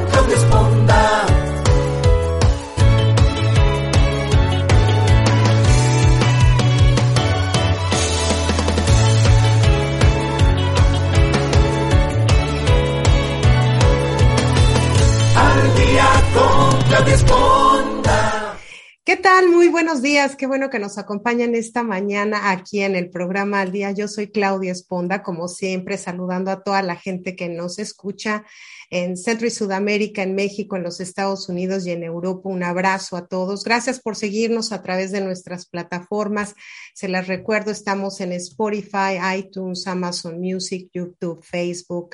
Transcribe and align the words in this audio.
¿Qué 19.10 19.16
tal? 19.16 19.48
Muy 19.48 19.66
buenos 19.66 20.02
días. 20.02 20.36
Qué 20.36 20.46
bueno 20.46 20.70
que 20.70 20.78
nos 20.78 20.96
acompañan 20.96 21.56
esta 21.56 21.82
mañana 21.82 22.52
aquí 22.52 22.80
en 22.80 22.94
el 22.94 23.10
programa 23.10 23.60
Al 23.60 23.72
Día. 23.72 23.90
Yo 23.90 24.06
soy 24.06 24.28
Claudia 24.30 24.70
Esponda, 24.70 25.24
como 25.24 25.48
siempre, 25.48 25.98
saludando 25.98 26.52
a 26.52 26.62
toda 26.62 26.80
la 26.82 26.94
gente 26.94 27.34
que 27.34 27.48
nos 27.48 27.80
escucha 27.80 28.44
en 28.88 29.16
Centro 29.16 29.48
y 29.48 29.50
Sudamérica, 29.50 30.22
en 30.22 30.36
México, 30.36 30.76
en 30.76 30.84
los 30.84 31.00
Estados 31.00 31.48
Unidos 31.48 31.88
y 31.88 31.90
en 31.90 32.04
Europa. 32.04 32.48
Un 32.48 32.62
abrazo 32.62 33.16
a 33.16 33.26
todos. 33.26 33.64
Gracias 33.64 33.98
por 33.98 34.14
seguirnos 34.14 34.70
a 34.70 34.80
través 34.80 35.10
de 35.10 35.22
nuestras 35.22 35.66
plataformas. 35.66 36.54
Se 36.94 37.08
las 37.08 37.26
recuerdo, 37.26 37.72
estamos 37.72 38.20
en 38.20 38.30
Spotify, 38.34 39.18
iTunes, 39.36 39.88
Amazon 39.88 40.40
Music, 40.40 40.88
YouTube, 40.94 41.42
Facebook. 41.42 42.10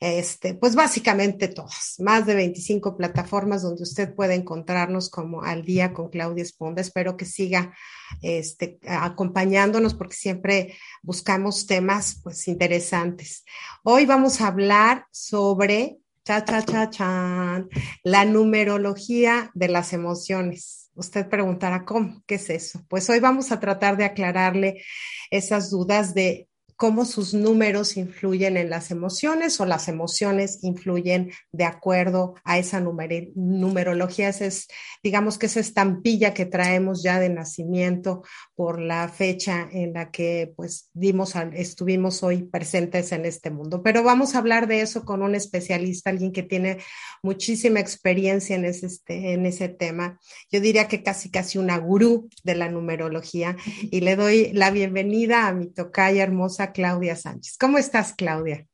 Este, 0.00 0.54
pues 0.54 0.74
básicamente 0.74 1.46
todas, 1.48 1.96
más 1.98 2.24
de 2.24 2.34
25 2.34 2.96
plataformas 2.96 3.60
donde 3.60 3.82
usted 3.82 4.14
puede 4.14 4.34
encontrarnos 4.34 5.10
como 5.10 5.42
al 5.42 5.62
día 5.62 5.92
con 5.92 6.08
Claudia 6.08 6.42
Esponda. 6.42 6.80
Espero 6.80 7.18
que 7.18 7.26
siga 7.26 7.74
este, 8.22 8.78
acompañándonos 8.88 9.92
porque 9.92 10.16
siempre 10.16 10.74
buscamos 11.02 11.66
temas 11.66 12.18
pues 12.22 12.48
interesantes. 12.48 13.44
Hoy 13.82 14.06
vamos 14.06 14.40
a 14.40 14.46
hablar 14.46 15.04
sobre 15.10 15.98
cha 16.24 16.46
cha 16.46 16.88
cha 16.88 17.66
la 18.02 18.24
numerología 18.24 19.50
de 19.52 19.68
las 19.68 19.92
emociones. 19.92 20.90
Usted 20.94 21.28
preguntará, 21.28 21.84
¿cómo? 21.84 22.22
¿Qué 22.26 22.36
es 22.36 22.48
eso? 22.48 22.82
Pues 22.88 23.10
hoy 23.10 23.20
vamos 23.20 23.52
a 23.52 23.60
tratar 23.60 23.98
de 23.98 24.04
aclararle 24.04 24.82
esas 25.30 25.68
dudas 25.70 26.14
de 26.14 26.48
cómo 26.80 27.04
sus 27.04 27.34
números 27.34 27.98
influyen 27.98 28.56
en 28.56 28.70
las 28.70 28.90
emociones 28.90 29.60
o 29.60 29.66
las 29.66 29.86
emociones 29.86 30.60
influyen 30.62 31.30
de 31.52 31.64
acuerdo 31.64 32.36
a 32.42 32.56
esa 32.56 32.80
numer 32.80 33.28
numerología. 33.34 34.30
Esa 34.30 34.46
es, 34.46 34.66
digamos 35.02 35.36
que 35.36 35.44
esa 35.44 35.60
estampilla 35.60 36.32
que 36.32 36.46
traemos 36.46 37.02
ya 37.02 37.20
de 37.20 37.28
nacimiento 37.28 38.22
por 38.54 38.80
la 38.80 39.10
fecha 39.10 39.68
en 39.70 39.92
la 39.92 40.10
que 40.10 40.54
pues 40.56 40.88
dimos, 40.94 41.34
estuvimos 41.52 42.22
hoy 42.22 42.44
presentes 42.44 43.12
en 43.12 43.26
este 43.26 43.50
mundo. 43.50 43.82
Pero 43.82 44.02
vamos 44.02 44.34
a 44.34 44.38
hablar 44.38 44.66
de 44.66 44.80
eso 44.80 45.04
con 45.04 45.22
un 45.22 45.34
especialista, 45.34 46.08
alguien 46.08 46.32
que 46.32 46.44
tiene 46.44 46.78
muchísima 47.22 47.80
experiencia 47.80 48.56
en 48.56 48.64
ese, 48.64 48.86
este, 48.86 49.34
en 49.34 49.44
ese 49.44 49.68
tema. 49.68 50.18
Yo 50.50 50.62
diría 50.62 50.88
que 50.88 51.02
casi, 51.02 51.30
casi 51.30 51.58
una 51.58 51.76
gurú 51.76 52.30
de 52.42 52.54
la 52.54 52.70
numerología 52.70 53.54
y 53.82 54.00
le 54.00 54.16
doy 54.16 54.50
la 54.54 54.70
bienvenida 54.70 55.46
a 55.46 55.52
mi 55.52 55.66
tocaya 55.66 56.22
hermosa 56.22 56.69
Claudia 56.72 57.16
Sánchez. 57.16 57.56
¿Cómo 57.58 57.78
estás, 57.78 58.14
Claudia? 58.14 58.66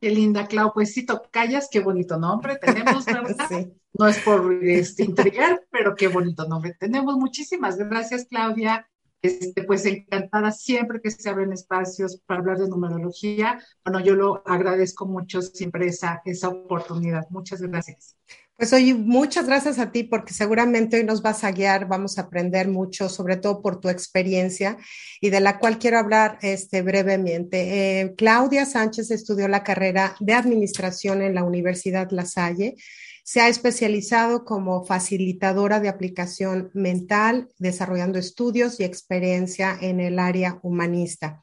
Qué 0.00 0.10
linda, 0.10 0.46
Clau. 0.46 0.72
Pues 0.74 0.92
sí, 0.92 1.06
tocayas, 1.06 1.68
qué 1.70 1.80
bonito 1.80 2.18
nombre 2.18 2.56
tenemos, 2.56 3.04
¿verdad? 3.06 3.46
sí. 3.48 3.72
No 3.94 4.08
es 4.08 4.18
por 4.18 4.52
este, 4.62 5.04
intrigar, 5.04 5.62
pero 5.70 5.94
qué 5.94 6.08
bonito 6.08 6.46
nombre 6.46 6.74
tenemos. 6.78 7.16
Muchísimas 7.16 7.76
gracias, 7.78 8.26
Claudia. 8.28 8.88
Este, 9.22 9.62
pues 9.62 9.86
encantada 9.86 10.52
siempre 10.52 11.00
que 11.00 11.10
se 11.10 11.30
abren 11.30 11.52
espacios 11.54 12.20
para 12.26 12.40
hablar 12.40 12.58
de 12.58 12.68
numerología. 12.68 13.58
Bueno, 13.82 14.00
yo 14.00 14.14
lo 14.14 14.42
agradezco 14.46 15.06
mucho 15.06 15.40
siempre 15.40 15.86
esa, 15.86 16.20
esa 16.26 16.48
oportunidad. 16.50 17.24
Muchas 17.30 17.62
gracias. 17.62 18.16
Pues 18.56 18.72
oye, 18.72 18.94
muchas 18.94 19.46
gracias 19.46 19.80
a 19.80 19.90
ti 19.90 20.04
porque 20.04 20.32
seguramente 20.32 20.96
hoy 20.96 21.04
nos 21.04 21.22
vas 21.22 21.42
a 21.42 21.50
guiar, 21.50 21.88
vamos 21.88 22.18
a 22.18 22.22
aprender 22.22 22.68
mucho, 22.68 23.08
sobre 23.08 23.36
todo 23.36 23.60
por 23.60 23.80
tu 23.80 23.88
experiencia 23.88 24.78
y 25.20 25.30
de 25.30 25.40
la 25.40 25.58
cual 25.58 25.80
quiero 25.80 25.98
hablar 25.98 26.38
este, 26.40 26.80
brevemente. 26.82 28.00
Eh, 28.00 28.14
Claudia 28.16 28.64
Sánchez 28.64 29.10
estudió 29.10 29.48
la 29.48 29.64
carrera 29.64 30.14
de 30.20 30.34
administración 30.34 31.20
en 31.22 31.34
la 31.34 31.42
Universidad 31.42 32.12
La 32.12 32.26
Salle. 32.26 32.76
Se 33.24 33.40
ha 33.40 33.48
especializado 33.48 34.44
como 34.44 34.84
facilitadora 34.84 35.80
de 35.80 35.88
aplicación 35.88 36.70
mental, 36.74 37.48
desarrollando 37.58 38.20
estudios 38.20 38.78
y 38.78 38.84
experiencia 38.84 39.76
en 39.80 39.98
el 39.98 40.20
área 40.20 40.60
humanista. 40.62 41.40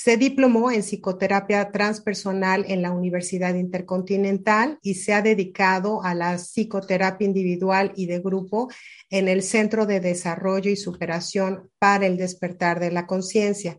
Se 0.00 0.16
diplomó 0.16 0.70
en 0.70 0.82
psicoterapia 0.82 1.72
transpersonal 1.72 2.64
en 2.68 2.82
la 2.82 2.92
Universidad 2.92 3.56
Intercontinental 3.56 4.78
y 4.80 4.94
se 4.94 5.12
ha 5.12 5.22
dedicado 5.22 6.04
a 6.04 6.14
la 6.14 6.38
psicoterapia 6.38 7.26
individual 7.26 7.90
y 7.96 8.06
de 8.06 8.20
grupo 8.20 8.68
en 9.10 9.26
el 9.26 9.42
Centro 9.42 9.86
de 9.86 9.98
Desarrollo 9.98 10.70
y 10.70 10.76
Superación 10.76 11.68
para 11.80 12.06
el 12.06 12.16
Despertar 12.16 12.78
de 12.78 12.92
la 12.92 13.08
Conciencia. 13.08 13.76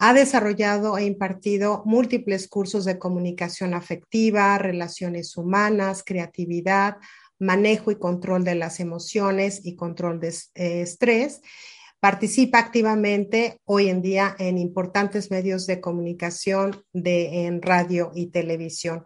Ha 0.00 0.12
desarrollado 0.14 0.98
e 0.98 1.04
impartido 1.04 1.84
múltiples 1.86 2.48
cursos 2.48 2.84
de 2.84 2.98
comunicación 2.98 3.72
afectiva, 3.72 4.58
relaciones 4.58 5.36
humanas, 5.36 6.02
creatividad, 6.04 6.96
manejo 7.38 7.92
y 7.92 8.00
control 8.00 8.42
de 8.42 8.56
las 8.56 8.80
emociones 8.80 9.60
y 9.64 9.76
control 9.76 10.18
de 10.18 10.34
eh, 10.56 10.82
estrés 10.82 11.40
Participa 12.02 12.58
activamente 12.58 13.60
hoy 13.64 13.88
en 13.88 14.02
día 14.02 14.34
en 14.40 14.58
importantes 14.58 15.30
medios 15.30 15.68
de 15.68 15.80
comunicación 15.80 16.84
de, 16.92 17.46
en 17.46 17.62
radio 17.62 18.10
y 18.12 18.32
televisión 18.32 19.04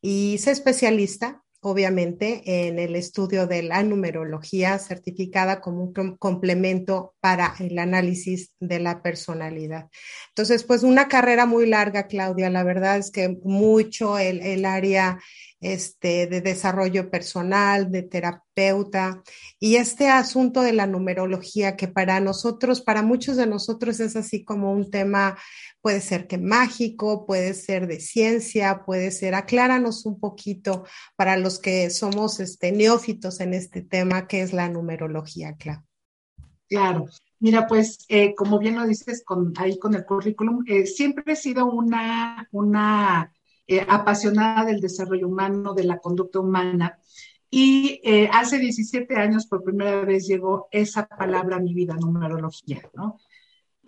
y 0.00 0.36
es 0.36 0.46
especialista 0.46 1.42
obviamente 1.60 2.66
en 2.66 2.78
el 2.78 2.96
estudio 2.96 3.46
de 3.46 3.64
la 3.64 3.82
numerología 3.82 4.78
certificada 4.78 5.60
como 5.60 5.82
un 5.82 6.16
complemento 6.16 7.14
para 7.20 7.54
el 7.58 7.78
análisis 7.78 8.54
de 8.60 8.78
la 8.80 9.02
personalidad. 9.02 9.90
Entonces, 10.30 10.64
pues 10.64 10.84
una 10.84 11.06
carrera 11.06 11.44
muy 11.44 11.66
larga, 11.66 12.06
Claudia, 12.06 12.48
la 12.48 12.64
verdad 12.64 12.96
es 12.96 13.10
que 13.10 13.38
mucho 13.42 14.18
el, 14.18 14.40
el 14.40 14.64
área 14.64 15.18
este, 15.60 16.26
de 16.26 16.40
desarrollo 16.40 17.10
personal, 17.10 17.90
de 17.90 18.02
terapeuta, 18.02 19.22
y 19.58 19.76
este 19.76 20.08
asunto 20.08 20.62
de 20.62 20.72
la 20.72 20.86
numerología 20.86 21.76
que 21.76 21.88
para 21.88 22.20
nosotros, 22.20 22.80
para 22.80 23.02
muchos 23.02 23.36
de 23.36 23.46
nosotros 23.46 24.00
es 24.00 24.16
así 24.16 24.44
como 24.44 24.72
un 24.72 24.90
tema, 24.90 25.36
puede 25.80 26.00
ser 26.00 26.26
que 26.26 26.38
mágico, 26.38 27.26
puede 27.26 27.54
ser 27.54 27.86
de 27.86 28.00
ciencia, 28.00 28.82
puede 28.84 29.10
ser, 29.10 29.34
acláranos 29.34 30.06
un 30.06 30.20
poquito 30.20 30.84
para 31.16 31.36
los 31.36 31.58
que 31.58 31.90
somos 31.90 32.40
este, 32.40 32.72
neófitos 32.72 33.40
en 33.40 33.54
este 33.54 33.82
tema, 33.82 34.26
que 34.26 34.42
es 34.42 34.52
la 34.52 34.68
numerología, 34.68 35.54
claro. 35.56 35.84
Claro. 36.68 37.06
Mira, 37.40 37.66
pues 37.66 38.04
eh, 38.08 38.34
como 38.34 38.58
bien 38.58 38.76
lo 38.76 38.86
dices 38.86 39.22
con, 39.24 39.52
ahí 39.56 39.78
con 39.78 39.94
el 39.94 40.04
currículum, 40.04 40.64
eh, 40.66 40.86
siempre 40.86 41.32
he 41.32 41.36
sido 41.36 41.66
una, 41.66 42.48
una 42.50 43.32
eh, 43.68 43.84
apasionada 43.88 44.64
del 44.64 44.80
desarrollo 44.80 45.28
humano, 45.28 45.74
de 45.74 45.84
la 45.84 45.98
conducta 45.98 46.40
humana. 46.40 46.98
Y 47.50 48.00
eh, 48.04 48.28
hace 48.32 48.58
17 48.58 49.14
años 49.16 49.46
por 49.46 49.62
primera 49.62 50.04
vez 50.04 50.26
llegó 50.26 50.68
esa 50.70 51.06
palabra 51.06 51.56
a 51.56 51.60
mi 51.60 51.74
vida, 51.74 51.94
numerología, 51.94 52.82
¿no? 52.94 53.18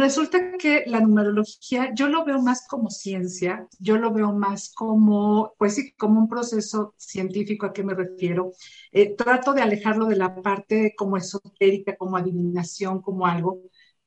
Resulta 0.01 0.57
que 0.59 0.85
la 0.87 1.01
numerología 1.01 1.93
yo 1.95 2.09
lo 2.09 2.25
veo 2.25 2.41
más 2.41 2.67
como 2.67 2.89
ciencia, 2.89 3.69
yo 3.79 3.99
lo 3.99 4.13
veo 4.13 4.33
más 4.33 4.73
como, 4.75 5.53
pues 5.59 5.75
sí, 5.75 5.93
como 5.93 6.21
un 6.21 6.29
proceso 6.29 6.95
científico 6.97 7.67
a 7.67 7.73
qué 7.75 7.83
me 7.83 7.93
refiero. 7.93 8.53
Eh, 8.93 9.15
trato 9.15 9.53
de 9.53 9.61
alejarlo 9.61 10.07
de 10.07 10.17
la 10.17 10.35
parte 10.41 10.95
como 10.97 11.19
esotérica, 11.19 11.97
como 11.99 12.17
adivinación, 12.17 13.03
como 13.03 13.27
algo, 13.27 13.61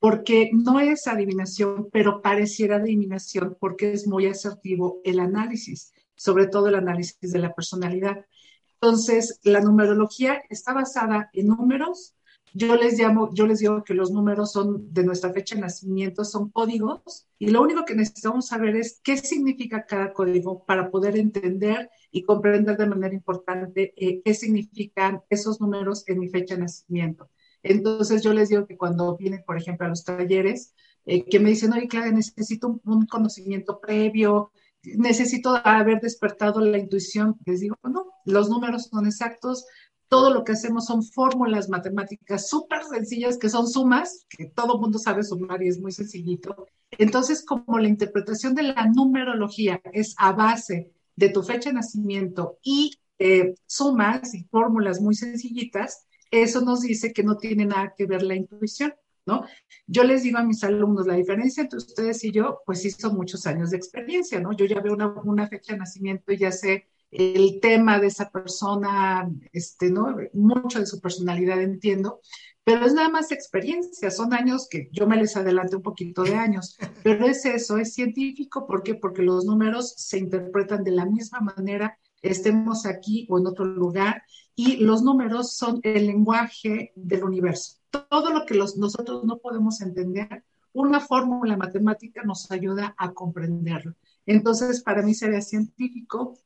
porque 0.04 0.50
no 0.52 0.82
es 0.82 1.08
adivinación, 1.08 1.88
pero 1.90 2.22
pareciera 2.22 2.76
adivinación 2.76 3.56
porque 3.58 3.94
es 3.94 4.06
muy 4.06 4.26
asertivo 4.26 5.00
el 5.06 5.18
análisis, 5.18 5.94
sobre 6.14 6.48
todo 6.48 6.68
el 6.68 6.76
análisis 6.76 7.32
de 7.32 7.40
la 7.40 7.56
personalidad. 7.56 8.26
Entonces, 8.74 9.40
la 9.44 9.62
numerología 9.62 10.42
está 10.50 10.74
basada 10.74 11.30
en 11.32 11.48
números, 11.48 12.16
yo 12.54 12.76
les 12.76 13.00
llamo, 13.00 13.34
yo 13.34 13.48
les 13.48 13.60
digo 13.60 13.86
que 13.86 13.94
los 13.94 14.12
números 14.12 14.52
son 14.52 14.94
de 14.94 15.06
nuestra 15.06 15.32
fecha 15.32 15.56
de 15.56 15.62
nacimiento, 15.62 16.26
son 16.26 16.50
códigos, 16.50 17.26
y 17.40 17.48
lo 17.48 17.62
único 17.62 17.86
que 17.86 17.96
necesitamos 17.96 18.48
saber 18.48 18.76
es 18.76 19.00
qué 19.06 19.16
significa 19.16 19.86
cada 19.86 20.12
código 20.12 20.66
para 20.66 20.92
poder 20.92 21.16
entender 21.16 21.90
y 22.12 22.24
comprender 22.24 22.76
de 22.76 22.88
manera 22.88 23.14
importante 23.14 23.94
eh, 23.96 24.22
qué 24.22 24.34
significan 24.34 25.22
esos 25.30 25.62
números 25.62 26.04
en 26.08 26.20
mi 26.20 26.28
fecha 26.28 26.56
de 26.56 26.62
nacimiento. 26.64 27.30
Entonces 27.64 28.22
yo 28.22 28.34
les 28.34 28.50
digo 28.50 28.68
que 28.68 28.78
cuando 28.78 29.18
vienen, 29.18 29.44
por 29.46 29.58
ejemplo, 29.58 29.86
a 29.86 29.90
los 29.90 30.04
talleres, 30.04 30.74
eh, 31.06 31.26
que 31.26 31.40
me 31.40 31.50
dicen, 31.50 31.74
oye, 31.74 31.88
Claudia, 31.88 32.12
necesito 32.12 32.68
un, 32.68 32.82
un, 32.86 33.06
conocimiento 33.08 33.80
previo, 33.80 34.52
necesito 34.84 35.56
haber 35.64 36.00
despertado 36.02 36.60
la 36.62 36.78
intuición, 36.78 37.38
les 37.46 37.62
digo, 37.62 37.78
no, 37.84 38.06
los 38.26 38.50
números 38.50 38.90
son 38.92 39.06
exactos, 39.06 39.66
todo 40.14 40.32
lo 40.32 40.44
que 40.44 40.52
hacemos 40.52 40.86
son 40.86 41.02
fórmulas 41.02 41.70
matemáticas 41.70 42.48
súper 42.48 42.84
sencillas, 42.84 43.38
que 43.38 43.50
son 43.50 43.68
sumas, 43.68 44.28
que 44.30 44.46
todo 44.46 44.78
mundo 44.78 45.00
sabe 45.00 45.24
sumar 45.24 45.64
y 45.64 45.70
es 45.70 45.80
muy 45.80 45.92
sencillito. 45.92 46.68
Entonces, 46.92 47.44
como 47.44 47.80
la 47.80 47.88
interpretación 47.88 48.54
de 48.54 48.62
la 48.62 48.86
numerología 48.94 49.82
es 49.92 50.14
a 50.18 50.32
base 50.34 50.92
de 51.16 51.30
tu 51.30 51.42
fecha 51.42 51.70
de 51.70 51.78
nacimiento 51.78 52.60
y 52.62 52.92
eh, 53.18 53.56
sumas 53.66 54.36
y 54.36 54.44
fórmulas 54.44 55.02
muy 55.02 55.16
sencillitas, 55.16 56.06
eso 56.42 56.62
nos 56.62 56.82
dice 56.82 57.14
que 57.14 57.24
no 57.24 57.38
tiene 57.38 57.66
nada 57.66 57.94
que 57.96 58.06
ver 58.06 58.24
la 58.24 58.36
intuición, 58.36 58.94
¿no? 59.26 59.46
Yo 59.88 60.04
les 60.04 60.24
digo 60.24 60.40
a 60.40 60.44
mis 60.44 60.64
alumnos, 60.64 61.06
la 61.06 61.16
diferencia 61.16 61.62
entre 61.62 61.78
ustedes 61.78 62.24
y 62.24 62.32
yo, 62.32 62.62
pues 62.66 62.84
son 62.98 63.16
muchos 63.16 63.46
años 63.46 63.72
de 63.72 63.78
experiencia, 63.78 64.40
¿no? 64.40 64.54
Yo 64.54 64.66
ya 64.66 64.82
veo 64.82 64.96
una, 64.96 65.48
fecha 65.48 65.74
de 65.74 65.80
nacimiento 65.80 66.32
y 66.32 66.38
ya 66.38 66.52
sé 66.52 66.88
el 67.12 67.60
tema 67.62 68.00
de 68.00 68.08
esa 68.08 68.32
persona, 68.32 69.30
este, 69.52 69.92
¿no? 69.92 70.16
Mucho 70.34 70.80
de 70.80 70.88
su 70.88 71.00
personalidad 71.00 71.62
entiendo, 71.62 72.20
pero 72.64 72.86
es 72.86 72.94
nada 72.94 73.10
más 73.10 73.32
experiencia, 73.32 74.10
son 74.10 74.34
años 74.34 74.68
que 74.70 74.88
yo 74.92 75.06
me 75.06 75.18
les 75.18 75.36
adelante 75.36 75.76
un 75.76 75.82
poquito 75.82 76.24
de 76.24 76.36
años, 76.36 76.78
pero 77.04 77.26
es 77.28 77.46
eso, 77.46 77.78
es 77.78 77.94
científico, 77.94 78.66
¿por 78.66 78.84
qué? 78.84 78.96
Porque 78.96 79.22
los 79.22 79.46
números 79.46 79.94
se 79.98 80.18
interpretan 80.18 80.84
de 80.84 80.92
la 80.92 81.06
misma 81.06 81.42
manera, 81.42 82.00
estemos 82.22 82.86
aquí 82.86 83.28
o 83.30 83.38
en 83.38 83.48
otro 83.48 83.66
lugar, 83.66 84.24
y 84.56 84.78
los 84.78 85.02
números 85.04 85.56
son 85.56 85.80
el 85.84 86.08
lenguaje 86.08 86.92
del 86.96 87.24
universo. 87.24 87.78
Todo 87.90 88.32
lo 88.32 88.46
que 88.46 88.56
los, 88.56 88.78
nosotros 88.78 89.24
no 89.24 89.38
podemos 89.38 89.82
entender, 89.82 90.44
una 90.74 91.00
fórmula 91.00 91.58
matemática 91.58 92.24
nos 92.24 92.50
ayuda 92.52 92.96
a 92.98 93.14
comprenderlo. 93.14 93.96
Entonces, 94.26 94.82
para 94.82 95.02
mí 95.02 95.14
sería 95.14 95.42
científico 95.42 96.38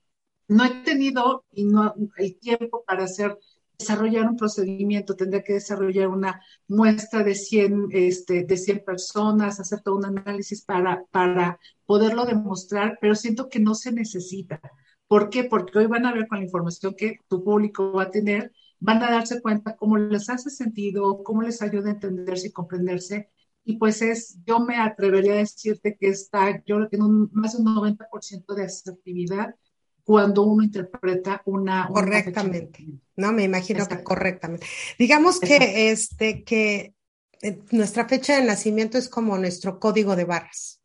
no 0.47 0.63
he 0.63 0.83
tenido 0.83 1.45
y 1.51 1.65
no 1.65 1.93
el 2.17 2.37
tiempo 2.39 2.83
para 2.85 3.03
hacer 3.03 3.37
desarrollar 3.77 4.27
un 4.27 4.37
procedimiento, 4.37 5.15
tendría 5.15 5.43
que 5.43 5.53
desarrollar 5.53 6.07
una 6.07 6.41
muestra 6.67 7.23
de 7.23 7.35
100, 7.35 7.89
este, 7.91 8.43
de 8.43 8.57
100 8.57 8.83
personas, 8.83 9.59
hacer 9.59 9.81
todo 9.81 9.97
un 9.97 10.05
análisis 10.05 10.63
para, 10.63 11.03
para 11.11 11.59
poderlo 11.85 12.25
demostrar, 12.25 12.97
pero 12.99 13.13
siento 13.13 13.49
que 13.49 13.59
no 13.59 13.75
se 13.75 13.91
necesita. 13.91 14.59
¿Por 15.07 15.29
qué? 15.29 15.45
Porque 15.45 15.79
hoy 15.79 15.87
van 15.87 16.05
a 16.05 16.13
ver 16.13 16.27
con 16.27 16.39
la 16.39 16.45
información 16.45 16.95
que 16.95 17.19
tu 17.27 17.43
público 17.43 17.93
va 17.93 18.03
a 18.03 18.11
tener, 18.11 18.51
van 18.79 19.01
a 19.03 19.11
darse 19.11 19.41
cuenta 19.41 19.75
cómo 19.75 19.97
les 19.97 20.29
hace 20.29 20.49
sentido, 20.49 21.23
cómo 21.23 21.41
les 21.41 21.61
ayuda 21.61 21.89
a 21.89 21.93
entenderse 21.93 22.47
y 22.47 22.51
comprenderse. 22.51 23.29
Y 23.63 23.77
pues 23.77 24.01
es, 24.01 24.37
yo 24.45 24.59
me 24.59 24.77
atrevería 24.77 25.33
a 25.33 25.37
decirte 25.37 25.97
que 25.99 26.09
está, 26.09 26.63
yo 26.65 26.77
creo 26.77 26.89
que 26.89 26.95
en 26.97 27.03
un, 27.03 27.29
más 27.33 27.53
de 27.53 27.63
un 27.63 27.75
90% 27.75 28.53
de 28.55 28.63
asertividad 28.63 29.55
cuando 30.03 30.43
uno 30.43 30.63
interpreta 30.63 31.41
una... 31.45 31.87
Correctamente, 31.87 32.85
¿no? 33.17 33.33
Me 33.33 33.43
imagino 33.43 33.85
que 33.87 34.03
correctamente. 34.03 34.65
Digamos 34.97 35.39
que, 35.39 35.91
este, 35.91 36.45
que 36.45 36.93
eh, 37.41 37.59
nuestra 37.71 38.07
fecha 38.07 38.37
de 38.37 38.45
nacimiento 38.45 38.97
es 38.97 39.09
como 39.09 39.37
nuestro 39.37 39.79
código 39.79 40.15
de 40.15 40.23
barras, 40.23 40.81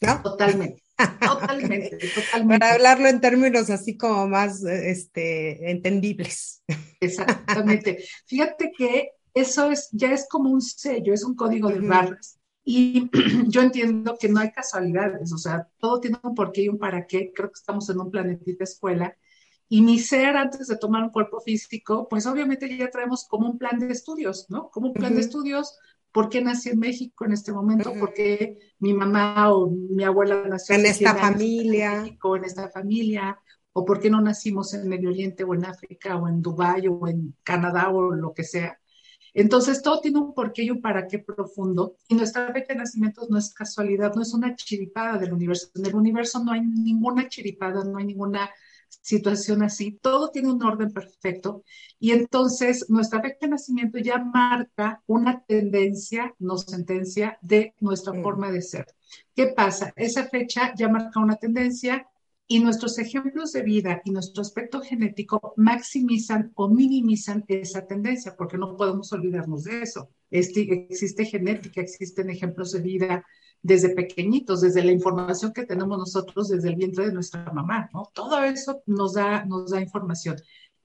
¿no? 0.00 0.22
Totalmente. 0.22 0.83
Totalmente, 0.96 1.98
totalmente. 2.14 2.58
Para 2.58 2.74
hablarlo 2.74 3.08
en 3.08 3.20
términos 3.20 3.70
así 3.70 3.96
como 3.96 4.28
más 4.28 4.62
este, 4.64 5.70
entendibles. 5.70 6.62
Exactamente. 7.00 8.04
Fíjate 8.26 8.72
que 8.76 9.10
eso 9.34 9.70
es, 9.70 9.88
ya 9.92 10.12
es 10.12 10.26
como 10.28 10.50
un 10.50 10.62
sello, 10.62 11.12
es 11.12 11.24
un 11.24 11.34
código 11.34 11.68
de 11.68 11.80
barras. 11.80 12.38
Y 12.64 13.10
yo 13.48 13.62
entiendo 13.62 14.16
que 14.18 14.28
no 14.28 14.40
hay 14.40 14.52
casualidades, 14.52 15.32
o 15.32 15.38
sea, 15.38 15.68
todo 15.78 16.00
tiene 16.00 16.18
un 16.22 16.34
porqué 16.34 16.62
y 16.62 16.68
un 16.68 16.78
para 16.78 17.06
qué. 17.06 17.32
Creo 17.34 17.50
que 17.50 17.58
estamos 17.58 17.90
en 17.90 18.00
un 18.00 18.10
planetita 18.10 18.64
escuela. 18.64 19.16
Y 19.68 19.82
mi 19.82 19.98
ser, 19.98 20.36
antes 20.36 20.68
de 20.68 20.76
tomar 20.76 21.02
un 21.02 21.10
cuerpo 21.10 21.40
físico, 21.40 22.06
pues 22.08 22.26
obviamente 22.26 22.74
ya 22.76 22.90
traemos 22.90 23.26
como 23.26 23.50
un 23.50 23.58
plan 23.58 23.78
de 23.78 23.92
estudios, 23.92 24.46
¿no? 24.48 24.70
Como 24.70 24.88
un 24.88 24.94
plan 24.94 25.10
uh 25.10 25.14
-huh. 25.14 25.16
de 25.16 25.22
estudios. 25.22 25.76
¿Por 26.14 26.28
qué 26.28 26.40
nací 26.40 26.68
en 26.68 26.78
México 26.78 27.24
en 27.24 27.32
este 27.32 27.52
momento? 27.52 27.90
Uh 27.90 27.94
-huh. 27.94 27.98
¿Por 27.98 28.14
qué 28.14 28.56
mi 28.78 28.94
mamá 28.94 29.52
o 29.52 29.68
mi 29.68 30.04
abuela 30.04 30.46
nació 30.48 30.76
en 30.76 30.86
esta 30.86 31.12
familia? 31.16 31.96
En, 31.96 32.02
México, 32.02 32.36
en 32.36 32.44
esta 32.44 32.68
familia. 32.68 33.36
¿O 33.72 33.84
por 33.84 33.98
qué 33.98 34.08
no 34.10 34.20
nacimos 34.20 34.72
en 34.74 34.88
Medio 34.88 35.08
Oriente 35.08 35.42
o 35.42 35.52
en 35.54 35.64
África 35.64 36.16
o 36.16 36.28
en 36.28 36.40
Dubái 36.40 36.86
o 36.86 37.08
en 37.08 37.34
Canadá 37.42 37.90
o 37.90 38.14
lo 38.14 38.32
que 38.32 38.44
sea? 38.44 38.78
Entonces, 39.32 39.82
todo 39.82 39.98
tiene 40.00 40.20
un 40.20 40.32
porqué 40.32 40.62
y 40.62 40.70
un 40.70 40.80
para 40.80 41.08
qué 41.08 41.18
profundo. 41.18 41.96
Y 42.08 42.14
nuestra 42.14 42.52
fecha 42.52 42.74
de 42.74 42.78
nacimiento 42.78 43.26
no 43.28 43.36
es 43.36 43.52
casualidad, 43.52 44.14
no 44.14 44.22
es 44.22 44.32
una 44.32 44.54
chiripada 44.54 45.18
del 45.18 45.32
universo. 45.32 45.66
En 45.74 45.84
el 45.84 45.96
universo 45.96 46.44
no 46.44 46.52
hay 46.52 46.60
ninguna 46.60 47.28
chiripada, 47.28 47.82
no 47.82 47.98
hay 47.98 48.04
ninguna 48.04 48.48
situación 49.02 49.62
así. 49.62 49.98
Todo 50.00 50.30
tiene 50.30 50.52
un 50.52 50.62
orden 50.62 50.92
perfecto. 50.92 51.64
Y 51.98 52.12
entonces, 52.12 52.86
nuestra 52.88 53.20
fecha 53.20 53.38
de 53.42 53.48
nacimiento 53.48 53.98
ya 53.98 54.18
marca 54.18 55.02
una 55.06 55.44
tendencia, 55.44 56.34
no 56.38 56.58
sentencia, 56.58 57.38
de 57.42 57.74
nuestra 57.80 58.12
mm. 58.12 58.22
forma 58.22 58.50
de 58.50 58.62
ser. 58.62 58.86
¿Qué 59.34 59.48
pasa? 59.48 59.92
Esa 59.96 60.28
fecha 60.28 60.72
ya 60.76 60.88
marca 60.88 61.20
una 61.20 61.36
tendencia 61.36 62.06
y 62.46 62.60
nuestros 62.60 62.98
ejemplos 62.98 63.52
de 63.52 63.62
vida 63.62 64.02
y 64.04 64.10
nuestro 64.10 64.42
aspecto 64.42 64.80
genético 64.80 65.54
maximizan 65.56 66.52
o 66.54 66.68
minimizan 66.68 67.44
esa 67.48 67.86
tendencia, 67.86 68.34
porque 68.36 68.58
no 68.58 68.76
podemos 68.76 69.12
olvidarnos 69.12 69.64
de 69.64 69.82
eso. 69.82 70.10
Este, 70.30 70.86
existe 70.90 71.24
genética, 71.24 71.80
existen 71.80 72.28
ejemplos 72.28 72.72
de 72.72 72.80
vida 72.80 73.24
desde 73.64 73.94
pequeñitos, 73.94 74.60
desde 74.60 74.84
la 74.84 74.92
información 74.92 75.54
que 75.54 75.64
tenemos 75.64 75.96
nosotros 75.96 76.48
desde 76.48 76.68
el 76.68 76.76
vientre 76.76 77.06
de 77.06 77.14
nuestra 77.14 77.50
mamá, 77.50 77.88
¿no? 77.94 78.10
Todo 78.12 78.44
eso 78.44 78.82
nos 78.84 79.14
da, 79.14 79.46
nos 79.46 79.70
da 79.70 79.80
información, 79.80 80.36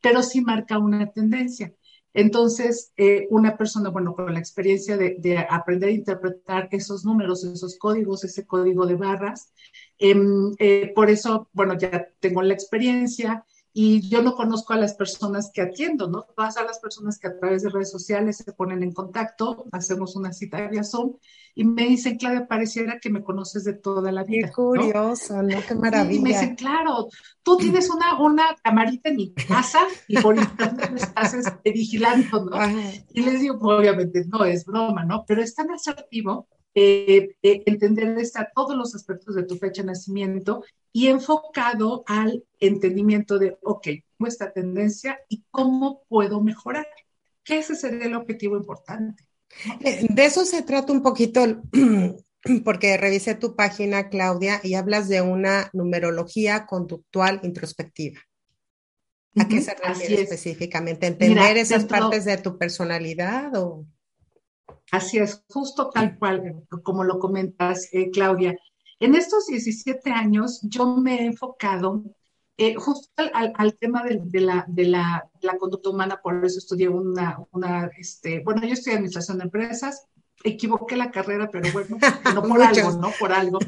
pero 0.01 0.23
sí 0.23 0.39
marca 0.39 0.79
una 0.79 1.11
tendencia. 1.11 1.73
Entonces, 2.13 2.93
eh, 2.95 3.27
una 3.31 3.57
persona, 3.57 3.89
bueno, 3.89 4.15
con 4.15 4.33
la 4.33 4.39
experiencia 4.39 4.95
de, 4.95 5.17
de, 5.19 5.39
aprender 5.39 5.89
a 5.89 5.91
interpretar 5.91 6.69
esos 6.71 7.03
números, 7.03 7.43
esos 7.43 7.77
códigos, 7.77 8.23
ese 8.23 8.47
código 8.47 8.85
de 8.85 8.95
barras, 8.95 9.51
eh, 9.99 10.15
eh, 10.59 10.93
por 10.95 11.09
eso, 11.09 11.49
bueno, 11.51 11.77
ya 11.77 12.07
tengo 12.21 12.41
la 12.41 12.53
experiencia 12.53 13.45
y 13.71 14.09
yo 14.09 14.21
no 14.23 14.35
conozco 14.35 14.73
a 14.73 14.77
las 14.77 14.95
personas 14.95 15.51
que 15.53 15.61
atiendo, 15.61 16.07
¿no? 16.07 16.25
Todas 16.35 16.57
a 16.57 16.63
las 16.63 16.79
personas 16.79 17.19
que 17.19 17.27
a 17.27 17.37
través 17.37 17.61
de 17.63 17.69
redes 17.69 17.91
sociales 17.91 18.37
se 18.37 18.51
ponen 18.53 18.81
en 18.81 18.91
contacto, 18.91 19.65
hacemos 19.71 20.15
una 20.15 20.33
cita 20.33 20.67
vía 20.67 20.83
Zoom 20.83 21.13
y 21.53 21.65
me 21.65 21.87
dicen, 21.87 22.17
Claudia, 22.17 22.47
pareciera 22.47 22.99
que 22.99 23.09
me 23.09 23.23
conoces 23.23 23.63
de 23.65 23.73
toda 23.73 24.11
la 24.11 24.23
vida. 24.23 24.47
Qué 24.47 24.53
curioso, 24.53 25.41
¿no? 25.43 25.55
¿no? 25.55 25.61
Qué 25.67 25.75
maravilla. 25.75 26.19
Y 26.19 26.21
me 26.21 26.29
dicen, 26.29 26.55
claro, 26.55 27.09
tú 27.43 27.57
tienes 27.57 27.89
una, 27.89 28.19
una 28.19 28.55
camarita 28.63 29.09
en 29.09 29.17
mi 29.17 29.33
casa 29.33 29.79
y 30.07 30.17
por 30.17 30.35
internet 30.35 30.91
me 30.91 30.99
estás 30.99 31.33
este, 31.35 31.71
vigilando, 31.71 32.45
¿no? 32.45 32.55
Ajá. 32.55 32.91
Y 33.13 33.21
les 33.21 33.39
digo, 33.41 33.57
obviamente 33.61 34.25
no 34.27 34.45
es 34.45 34.65
broma, 34.65 35.05
¿no? 35.05 35.25
Pero 35.27 35.43
es 35.43 35.53
tan 35.53 35.69
asertivo 35.71 36.47
eh, 36.75 37.35
eh, 37.41 37.63
entender 37.65 38.17
está 38.19 38.51
todos 38.53 38.75
los 38.75 38.93
aspectos 38.95 39.35
de 39.35 39.43
tu 39.43 39.57
fecha 39.57 39.81
de 39.81 39.87
nacimiento 39.87 40.63
y 40.91 41.07
enfocado 41.07 42.03
al 42.07 42.43
entendimiento 42.59 43.39
de, 43.39 43.57
ok, 43.63 43.87
nuestra 44.17 44.51
tendencia 44.51 45.19
y 45.29 45.43
cómo 45.49 46.03
puedo 46.07 46.41
mejorar. 46.41 46.87
Que 47.43 47.59
ese 47.59 47.75
sería 47.75 48.05
el 48.05 48.15
objetivo 48.15 48.57
importante. 48.57 49.25
De 49.81 50.25
eso 50.25 50.45
se 50.45 50.61
trata 50.61 50.93
un 50.93 51.01
poquito, 51.01 51.41
porque 52.63 52.97
revisé 52.97 53.35
tu 53.35 53.55
página, 53.55 54.09
Claudia, 54.09 54.61
y 54.63 54.75
hablas 54.75 55.09
de 55.09 55.21
una 55.21 55.69
numerología 55.73 56.65
conductual 56.65 57.39
introspectiva. 57.43 58.19
¿A 59.37 59.47
qué 59.47 59.61
se 59.61 59.73
refiere 59.75 60.23
específicamente? 60.23 61.07
¿Entender 61.07 61.37
Mira, 61.37 61.61
esas 61.61 61.81
dentro... 61.81 61.99
partes 61.99 62.25
de 62.25 62.37
tu 62.37 62.57
personalidad 62.57 63.55
o...? 63.55 63.85
Así 64.91 65.17
es, 65.17 65.43
justo 65.49 65.89
tal 65.89 66.17
cual, 66.17 66.63
como 66.83 67.03
lo 67.03 67.19
comentas, 67.19 67.89
eh, 67.91 68.09
Claudia. 68.11 68.57
En 68.99 69.15
estos 69.15 69.47
17 69.47 70.11
años 70.11 70.59
yo 70.63 70.97
me 70.97 71.21
he 71.21 71.25
enfocado 71.25 72.03
eh, 72.57 72.75
justo 72.75 73.09
al, 73.33 73.77
tema 73.77 74.03
de, 74.03 74.41
la, 74.41 74.65
de, 74.67 74.85
la, 74.85 75.29
conducta 75.57 75.89
humana, 75.89 76.19
por 76.21 76.43
eso 76.43 76.59
estudié 76.59 76.89
una, 76.89 77.39
una 77.51 77.89
este, 77.97 78.41
bueno, 78.43 78.61
yo 78.63 78.73
estudié 78.73 78.97
administración 78.97 79.37
de 79.37 79.45
empresas, 79.45 80.07
equivoqué 80.43 80.97
la 80.97 81.09
carrera, 81.09 81.49
pero 81.49 81.71
bueno, 81.71 81.97
no 82.33 82.43
por 82.43 82.61
algo, 82.61 82.91
no 82.97 83.11
por 83.17 83.31
algo. 83.31 83.59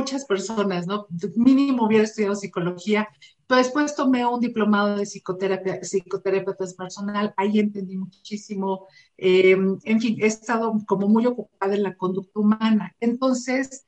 Muchas 0.00 0.24
personas, 0.24 0.86
¿no? 0.86 1.06
Mínimo 1.36 1.86
hubiera 1.86 2.04
estudiado 2.04 2.34
psicología, 2.34 3.08
pero 3.46 3.58
después 3.58 3.94
tomé 3.94 4.24
un 4.24 4.40
diplomado 4.40 4.96
de 4.96 5.04
psicoterapia, 5.04 5.80
psicoterapia 5.82 6.54
transpersonal, 6.54 7.34
ahí 7.36 7.58
entendí 7.58 7.96
muchísimo, 7.96 8.86
eh, 9.18 9.56
en 9.84 10.00
fin, 10.00 10.16
he 10.20 10.26
estado 10.26 10.72
como 10.86 11.08
muy 11.08 11.26
ocupada 11.26 11.74
en 11.74 11.82
la 11.82 11.96
conducta 11.96 12.40
humana. 12.40 12.94
Entonces, 13.00 13.84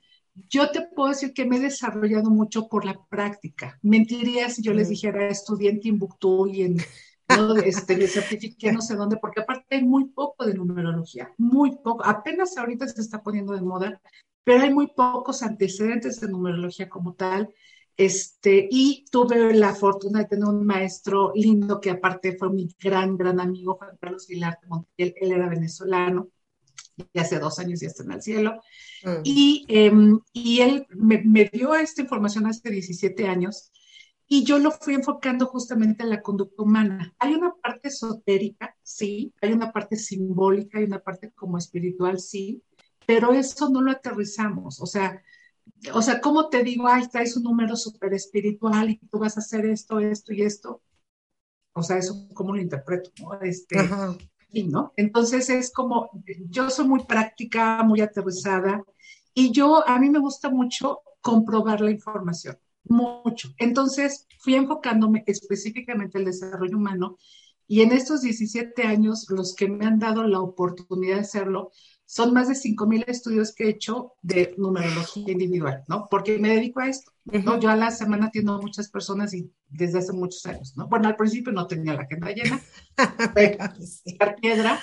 yo 0.50 0.70
te 0.70 0.82
puedo 0.82 1.10
decir 1.10 1.32
que 1.32 1.44
me 1.46 1.56
he 1.56 1.60
desarrollado 1.60 2.30
mucho 2.30 2.68
por 2.68 2.84
la 2.84 2.98
práctica. 3.08 3.78
Mentiría 3.82 4.50
si 4.50 4.62
yo 4.62 4.72
les 4.74 4.88
dijera 4.88 5.28
estudié 5.28 5.70
en 5.70 5.80
Timbuktu 5.80 6.46
y 6.46 6.62
en 6.62 6.76
¿no? 7.28 7.56
este, 7.56 7.96
me 7.96 8.06
certifiqué 8.06 8.72
no 8.72 8.82
sé 8.82 8.96
dónde, 8.96 9.16
porque 9.16 9.40
aparte 9.40 9.76
hay 9.76 9.84
muy 9.84 10.06
poco 10.06 10.44
de 10.44 10.54
numerología, 10.54 11.32
muy 11.38 11.76
poco. 11.76 12.04
Apenas 12.04 12.56
ahorita 12.56 12.86
se 12.88 13.00
está 13.00 13.22
poniendo 13.22 13.54
de 13.54 13.62
moda, 13.62 14.00
pero 14.44 14.62
hay 14.62 14.72
muy 14.72 14.88
pocos 14.88 15.42
antecedentes 15.42 16.20
de 16.20 16.28
numerología 16.28 16.88
como 16.88 17.14
tal. 17.14 17.52
Este, 17.96 18.68
y 18.70 19.04
tuve 19.10 19.54
la 19.54 19.74
fortuna 19.74 20.20
de 20.20 20.24
tener 20.24 20.46
un 20.46 20.64
maestro 20.64 21.32
lindo 21.34 21.80
que 21.80 21.90
aparte 21.90 22.36
fue 22.38 22.50
mi 22.50 22.74
gran, 22.82 23.16
gran 23.16 23.38
amigo, 23.38 23.74
Juan 23.74 23.98
Carlos 24.00 24.26
Vilar 24.26 24.58
Montiel, 24.66 25.14
él 25.20 25.32
era 25.32 25.48
venezolano 25.48 26.30
y 27.12 27.18
hace 27.18 27.38
dos 27.38 27.58
años 27.58 27.80
ya 27.80 27.88
está 27.88 28.02
en 28.02 28.12
el 28.12 28.22
cielo. 28.22 28.60
Mm. 29.04 29.20
Y, 29.24 29.64
em, 29.68 30.20
y, 30.32 30.60
él 30.60 30.86
me, 30.90 31.22
me, 31.22 31.50
dio 31.52 31.74
esta 31.74 32.02
información 32.02 32.46
hace 32.46 32.70
17 32.70 33.26
años 33.28 33.70
y 34.26 34.44
yo 34.44 34.58
lo 34.58 34.70
fui 34.70 34.94
enfocando 34.94 35.46
justamente 35.46 36.02
en 36.02 36.10
la 36.10 36.22
conducta 36.22 36.62
humana. 36.62 37.14
Hay 37.18 37.34
una 37.34 37.54
parte 37.62 37.88
esotérica, 37.88 38.74
sí, 38.82 39.34
hay 39.42 39.52
una 39.52 39.72
parte 39.72 39.96
simbólica, 39.96 40.78
hay 40.78 40.84
una 40.84 41.00
parte 41.00 41.32
como 41.32 41.58
espiritual, 41.58 42.18
sí, 42.18 42.62
pero 43.06 43.32
eso 43.32 43.68
no 43.68 43.80
lo 43.82 43.90
aterrizamos. 43.90 44.80
O 44.80 44.86
sea, 44.86 45.22
o 45.92 46.02
sea, 46.02 46.20
¿cómo 46.20 46.48
te 46.48 46.62
digo, 46.62 46.86
ay, 46.88 47.08
traes 47.08 47.36
un 47.36 47.44
número 47.44 47.76
súper 47.76 48.14
espiritual 48.14 48.90
y 48.90 48.98
tú 48.98 49.18
vas 49.18 49.36
a 49.36 49.40
hacer 49.40 49.66
esto, 49.66 49.98
esto 49.98 50.32
y 50.32 50.42
esto? 50.42 50.82
O 51.74 51.82
sea, 51.82 51.98
eso 51.98 52.28
cómo 52.34 52.54
lo 52.54 52.60
interpreto, 52.60 53.10
¿no? 53.20 53.40
Este, 53.40 53.76
¿no? 54.68 54.92
Entonces 54.96 55.48
es 55.48 55.72
como, 55.72 56.10
yo 56.48 56.70
soy 56.70 56.86
muy 56.86 57.04
práctica, 57.04 57.82
muy 57.82 58.00
aterrizada 58.00 58.84
y 59.34 59.50
yo, 59.52 59.86
a 59.88 59.98
mí 59.98 60.10
me 60.10 60.18
gusta 60.18 60.50
mucho 60.50 61.00
comprobar 61.20 61.80
la 61.80 61.90
información, 61.90 62.58
mucho. 62.84 63.48
Entonces 63.56 64.26
fui 64.40 64.54
enfocándome 64.54 65.24
específicamente 65.26 66.18
en 66.18 66.22
el 66.22 66.32
desarrollo 66.32 66.76
humano 66.76 67.16
y 67.66 67.80
en 67.80 67.92
estos 67.92 68.20
17 68.20 68.82
años, 68.82 69.26
los 69.30 69.54
que 69.54 69.68
me 69.68 69.86
han 69.86 69.98
dado 69.98 70.24
la 70.24 70.40
oportunidad 70.40 71.14
de 71.14 71.22
hacerlo, 71.22 71.70
son 72.12 72.34
más 72.34 72.48
de 72.48 72.54
5.000 72.54 73.04
estudios 73.06 73.54
que 73.54 73.64
he 73.64 73.68
hecho 73.70 74.12
de 74.20 74.54
numerología 74.58 75.32
individual, 75.32 75.82
¿no? 75.88 76.08
Porque 76.10 76.36
me 76.36 76.50
dedico 76.50 76.80
a 76.80 76.88
esto, 76.88 77.10
¿no? 77.24 77.58
Yo 77.58 77.70
a 77.70 77.76
la 77.76 77.90
semana 77.90 78.26
atiendo 78.26 78.52
a 78.52 78.60
muchas 78.60 78.90
personas 78.90 79.32
y 79.32 79.50
desde 79.70 80.00
hace 80.00 80.12
muchos 80.12 80.44
años, 80.44 80.76
¿no? 80.76 80.88
Bueno, 80.88 81.08
al 81.08 81.16
principio 81.16 81.54
no 81.54 81.66
tenía 81.66 81.94
la 81.94 82.02
agenda 82.02 82.30
llena, 82.30 82.60
piedra, 84.42 84.78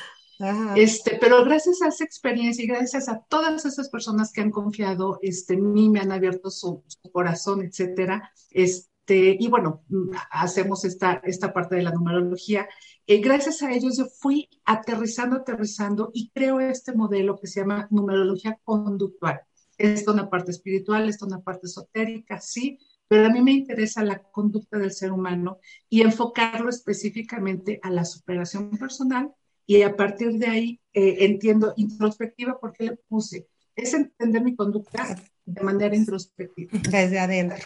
este, 0.76 1.20
pero 1.22 1.46
gracias 1.46 1.84
a 1.84 1.90
esa 1.90 2.04
experiencia 2.04 2.64
y 2.64 2.68
gracias 2.68 3.08
a 3.08 3.20
todas 3.30 3.64
esas 3.64 3.90
personas 3.90 4.34
que 4.34 4.42
han 4.42 4.50
confiado 4.50 5.20
este, 5.22 5.54
en 5.54 5.72
mí, 5.72 5.88
me 5.88 6.00
han 6.00 6.12
abierto 6.12 6.50
su, 6.50 6.84
su 6.88 7.12
corazón, 7.12 7.62
etcétera, 7.62 8.32
este, 8.50 8.90
y 9.16 9.48
bueno, 9.48 9.84
hacemos 10.32 10.86
esta, 10.86 11.22
esta 11.24 11.54
parte 11.54 11.76
de 11.76 11.84
la 11.84 11.92
numerología 11.92 12.68
eh, 13.12 13.22
gracias 13.22 13.64
a 13.64 13.72
ellos 13.72 13.98
yo 13.98 14.06
fui 14.06 14.48
aterrizando, 14.66 15.38
aterrizando 15.38 16.12
y 16.14 16.30
creo 16.30 16.60
este 16.60 16.94
modelo 16.94 17.40
que 17.40 17.48
se 17.48 17.62
llama 17.62 17.88
numerología 17.90 18.60
conductual. 18.64 19.42
Es 19.80 20.08
una 20.08 20.30
parte 20.30 20.52
espiritual, 20.52 21.10
es 21.10 21.20
una 21.24 21.42
parte 21.42 21.66
esotérica, 21.66 22.40
sí, 22.40 22.78
pero 23.08 23.26
a 23.26 23.32
mí 23.32 23.42
me 23.42 23.52
interesa 23.52 24.04
la 24.04 24.22
conducta 24.22 24.78
del 24.78 24.92
ser 24.92 25.12
humano 25.12 25.58
y 25.90 26.02
enfocarlo 26.02 26.70
específicamente 26.70 27.80
a 27.82 27.90
la 27.90 28.06
superación 28.06 28.78
personal 28.78 29.34
y 29.66 29.82
a 29.82 29.96
partir 29.96 30.34
de 30.34 30.46
ahí 30.46 30.80
eh, 30.94 31.26
entiendo 31.26 31.74
introspectiva 31.78 32.60
porque 32.60 32.84
le 32.84 32.98
puse, 33.08 33.48
es 33.76 33.92
entender 33.96 34.44
mi 34.44 34.56
conducta 34.56 35.20
de 35.46 35.62
manera 35.64 35.96
introspectiva. 35.96 36.80
Desde 36.92 37.18
adentro 37.18 37.58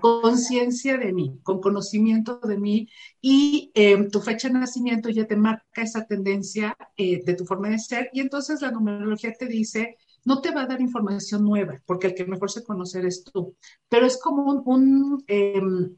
conciencia 0.00 0.98
de 0.98 1.12
mí, 1.12 1.40
con 1.42 1.60
conocimiento 1.60 2.40
de 2.40 2.58
mí 2.58 2.88
y 3.20 3.70
em, 3.74 4.10
tu 4.10 4.20
fecha 4.20 4.48
de 4.48 4.54
nacimiento 4.54 5.08
ya 5.08 5.26
te 5.26 5.36
marca 5.36 5.82
esa 5.82 6.06
tendencia 6.06 6.76
eh, 6.96 7.22
de 7.24 7.34
tu 7.34 7.44
forma 7.44 7.68
de 7.70 7.78
ser 7.78 8.10
y 8.12 8.20
entonces 8.20 8.60
la 8.62 8.70
numerología 8.70 9.32
te 9.32 9.46
dice, 9.46 9.96
no 10.24 10.40
te 10.40 10.50
va 10.50 10.62
a 10.62 10.66
dar 10.66 10.80
información 10.80 11.44
nueva, 11.44 11.82
porque 11.86 12.08
el 12.08 12.14
que 12.14 12.24
mejor 12.24 12.50
se 12.50 12.64
conocer 12.64 13.06
es 13.06 13.24
tú, 13.24 13.56
pero 13.88 14.06
es 14.06 14.20
como 14.20 14.44
un, 14.44 14.62
un, 14.66 15.24
em, 15.26 15.96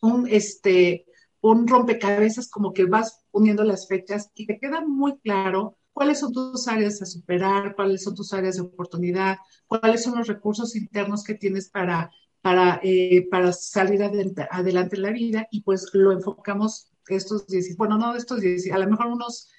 un, 0.00 0.28
este, 0.28 1.06
un 1.40 1.66
rompecabezas 1.66 2.48
como 2.48 2.72
que 2.72 2.84
vas 2.84 3.24
uniendo 3.32 3.64
las 3.64 3.88
fechas 3.88 4.30
y 4.34 4.46
te 4.46 4.58
queda 4.58 4.80
muy 4.86 5.18
claro 5.18 5.76
cuáles 5.92 6.20
son 6.20 6.32
tus 6.32 6.68
áreas 6.68 7.02
a 7.02 7.06
superar, 7.06 7.74
cuáles 7.74 8.02
son 8.02 8.14
tus 8.14 8.32
áreas 8.32 8.56
de 8.56 8.62
oportunidad, 8.62 9.38
cuáles 9.66 10.02
son 10.02 10.16
los 10.16 10.26
recursos 10.26 10.74
internos 10.76 11.22
que 11.24 11.34
tienes 11.34 11.68
para 11.68 12.10
para, 12.42 12.80
eh, 12.82 13.26
para 13.30 13.52
salir 13.52 14.02
adelante, 14.02 14.46
en 14.50 15.02
la 15.02 15.10
vida 15.10 15.46
y 15.50 15.62
pues 15.62 15.88
lo 15.92 16.12
enfocamos 16.12 16.92
estos 17.08 17.46
10, 17.46 17.76
bueno, 17.76 17.96
no 17.98 18.14
estos 18.14 18.40
10, 18.40 18.72
a 18.72 18.78
lo 18.78 18.88
mejor 18.90 19.06
unos 19.06 19.50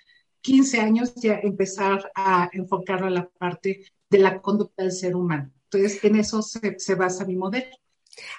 15 0.42 0.80
años 0.80 1.16
ya 1.16 1.40
empezar 1.42 2.12
a 2.16 2.50
enfocar 2.54 3.04
a 3.04 3.10
la 3.10 3.30
parte 3.30 3.86
de 4.10 4.18
la 4.20 4.42
conducta 4.42 4.84
del 4.84 4.92
ser 4.92 5.16
humano. 5.16 5.52
Entonces, 5.72 6.04
en 6.04 6.18
eso 6.18 6.42
se, 6.42 6.78
se 6.78 6.96
basa 6.96 7.26
mi 7.26 7.36
modelo. 7.36 7.76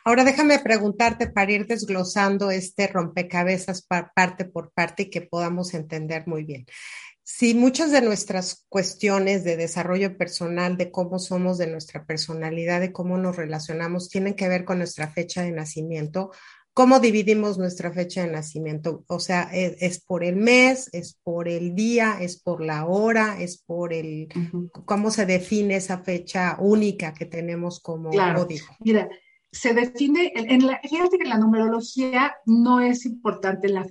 Ahora 0.05 0.23
déjame 0.23 0.59
preguntarte 0.61 1.29
para 1.29 1.51
ir 1.51 1.67
desglosando 1.67 2.51
este 2.51 2.87
rompecabezas 2.87 3.83
parte 4.15 4.45
por 4.45 4.71
parte 4.73 5.05
y 5.05 5.11
que 5.11 5.23
podamos 5.23 5.75
entender 5.75 6.27
muy 6.27 6.45
bien. 6.45 6.67
Si 7.27 7.55
muchas 7.55 7.91
de 7.91 8.03
nuestras 8.03 8.67
cuestiones 8.69 9.45
de 9.45 9.57
desarrollo 9.57 10.19
personal, 10.19 10.77
de 10.77 10.91
cómo 10.91 11.19
somos, 11.19 11.57
de 11.57 11.67
nuestra 11.67 12.05
personalidad, 12.05 12.83
de 12.83 12.93
cómo 12.93 13.17
nos 13.17 13.37
relacionamos, 13.37 14.11
tienen 14.11 14.35
que 14.35 14.47
ver 14.47 14.67
con 14.67 14.77
nuestra 14.77 15.09
fecha 15.09 15.43
de 15.43 15.51
nacimiento. 15.51 16.33
¿Cómo 16.75 17.01
dividimos 17.01 17.57
nuestra 17.57 17.93
fecha 17.93 18.23
de 18.23 18.31
nacimiento? 18.31 19.05
O 19.07 19.21
sea, 19.21 19.49
¿es, 19.55 19.77
es 19.81 20.05
por 20.05 20.23
el 20.23 20.37
mes, 20.37 20.91
es 20.93 21.19
por 21.23 21.49
el 21.49 21.75
día, 21.75 22.19
es 22.21 22.43
por 22.43 22.63
la 22.63 22.85
hora, 22.85 23.41
es 23.41 23.57
por 23.57 23.95
el... 23.95 24.29
¿Cómo 24.85 25.11
se 25.11 25.25
define 25.25 25.77
esa 25.77 26.03
fecha 26.03 26.59
única 26.61 27.15
que 27.15 27.25
tenemos 27.25 27.81
como 27.81 28.11
código? 28.11 28.67
Mira, 28.81 29.09
se 29.55 29.73
define, 29.73 30.33
en 30.35 30.67
la, 30.67 30.81
fíjate 30.81 31.17
que 31.17 31.23
en 31.23 31.31
la 31.31 31.39
numerología 31.39 32.35
no 32.45 32.81
es 32.81 33.07
importante 33.07 33.69
la, 33.69 33.87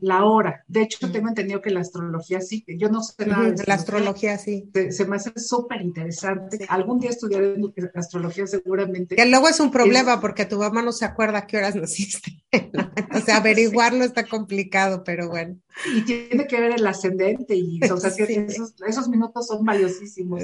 la, 0.00 0.24
hora. 0.24 0.64
De 0.66 0.82
hecho, 0.82 1.12
tengo 1.12 1.28
entendido 1.28 1.60
que 1.60 1.70
la 1.70 1.80
astrología 1.80 2.40
sí, 2.40 2.64
yo 2.66 2.88
no 2.88 3.02
sé 3.02 3.26
nada 3.26 3.50
de 3.50 3.64
La 3.66 3.74
astrología 3.74 4.38
sí. 4.38 4.70
Se, 4.90 5.04
me 5.04 5.16
hace 5.16 5.32
súper 5.36 5.82
interesante. 5.82 6.64
Algún 6.68 6.98
día 6.98 7.10
estudiaré 7.10 7.56
astrología 7.94 8.46
seguramente. 8.46 9.16
Que 9.16 9.26
luego 9.26 9.48
es 9.48 9.60
un 9.60 9.70
problema 9.70 10.20
porque 10.20 10.46
tu 10.46 10.58
mamá 10.58 10.82
no 10.82 10.92
se 10.92 11.04
acuerda 11.04 11.38
a 11.38 11.46
qué 11.46 11.58
horas 11.58 11.74
naciste. 11.74 12.42
o 13.14 13.20
sea, 13.20 13.36
averiguarlo 13.36 14.04
está 14.04 14.26
complicado, 14.26 15.04
pero 15.04 15.28
bueno. 15.28 15.58
Y 15.94 16.02
tiene 16.02 16.46
que 16.46 16.60
ver 16.60 16.72
el 16.72 16.86
ascendente 16.86 17.54
y 17.54 17.80
esos, 18.86 19.08
minutos 19.08 19.46
son 19.46 19.64
valiosísimos. 19.64 20.42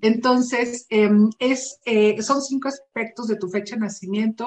Entonces, 0.00 0.86
em, 0.90 1.30
es, 1.38 1.78
eh, 1.84 2.20
son 2.22 2.42
cinco 2.42 2.68
aspectos 2.68 3.28
de 3.28 3.36
tu 3.36 3.48
fecha 3.48 3.76
de 3.76 3.80
nacimiento. 3.80 3.97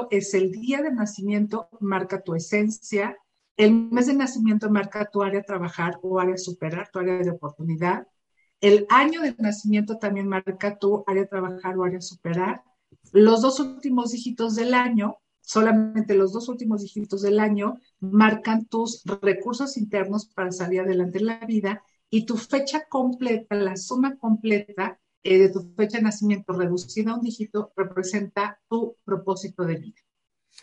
Es 0.09 0.33
el 0.33 0.51
día 0.51 0.81
de 0.81 0.91
nacimiento, 0.91 1.69
marca 1.79 2.21
tu 2.21 2.35
esencia. 2.35 3.17
El 3.57 3.73
mes 3.73 4.07
de 4.07 4.13
nacimiento 4.13 4.69
marca 4.69 5.09
tu 5.11 5.23
área 5.23 5.41
a 5.41 5.43
trabajar 5.43 5.99
o 6.01 6.19
área 6.19 6.35
a 6.35 6.37
superar, 6.37 6.89
tu 6.91 6.99
área 6.99 7.17
de 7.17 7.31
oportunidad. 7.31 8.07
El 8.59 8.85
año 8.89 9.21
de 9.21 9.35
nacimiento 9.39 9.97
también 9.97 10.27
marca 10.27 10.77
tu 10.77 11.03
área 11.07 11.23
a 11.23 11.27
trabajar 11.27 11.77
o 11.77 11.83
área 11.83 11.97
a 11.97 12.01
superar. 12.01 12.63
Los 13.11 13.41
dos 13.41 13.59
últimos 13.59 14.11
dígitos 14.11 14.55
del 14.55 14.73
año 14.73 15.17
solamente 15.41 16.13
los 16.15 16.31
dos 16.31 16.47
últimos 16.49 16.81
dígitos 16.81 17.23
del 17.23 17.39
año 17.39 17.77
marcan 17.99 18.65
tus 18.65 19.03
recursos 19.21 19.75
internos 19.77 20.25
para 20.25 20.51
salir 20.51 20.81
adelante 20.81 21.19
en 21.19 21.25
la 21.25 21.45
vida 21.45 21.83
y 22.09 22.25
tu 22.25 22.37
fecha 22.37 22.85
completa, 22.87 23.55
la 23.55 23.75
suma 23.75 24.17
completa 24.17 24.99
eh, 25.23 25.37
de 25.37 25.49
tu 25.49 25.73
fecha 25.75 25.97
de 25.97 26.03
nacimiento 26.03 26.53
reducida 26.53 27.11
a 27.11 27.15
un 27.15 27.21
dígito 27.21 27.71
representa 27.75 28.59
tu 28.69 28.97
propósito 29.03 29.63
de 29.63 29.75
vida. 29.75 30.01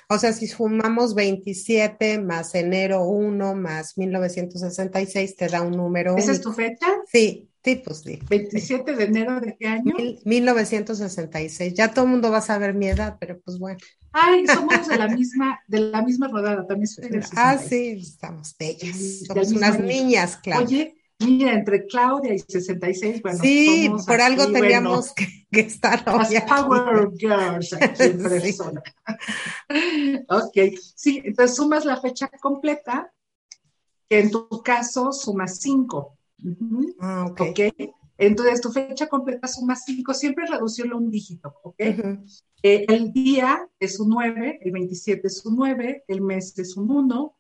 O 0.09 0.19
sea, 0.19 0.33
si 0.33 0.47
sumamos 0.47 1.15
27 1.15 2.19
más 2.21 2.55
enero 2.55 3.05
1 3.05 3.55
más 3.55 3.97
1966, 3.97 5.37
te 5.37 5.49
da 5.49 5.63
un 5.63 5.73
número. 5.73 6.17
¿Esa 6.17 6.33
es 6.33 6.41
tu 6.41 6.53
fecha? 6.53 6.87
Sí. 7.11 7.49
Sí, 7.65 7.83
pues 7.85 7.99
sí. 7.99 8.19
27 8.31 8.95
de 8.95 9.05
enero 9.05 9.41
de 9.41 9.57
qué 9.59 9.67
año? 9.67 9.95
1966. 10.25 11.75
Ya 11.75 11.93
todo 11.93 12.05
el 12.05 12.13
mundo 12.13 12.31
va 12.31 12.39
a 12.39 12.41
saber 12.41 12.73
mi 12.73 12.87
edad, 12.87 13.17
pero 13.21 13.41
pues 13.41 13.59
bueno. 13.59 13.79
Ay, 14.13 14.47
somos 14.47 14.87
de 14.89 14.97
la 14.97 15.09
misma, 15.09 15.61
de 15.67 15.81
la 15.81 16.03
misma 16.03 16.29
rodada, 16.29 16.67
también 16.67 16.87
soy 16.87 17.11
Ah, 17.37 17.59
sí, 17.59 17.99
estamos 18.01 18.57
bellas. 18.59 19.27
Somos 19.27 19.53
unas 19.53 19.79
niñas, 19.81 20.37
claro. 20.37 20.65
Oye, 20.65 20.98
mira, 21.19 21.53
entre 21.53 21.87
Claudia 21.87 22.35
y 22.35 22.39
66, 22.39 23.23
bueno. 23.23 23.39
Sí, 23.41 23.91
por 24.07 24.21
algo 24.21 24.51
teníamos 24.51 25.13
que, 25.13 25.27
estar 25.51 26.05
Las 26.07 26.33
Power 26.45 27.11
Girls 27.17 27.73
aquí 27.73 28.03
en 28.03 28.23
persona. 28.23 28.83
ok, 30.29 30.57
sí, 30.95 31.23
entonces 31.25 31.57
sumas 31.57 31.85
la 31.85 32.01
fecha 32.01 32.31
completa, 32.41 33.13
que 34.09 34.21
en 34.21 34.31
tu 34.31 34.49
caso 34.63 35.13
sumas 35.13 35.59
5. 35.61 36.19
Ah, 37.01 37.27
ok. 37.31 37.61
Entonces, 38.19 38.61
tu 38.61 38.73
fecha 38.73 39.07
completa 39.07 39.47
suma 39.47 39.77
5, 39.77 40.13
siempre 40.13 40.47
reducirlo 40.47 40.97
a 40.97 40.99
un 40.99 41.11
dígito, 41.11 41.55
¿ok? 41.63 41.81
Eh, 41.81 42.85
el 42.89 43.13
día 43.13 43.69
es 43.79 44.01
un 44.01 44.09
9, 44.11 44.59
el 44.61 44.73
27 44.73 45.25
es 45.25 45.47
un 45.47 45.55
9, 45.55 46.05
el 46.09 46.21
mes 46.21 46.59
es 46.59 46.77
un 46.77 46.91
1, 46.91 47.38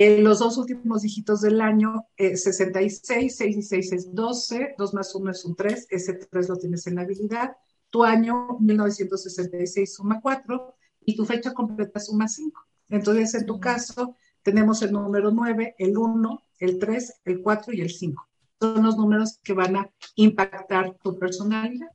eh, 0.00 0.22
los 0.22 0.38
dos 0.38 0.56
últimos 0.56 1.02
dígitos 1.02 1.42
del 1.42 1.60
año, 1.60 2.06
eh, 2.16 2.34
66, 2.34 3.36
6 3.36 3.56
y 3.56 3.62
6 3.62 3.92
es 3.92 4.14
12, 4.14 4.74
2 4.78 4.94
más 4.94 5.14
1 5.14 5.30
es 5.30 5.44
un 5.44 5.54
3, 5.54 5.88
ese 5.90 6.14
3 6.14 6.48
lo 6.48 6.56
tienes 6.56 6.86
en 6.86 6.94
la 6.94 7.02
habilidad, 7.02 7.56
tu 7.90 8.02
año 8.02 8.56
1966 8.60 9.94
suma 9.94 10.20
4 10.22 10.74
y 11.04 11.16
tu 11.16 11.26
fecha 11.26 11.52
completa 11.52 12.00
suma 12.00 12.28
5. 12.28 12.58
Entonces, 12.88 13.34
en 13.34 13.44
tu 13.44 13.60
caso, 13.60 14.16
tenemos 14.42 14.80
el 14.80 14.92
número 14.92 15.32
9, 15.32 15.74
el 15.78 15.98
1, 15.98 16.42
el 16.60 16.78
3, 16.78 17.20
el 17.26 17.42
4 17.42 17.74
y 17.74 17.82
el 17.82 17.90
5 17.90 18.26
son 18.58 18.82
los 18.82 18.96
números 18.96 19.38
que 19.42 19.52
van 19.54 19.76
a 19.76 19.90
impactar 20.16 20.96
tu 21.02 21.18
personalidad. 21.18 21.88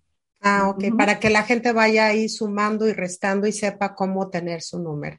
Ah, 0.47 0.69
ok, 0.69 0.95
para 0.95 1.19
que 1.19 1.31
la 1.31 1.41
gente 1.41 1.71
vaya 1.71 2.05
ahí 2.05 2.29
sumando 2.29 2.87
y 2.87 2.93
restando 2.93 3.47
y 3.47 3.51
sepa 3.51 3.95
cómo 3.95 4.29
tener 4.29 4.61
su 4.61 4.77
número. 4.77 5.17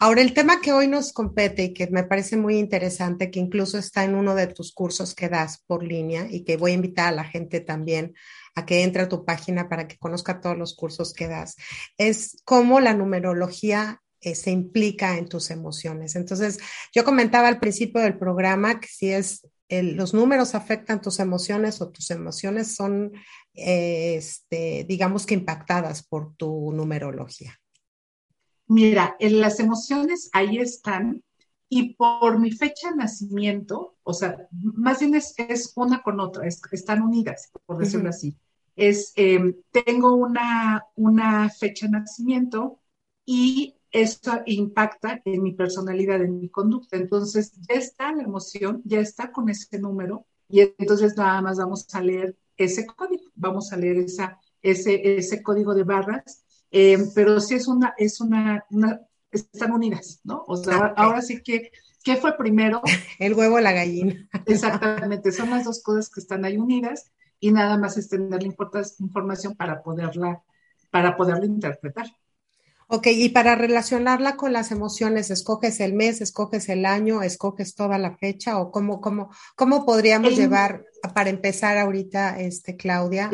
Ahora, 0.00 0.22
el 0.22 0.32
tema 0.32 0.62
que 0.62 0.72
hoy 0.72 0.88
nos 0.88 1.12
compete 1.12 1.64
y 1.64 1.74
que 1.74 1.88
me 1.88 2.04
parece 2.04 2.38
muy 2.38 2.56
interesante, 2.56 3.30
que 3.30 3.38
incluso 3.38 3.76
está 3.76 4.02
en 4.02 4.14
uno 4.14 4.34
de 4.34 4.46
tus 4.46 4.72
cursos 4.72 5.14
que 5.14 5.28
das 5.28 5.62
por 5.66 5.82
línea 5.82 6.26
y 6.30 6.44
que 6.44 6.56
voy 6.56 6.70
a 6.70 6.74
invitar 6.76 7.08
a 7.08 7.16
la 7.16 7.24
gente 7.24 7.60
también 7.60 8.14
a 8.54 8.64
que 8.64 8.82
entre 8.82 9.02
a 9.02 9.08
tu 9.10 9.26
página 9.26 9.68
para 9.68 9.86
que 9.86 9.98
conozca 9.98 10.40
todos 10.40 10.56
los 10.56 10.74
cursos 10.74 11.12
que 11.12 11.28
das, 11.28 11.56
es 11.98 12.40
cómo 12.46 12.80
la 12.80 12.94
numerología 12.94 14.00
eh, 14.22 14.34
se 14.34 14.52
implica 14.52 15.18
en 15.18 15.28
tus 15.28 15.50
emociones. 15.50 16.16
Entonces, 16.16 16.58
yo 16.94 17.04
comentaba 17.04 17.48
al 17.48 17.60
principio 17.60 18.00
del 18.00 18.16
programa 18.16 18.80
que 18.80 18.88
si 18.88 19.12
es 19.12 19.46
los 19.80 20.12
números 20.12 20.54
afectan 20.54 21.00
tus 21.00 21.20
emociones 21.20 21.80
o 21.80 21.88
tus 21.90 22.10
emociones 22.10 22.74
son, 22.74 23.12
eh, 23.54 24.16
este, 24.16 24.84
digamos 24.88 25.24
que 25.24 25.34
impactadas 25.34 26.02
por 26.02 26.34
tu 26.34 26.72
numerología? 26.72 27.58
Mira, 28.66 29.16
en 29.18 29.40
las 29.40 29.60
emociones 29.60 30.30
ahí 30.32 30.58
están 30.58 31.22
y 31.68 31.94
por 31.94 32.38
mi 32.38 32.50
fecha 32.50 32.90
de 32.90 32.96
nacimiento, 32.96 33.96
o 34.02 34.12
sea, 34.12 34.46
más 34.50 35.00
bien 35.00 35.14
es, 35.14 35.72
una 35.74 36.02
con 36.02 36.20
otra, 36.20 36.46
están 36.46 37.00
unidas, 37.02 37.50
por 37.64 37.78
decirlo 37.78 38.10
así. 38.10 38.36
Es, 38.76 39.12
em, 39.16 39.54
tengo 39.70 40.14
una, 40.14 40.84
una 40.96 41.48
fecha 41.48 41.86
de 41.86 41.92
nacimiento 41.92 42.78
y 43.24 43.76
esto 43.92 44.40
impacta 44.46 45.20
en 45.24 45.42
mi 45.42 45.52
personalidad, 45.52 46.22
en 46.22 46.40
mi 46.40 46.48
conducta. 46.48 46.96
Entonces, 46.96 47.52
ya 47.68 47.74
está 47.76 48.12
la 48.12 48.22
emoción, 48.22 48.82
ya 48.84 49.00
está 49.00 49.30
con 49.30 49.48
ese 49.50 49.78
número 49.78 50.26
y 50.48 50.60
entonces 50.60 51.16
nada 51.16 51.40
más 51.40 51.58
vamos 51.58 51.86
a 51.94 52.00
leer 52.00 52.36
ese 52.56 52.86
código, 52.86 53.24
vamos 53.34 53.72
a 53.72 53.76
leer 53.76 53.98
esa, 53.98 54.38
ese, 54.60 55.16
ese 55.16 55.42
código 55.42 55.74
de 55.74 55.84
barras, 55.84 56.44
eh, 56.70 56.98
pero 57.14 57.40
sí 57.40 57.54
es 57.54 57.68
una, 57.68 57.94
es 57.96 58.20
una, 58.20 58.64
están 59.30 59.72
unidas, 59.72 60.20
¿no? 60.24 60.44
O 60.46 60.56
sea, 60.56 60.94
ahora 60.96 61.22
sí 61.22 61.42
que, 61.42 61.70
¿qué 62.02 62.16
fue 62.16 62.36
primero? 62.36 62.82
El 63.18 63.34
huevo 63.34 63.56
o 63.56 63.60
la 63.60 63.72
gallina. 63.72 64.28
Exactamente, 64.46 65.32
son 65.32 65.50
las 65.50 65.64
dos 65.64 65.82
cosas 65.82 66.10
que 66.10 66.20
están 66.20 66.44
ahí 66.44 66.56
unidas 66.56 67.12
y 67.40 67.52
nada 67.52 67.78
más 67.78 67.96
es 67.96 68.08
tener 68.08 68.42
la 68.42 68.48
información 68.98 69.56
para 69.56 69.82
poderla, 69.82 70.42
para 70.90 71.16
poderla 71.16 71.46
interpretar. 71.46 72.06
Ok, 72.88 73.06
y 73.08 73.28
para 73.30 73.54
relacionarla 73.54 74.36
con 74.36 74.52
las 74.52 74.70
emociones, 74.70 75.30
¿escoges 75.30 75.80
el 75.80 75.94
mes, 75.94 76.20
escoges 76.20 76.68
el 76.68 76.84
año, 76.84 77.22
escoges 77.22 77.74
toda 77.74 77.98
la 77.98 78.16
fecha 78.16 78.58
o 78.58 78.70
cómo, 78.70 79.00
cómo, 79.00 79.30
cómo 79.56 79.86
podríamos 79.86 80.36
llevar 80.36 80.84
para 81.14 81.30
empezar 81.30 81.78
ahorita, 81.78 82.40
este, 82.40 82.76
Claudia, 82.76 83.30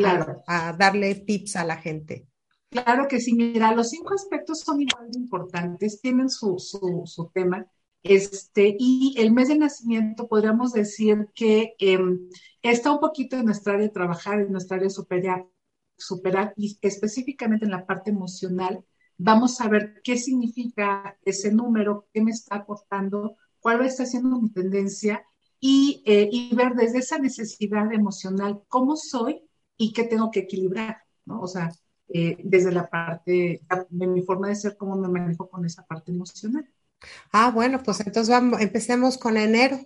a, 0.47 0.73
darle 0.73 1.15
tips 1.15 1.55
a 1.55 1.65
la 1.65 1.77
gente? 1.77 2.27
Claro 2.69 3.07
que 3.07 3.19
sí, 3.19 3.33
mira, 3.33 3.73
los 3.73 3.89
cinco 3.89 4.13
aspectos 4.13 4.59
son 4.59 4.81
igual 4.81 5.09
de 5.09 5.19
importantes, 5.19 5.99
tienen 6.01 6.29
su, 6.29 6.57
su, 6.59 7.31
tema. 7.33 7.65
Este, 8.03 8.75
y 8.79 9.15
el 9.17 9.33
mes 9.33 9.49
de 9.49 9.57
nacimiento 9.57 10.27
podríamos 10.27 10.71
decir 10.71 11.27
que 11.35 11.73
em, 11.79 12.29
está 12.61 12.91
un 12.91 12.99
poquito 12.99 13.35
en 13.35 13.45
nuestra 13.45 13.73
área 13.73 13.87
de 13.87 13.93
trabajar, 13.93 14.39
en 14.39 14.51
nuestra 14.51 14.77
área 14.77 14.87
de 14.87 14.93
superar, 14.93 15.45
superar 15.97 16.53
y 16.55 16.77
específicamente 16.81 17.65
en 17.65 17.71
la 17.71 17.85
parte 17.85 18.11
emocional 18.11 18.85
vamos 19.19 19.59
a 19.61 19.67
ver 19.67 20.01
qué 20.03 20.17
significa 20.17 21.17
ese 21.23 21.51
número, 21.51 22.07
qué 22.13 22.21
me 22.21 22.31
está 22.31 22.55
aportando, 22.55 23.35
cuál 23.59 23.85
está 23.85 24.05
siendo 24.05 24.41
mi 24.41 24.49
tendencia 24.49 25.23
y, 25.59 26.01
eh, 26.05 26.29
y, 26.31 26.55
ver 26.55 26.73
desde 26.73 26.99
esa 26.99 27.19
necesidad 27.19 27.91
emocional 27.93 28.63
cómo 28.69 28.95
soy 28.95 29.41
y 29.77 29.91
qué 29.91 30.05
tengo 30.05 30.31
que 30.31 30.39
equilibrar, 30.41 31.03
¿no? 31.25 31.41
O 31.41 31.47
sea, 31.47 31.69
eh, 32.07 32.37
desde 32.43 32.71
la 32.71 32.89
parte 32.89 33.61
de 33.89 34.07
mi 34.07 34.21
forma 34.21 34.47
de 34.47 34.55
ser, 34.55 34.77
cómo 34.77 34.95
me 34.95 35.09
manejo 35.09 35.49
con 35.49 35.65
esa 35.65 35.85
parte 35.85 36.11
emocional. 36.11 36.67
Ah, 37.33 37.51
bueno, 37.51 37.83
pues 37.83 37.99
entonces 37.99 38.29
vamos, 38.29 38.61
empecemos 38.61 39.17
con 39.17 39.35
enero, 39.35 39.79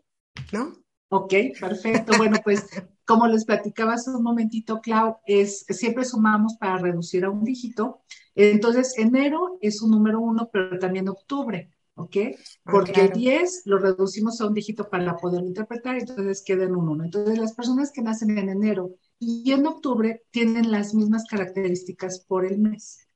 ¿no? 0.52 0.74
Ok, 1.10 1.34
perfecto. 1.60 2.14
Bueno, 2.18 2.38
pues 2.44 2.66
como 3.06 3.28
les 3.28 3.46
platicaba 3.46 3.94
hace 3.94 4.12
un 4.12 4.24
momentito, 4.24 4.80
Clau, 4.80 5.18
es 5.26 5.66
siempre 5.70 6.06
sumamos 6.06 6.56
para 6.60 6.78
reducir 6.78 7.26
a 7.26 7.30
un 7.30 7.44
dígito. 7.44 8.04
Entonces, 8.36 8.94
enero 8.98 9.58
es 9.62 9.82
un 9.82 9.92
número 9.92 10.20
uno, 10.20 10.50
pero 10.52 10.80
también 10.80 11.10
octubre, 11.10 11.70
¿ok? 11.96 12.18
Ah, 12.66 12.72
Porque 12.72 13.02
el 13.02 13.12
10 13.12 13.64
lo 13.66 13.78
reducimos 13.78 14.42
a 14.42 14.48
un 14.48 14.54
dígito 14.54 14.90
para 14.90 15.16
poder 15.18 15.44
interpretar, 15.44 15.98
entonces 15.98 16.44
queda 16.44 16.64
en 16.64 16.76
un 16.76 16.90
1. 16.90 17.06
Entonces, 17.06 17.38
las 17.38 17.54
personas 17.54 17.92
que 17.92 18.02
nacen 18.02 18.38
en 18.38 18.50
enero 18.50 18.96
y 19.20 19.52
en 19.52 19.66
octubre 19.68 20.24
tienen 20.32 20.72
las 20.72 20.94
mismas 20.94 21.26
características 21.30 22.26
por 22.28 22.46
el 22.46 22.58
mes. 22.60 23.08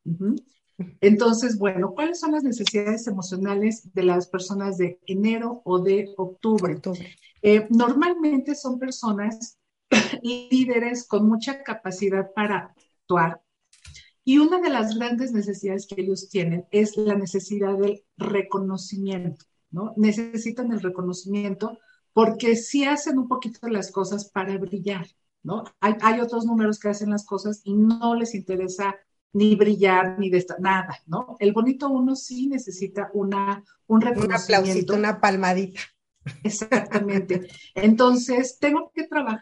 Entonces, 1.02 1.58
bueno, 1.58 1.94
¿cuáles 1.94 2.20
son 2.20 2.32
las 2.32 2.44
necesidades 2.44 3.08
emocionales 3.08 3.92
de 3.94 4.04
las 4.04 4.28
personas 4.28 4.78
de 4.78 5.00
enero 5.08 5.62
o 5.66 5.80
de 5.80 6.14
octubre? 6.18 6.80
Eh, 7.42 7.68
normalmente 7.70 8.56
son 8.56 8.78
personas 8.80 9.58
líderes 10.22 11.08
con 11.08 11.28
mucha 11.28 11.64
capacidad 11.64 12.32
para 12.34 12.76
actuar, 13.02 13.42
y 14.28 14.40
una 14.40 14.60
de 14.60 14.70
las 14.70 14.98
grandes 14.98 15.32
necesidades 15.32 15.88
que 15.88 16.02
ellos 16.02 16.28
tienen 16.28 16.68
es 16.70 16.98
la 16.98 17.16
necesidad 17.16 17.78
del 17.78 18.04
reconocimiento, 18.18 19.46
¿no? 19.72 19.94
Necesitan 19.96 20.74
el 20.74 20.82
reconocimiento 20.82 21.78
porque 22.12 22.58
sí 22.58 22.84
hacen 22.84 23.20
un 23.20 23.30
poquito 23.30 23.70
las 23.70 23.90
cosas 23.90 24.30
para 24.30 24.58
brillar, 24.58 25.08
¿no? 25.44 25.64
Hay, 25.80 26.20
otros 26.20 26.46
números 26.46 26.78
que 26.78 26.90
hacen 26.90 27.12
las 27.12 27.26
cosas 27.26 27.62
y 27.64 27.74
no 27.74 28.16
les 28.16 28.36
interesa 28.36 28.98
ni 29.32 29.56
brillar 29.56 30.20
ni 30.20 30.30
de 30.30 30.46
nada, 30.60 30.98
¿no? 31.06 31.38
El 31.40 31.54
bonito 31.54 31.88
uno 31.88 32.14
sí 32.18 32.48
necesita 32.48 33.10
una, 33.14 33.64
un 33.86 34.02
reconocimiento. 34.02 34.36
Un 34.36 34.60
aplausito, 34.60 34.96
una 34.96 35.22
palmadita. 35.22 35.80
Exactamente. 36.44 37.48
Entonces, 37.76 38.60
tengo 38.60 38.92
que 38.94 39.08
trabajar 39.08 39.40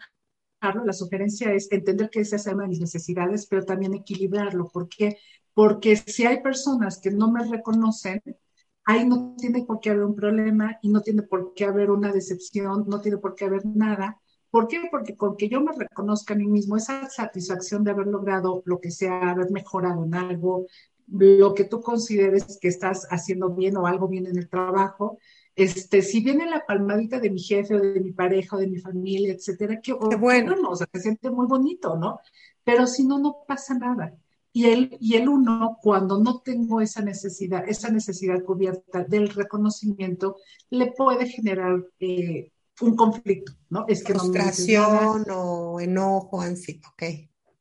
la 0.74 0.92
sugerencia 0.92 1.52
es 1.52 1.70
entender 1.70 2.10
que 2.10 2.20
esa 2.20 2.36
es 2.36 2.46
una 2.46 2.64
de 2.64 2.68
mis 2.68 2.80
necesidades, 2.80 3.46
pero 3.46 3.64
también 3.64 3.94
equilibrarlo. 3.94 4.68
¿Por 4.68 4.88
qué? 4.88 5.18
Porque 5.54 5.96
si 5.96 6.26
hay 6.26 6.42
personas 6.42 6.98
que 7.00 7.10
no 7.10 7.30
me 7.30 7.44
reconocen, 7.44 8.22
ahí 8.84 9.06
no 9.06 9.34
tiene 9.38 9.64
por 9.64 9.80
qué 9.80 9.90
haber 9.90 10.04
un 10.04 10.14
problema 10.14 10.78
y 10.82 10.88
no 10.88 11.02
tiene 11.02 11.22
por 11.22 11.54
qué 11.54 11.64
haber 11.64 11.90
una 11.90 12.12
decepción, 12.12 12.84
no 12.88 13.00
tiene 13.00 13.18
por 13.18 13.34
qué 13.34 13.46
haber 13.46 13.64
nada. 13.66 14.20
¿Por 14.50 14.68
qué? 14.68 14.80
Porque 14.90 15.16
con 15.16 15.36
que 15.36 15.48
yo 15.48 15.60
me 15.60 15.72
reconozca 15.76 16.34
a 16.34 16.36
mí 16.36 16.46
mismo, 16.46 16.76
esa 16.76 17.08
satisfacción 17.10 17.84
de 17.84 17.90
haber 17.90 18.06
logrado 18.06 18.62
lo 18.64 18.80
que 18.80 18.90
sea, 18.90 19.30
haber 19.30 19.50
mejorado 19.50 20.04
en 20.04 20.14
algo, 20.14 20.66
lo 21.08 21.54
que 21.54 21.64
tú 21.64 21.80
consideres 21.80 22.58
que 22.60 22.68
estás 22.68 23.06
haciendo 23.10 23.54
bien 23.54 23.76
o 23.76 23.86
algo 23.86 24.08
bien 24.08 24.26
en 24.26 24.38
el 24.38 24.48
trabajo, 24.48 25.18
este, 25.56 26.02
si 26.02 26.22
viene 26.22 26.48
la 26.48 26.64
palmadita 26.66 27.18
de 27.18 27.30
mi 27.30 27.40
jefe 27.40 27.74
o 27.74 27.80
de 27.80 27.98
mi 28.00 28.12
pareja 28.12 28.56
o 28.56 28.58
de 28.60 28.66
mi 28.66 28.78
familia, 28.78 29.32
etcétera, 29.32 29.80
que 29.80 29.94
bueno, 29.94 30.54
o 30.68 30.76
sea, 30.76 30.86
se 30.92 31.00
siente 31.00 31.30
muy 31.30 31.46
bonito, 31.46 31.96
¿no? 31.96 32.20
Pero 32.62 32.86
si 32.86 33.04
no, 33.04 33.18
no 33.18 33.38
pasa 33.48 33.74
nada. 33.74 34.14
Y 34.52 34.66
el, 34.66 34.96
y 35.00 35.14
el 35.16 35.28
uno, 35.28 35.78
cuando 35.82 36.18
no 36.22 36.40
tengo 36.40 36.80
esa 36.80 37.02
necesidad, 37.02 37.68
esa 37.68 37.90
necesidad 37.90 38.42
cubierta 38.42 39.04
del 39.04 39.30
reconocimiento, 39.30 40.36
le 40.70 40.92
puede 40.92 41.26
generar 41.26 41.82
eh, 42.00 42.52
un 42.82 42.94
conflicto, 42.94 43.52
¿no? 43.70 43.86
Es 43.88 44.04
que 44.04 44.14
frustración 44.14 45.24
o 45.30 45.80
enojo, 45.80 46.40
así, 46.40 46.80
ok. 46.92 47.02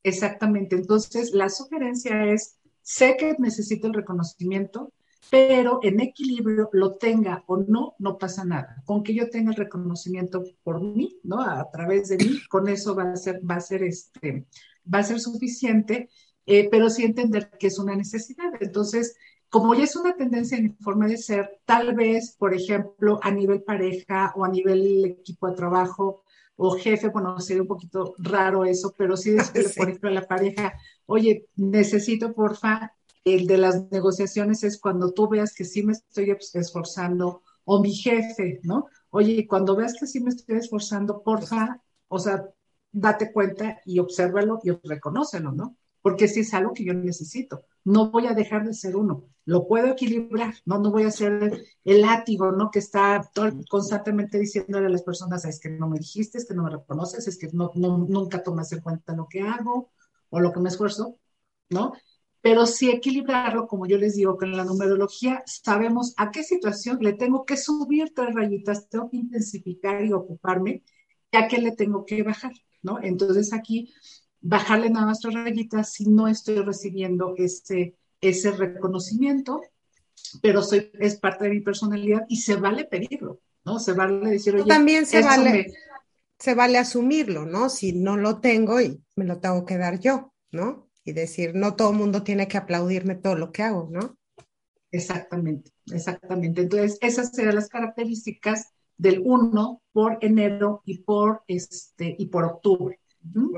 Exactamente. 0.03 0.75
Entonces, 0.75 1.33
la 1.33 1.49
sugerencia 1.49 2.25
es, 2.25 2.57
sé 2.81 3.15
que 3.17 3.35
necesito 3.39 3.87
el 3.87 3.93
reconocimiento, 3.93 4.91
pero 5.29 5.79
en 5.83 5.99
equilibrio 5.99 6.69
lo 6.73 6.95
tenga 6.95 7.43
o 7.47 7.57
no, 7.57 7.95
no 7.99 8.17
pasa 8.17 8.45
nada. 8.45 8.81
Con 8.85 9.03
que 9.03 9.13
yo 9.13 9.29
tenga 9.29 9.51
el 9.51 9.57
reconocimiento 9.57 10.43
por 10.63 10.81
mí, 10.81 11.19
¿no? 11.23 11.41
A 11.41 11.69
través 11.71 12.09
de 12.09 12.17
mí, 12.17 12.41
con 12.49 12.67
eso 12.67 12.95
va 12.95 13.11
a 13.11 13.15
ser, 13.15 13.41
va 13.49 13.55
a 13.55 13.61
ser 13.61 13.83
este, 13.83 14.45
va 14.91 14.99
a 14.99 15.03
ser 15.03 15.19
suficiente, 15.19 16.09
eh, 16.45 16.69
pero 16.69 16.89
sí 16.89 17.03
entender 17.03 17.49
que 17.59 17.67
es 17.67 17.79
una 17.79 17.95
necesidad. 17.95 18.51
Entonces, 18.59 19.15
como 19.49 19.73
ya 19.73 19.83
es 19.85 19.95
una 19.95 20.15
tendencia 20.15 20.57
en 20.57 20.63
mi 20.65 20.69
forma 20.81 21.07
de 21.07 21.17
ser, 21.17 21.59
tal 21.65 21.95
vez, 21.95 22.35
por 22.37 22.53
ejemplo, 22.53 23.19
a 23.21 23.31
nivel 23.31 23.63
pareja 23.63 24.33
o 24.35 24.45
a 24.45 24.49
nivel 24.49 25.05
equipo 25.05 25.47
de 25.47 25.55
trabajo 25.55 26.23
o 26.57 26.71
jefe, 26.77 27.09
bueno, 27.09 27.39
sería 27.39 27.61
un 27.61 27.67
poquito 27.67 28.13
raro 28.17 28.65
eso, 28.65 28.93
pero 28.97 29.17
sí 29.17 29.31
decirle, 29.31 29.69
por 29.75 29.89
ejemplo, 29.89 30.09
a 30.09 30.13
la 30.13 30.27
pareja, 30.27 30.73
oye, 31.05 31.47
necesito, 31.55 32.33
porfa, 32.33 32.94
el 33.25 33.47
de 33.47 33.57
las 33.57 33.91
negociaciones 33.91 34.63
es 34.63 34.79
cuando 34.79 35.11
tú 35.11 35.27
veas 35.27 35.53
que 35.53 35.65
sí 35.65 35.83
me 35.83 35.93
estoy 35.93 36.35
esforzando, 36.53 37.41
o 37.65 37.81
mi 37.81 37.93
jefe, 37.93 38.59
¿no? 38.63 38.85
Oye, 39.09 39.47
cuando 39.47 39.75
veas 39.75 39.95
que 39.99 40.07
sí 40.07 40.19
me 40.21 40.29
estoy 40.29 40.57
esforzando, 40.57 41.23
porfa, 41.23 41.81
o 42.07 42.19
sea, 42.19 42.45
date 42.91 43.31
cuenta 43.33 43.81
y 43.85 43.99
obsérvalo 43.99 44.59
y 44.63 44.71
reconócelo, 44.87 45.51
¿no? 45.51 45.75
Porque 46.01 46.27
si 46.27 46.41
es 46.41 46.53
algo 46.53 46.73
que 46.73 46.85
yo 46.85 46.93
necesito. 46.93 47.65
No 47.83 48.11
voy 48.11 48.27
a 48.27 48.33
dejar 48.33 48.65
de 48.65 48.73
ser 48.73 48.95
uno. 48.95 49.25
Lo 49.45 49.67
puedo 49.67 49.87
equilibrar, 49.87 50.53
¿no? 50.65 50.79
No 50.79 50.91
voy 50.91 51.03
a 51.03 51.11
ser 51.11 51.63
el 51.83 52.01
látigo, 52.01 52.51
¿no? 52.51 52.69
Que 52.69 52.79
está 52.79 53.29
constantemente 53.69 54.39
diciéndole 54.39 54.87
a 54.87 54.89
las 54.89 55.03
personas, 55.03 55.45
es 55.45 55.59
que 55.59 55.69
no 55.69 55.89
me 55.89 55.97
dijiste, 55.97 56.37
es 56.37 56.47
que 56.47 56.53
no 56.53 56.63
me 56.63 56.69
reconoces, 56.69 57.27
es 57.27 57.37
que 57.37 57.49
no, 57.53 57.71
nunca 57.75 58.43
tomas 58.43 58.71
en 58.71 58.81
cuenta 58.81 59.15
lo 59.15 59.27
que 59.27 59.41
hago 59.41 59.91
o 60.29 60.39
lo 60.39 60.51
que 60.51 60.59
me 60.59 60.69
esfuerzo, 60.69 61.17
¿no? 61.69 61.93
Pero 62.45 62.67
sí 62.67 62.91
equilibrarlo, 62.91 63.65
como 63.65 63.87
yo 63.87 63.97
les 63.97 64.13
digo, 64.13 64.37
con 64.37 64.55
la 64.55 64.63
numerología 64.63 65.41
sabemos 65.47 66.13
a 66.15 66.29
qué 66.29 66.43
situación 66.43 66.99
le 67.01 67.13
tengo 67.13 67.43
que 67.43 67.57
subir 67.57 68.13
tres 68.13 68.35
rayitas, 68.35 68.87
tengo 68.87 69.09
que 69.09 69.17
intensificar 69.17 70.05
y 70.05 70.13
ocuparme, 70.13 70.83
y 71.31 71.37
a 71.37 71.47
qué 71.47 71.57
le 71.57 71.71
tengo 71.71 72.05
que 72.05 72.21
bajar, 72.21 72.51
¿no? 72.83 72.99
Entonces 73.01 73.51
aquí, 73.51 73.91
bajarle 74.41 74.91
nada 74.91 75.07
más 75.07 75.21
tres 75.21 75.33
rayitas 75.33 75.91
si 75.91 76.05
no 76.05 76.27
estoy 76.27 76.59
recibiendo 76.59 77.33
ese, 77.35 77.95
ese 78.21 78.51
reconocimiento, 78.51 79.63
pero 80.39 80.61
soy, 80.61 80.91
es 80.99 81.15
parte 81.15 81.45
de 81.45 81.49
mi 81.49 81.61
personalidad 81.61 82.27
y 82.29 82.41
se 82.41 82.57
vale 82.57 82.85
pedirlo, 82.85 83.39
¿no? 83.63 83.79
Se 83.79 83.93
vale 83.93 84.29
decir, 84.29 84.53
oye, 84.53 84.65
también 84.65 85.07
se 85.07 85.23
vale, 85.23 85.73
se 86.37 86.53
vale 86.53 86.77
asumirlo, 86.77 87.47
¿no? 87.47 87.69
Si 87.69 87.93
no 87.93 88.17
lo 88.17 88.39
tengo 88.39 88.79
y 88.81 89.01
me 89.15 89.25
lo 89.25 89.39
tengo 89.39 89.65
que 89.65 89.79
dar 89.79 89.99
yo, 89.99 90.31
¿no? 90.51 90.84
Y 91.05 91.13
decir, 91.13 91.53
no 91.53 91.75
todo 91.75 91.91
el 91.91 91.97
mundo 91.97 92.23
tiene 92.23 92.47
que 92.47 92.57
aplaudirme 92.57 93.15
todo 93.15 93.35
lo 93.35 93.51
que 93.51 93.61
hago, 93.61 93.87
¿no? 93.91 94.17
Exactamente, 94.91 95.71
exactamente. 95.91 96.61
Entonces, 96.61 96.97
esas 97.01 97.29
serán 97.31 97.55
las 97.55 97.69
características 97.69 98.73
del 98.97 99.21
1 99.23 99.81
por 99.91 100.17
enero 100.21 100.81
y 100.83 100.99
por, 100.99 101.43
este, 101.47 102.15
y 102.17 102.25
por 102.27 102.45
octubre. 102.45 102.99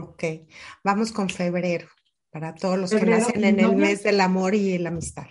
Ok, 0.02 0.24
vamos 0.84 1.12
con 1.12 1.30
febrero, 1.30 1.88
para 2.32 2.54
todos 2.54 2.78
los 2.78 2.92
que 2.92 3.06
nacen 3.06 3.44
en 3.44 3.60
el 3.60 3.76
mes 3.76 4.04
del 4.04 4.20
amor 4.20 4.54
y 4.54 4.78
la 4.78 4.90
amistad. 4.90 5.28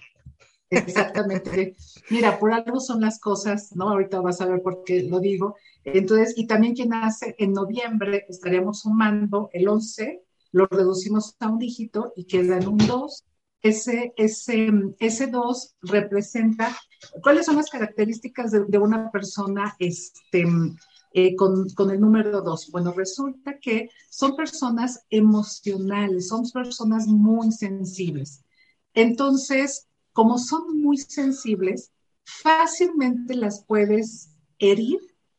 Exactamente. 0.70 1.76
Mira, 2.10 2.38
por 2.38 2.52
algo 2.52 2.80
son 2.80 3.00
las 3.00 3.20
cosas, 3.20 3.74
¿no? 3.74 3.90
Ahorita 3.90 4.20
vas 4.20 4.40
a 4.40 4.46
ver 4.46 4.62
por 4.62 4.84
qué 4.84 5.02
lo 5.02 5.20
digo. 5.20 5.56
Entonces, 5.84 6.34
y 6.36 6.46
también 6.46 6.74
quien 6.74 6.90
nace 6.90 7.34
en 7.38 7.52
noviembre, 7.52 8.26
estaríamos 8.28 8.80
sumando 8.80 9.48
el 9.52 9.68
11, 9.68 10.25
lo 10.52 10.66
reducimos 10.66 11.34
a 11.40 11.48
un 11.48 11.58
dígito 11.58 12.12
y 12.16 12.24
queda 12.24 12.58
en 12.58 12.68
un 12.68 12.78
2. 12.78 13.24
Ese, 13.62 14.12
ese, 14.16 14.70
ese 14.98 15.26
2 15.26 15.76
representa, 15.82 16.76
¿cuáles 17.22 17.46
son 17.46 17.56
las 17.56 17.70
características 17.70 18.52
de, 18.52 18.78
una 18.78 19.10
persona 19.10 19.74
este, 19.78 20.44
eh, 21.12 21.34
con, 21.34 21.68
con, 21.70 21.90
el 21.90 22.00
número 22.00 22.42
2? 22.42 22.70
Bueno, 22.70 22.92
resulta 22.92 23.58
que 23.58 23.90
son 24.10 24.36
personas 24.36 25.04
emocionales, 25.10 26.28
son 26.28 26.48
personas 26.50 27.06
muy 27.06 27.50
sensibles. 27.50 28.42
Entonces, 28.94 29.88
como 30.12 30.38
son 30.38 30.80
muy 30.80 30.96
sensibles, 30.96 31.92
fácilmente 32.24 33.34
las 33.34 33.64
puedes 33.64 34.30
herir 34.58 34.98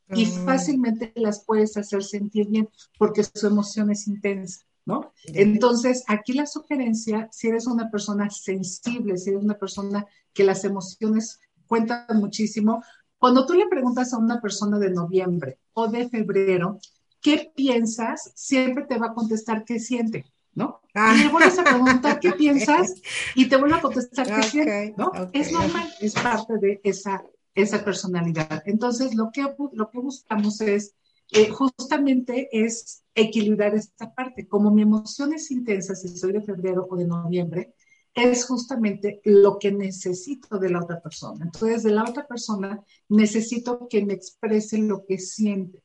y 0.10 0.26
mm. 0.26 0.46
fácilmente 0.46 1.12
las 1.16 1.44
puedes 1.44 1.76
hacer 1.78 2.04
sentir 2.04 2.48
bien 2.48 2.70
porque 2.98 3.24
su 3.24 3.48
emoción 3.48 3.90
es 3.90 4.08
intensa. 4.08 4.67
¿No? 4.88 5.12
Entonces, 5.26 6.06
aquí 6.08 6.32
la 6.32 6.46
sugerencia, 6.46 7.28
si 7.30 7.50
eres 7.50 7.68
una 7.68 7.92
persona 7.92 8.30
sensible, 8.30 9.18
si 9.18 9.32
eres 9.32 9.44
una 9.44 9.60
persona 9.60 10.06
que 10.34 10.46
las 10.46 10.64
emociones 10.64 11.42
cuentan 11.68 12.06
muchísimo, 12.14 12.82
cuando 13.18 13.46
tú 13.46 13.54
le 13.54 13.68
preguntas 13.68 14.14
a 14.14 14.18
una 14.18 14.40
persona 14.40 14.80
de 14.80 14.92
noviembre 14.92 15.60
o 15.74 15.90
de 15.90 16.08
febrero, 16.08 16.80
¿qué 17.22 17.52
piensas? 17.54 18.32
Siempre 18.34 18.86
te 18.86 18.98
va 18.98 19.08
a 19.08 19.14
contestar 19.14 19.66
qué 19.66 19.78
siente, 19.78 20.26
¿no? 20.54 20.80
Ah. 20.96 21.14
Y 21.14 21.24
le 21.24 21.30
vuelves 21.30 21.60
a 21.60 21.66
preguntar 21.66 22.22
qué 22.22 22.32
piensas 22.38 22.94
y 23.36 23.50
te 23.50 23.58
vuelve 23.58 23.76
a 23.76 23.82
contestar 23.82 24.26
qué 24.26 24.44
siente, 24.44 24.96
¿no? 24.98 25.12
es 25.34 25.52
normal, 25.52 25.94
es 26.00 26.14
parte 26.14 26.60
de 26.60 26.80
esa, 26.86 27.26
esa 27.54 27.84
personalidad. 27.84 28.64
Entonces, 28.66 29.16
lo 29.16 29.32
que, 29.34 29.54
lo 29.74 29.90
que 29.90 30.00
buscamos 30.00 30.62
es 30.62 30.94
eh, 31.32 31.50
justamente 31.50 32.50
es 32.52 33.04
equilibrar 33.16 33.76
esta 33.76 34.14
parte. 34.14 34.48
Como 34.48 34.72
mi 34.72 34.84
emoción 34.84 35.34
es 35.34 35.52
intensa, 35.52 35.96
si 35.96 36.10
soy 36.10 36.34
de 36.34 36.42
febrero 36.42 36.88
o 36.90 36.96
de 36.96 37.08
noviembre, 37.08 37.74
es 38.14 38.46
justamente 38.46 39.22
lo 39.26 39.60
que 39.60 39.72
necesito 39.72 40.58
de 40.58 40.70
la 40.70 40.82
otra 40.82 41.02
persona. 41.02 41.46
Entonces, 41.46 41.84
de 41.84 41.92
la 41.92 42.04
otra 42.04 42.26
persona 42.28 42.84
necesito 43.10 43.88
que 43.90 44.06
me 44.06 44.14
exprese 44.14 44.80
lo 44.80 45.06
que 45.06 45.20
siente, 45.20 45.84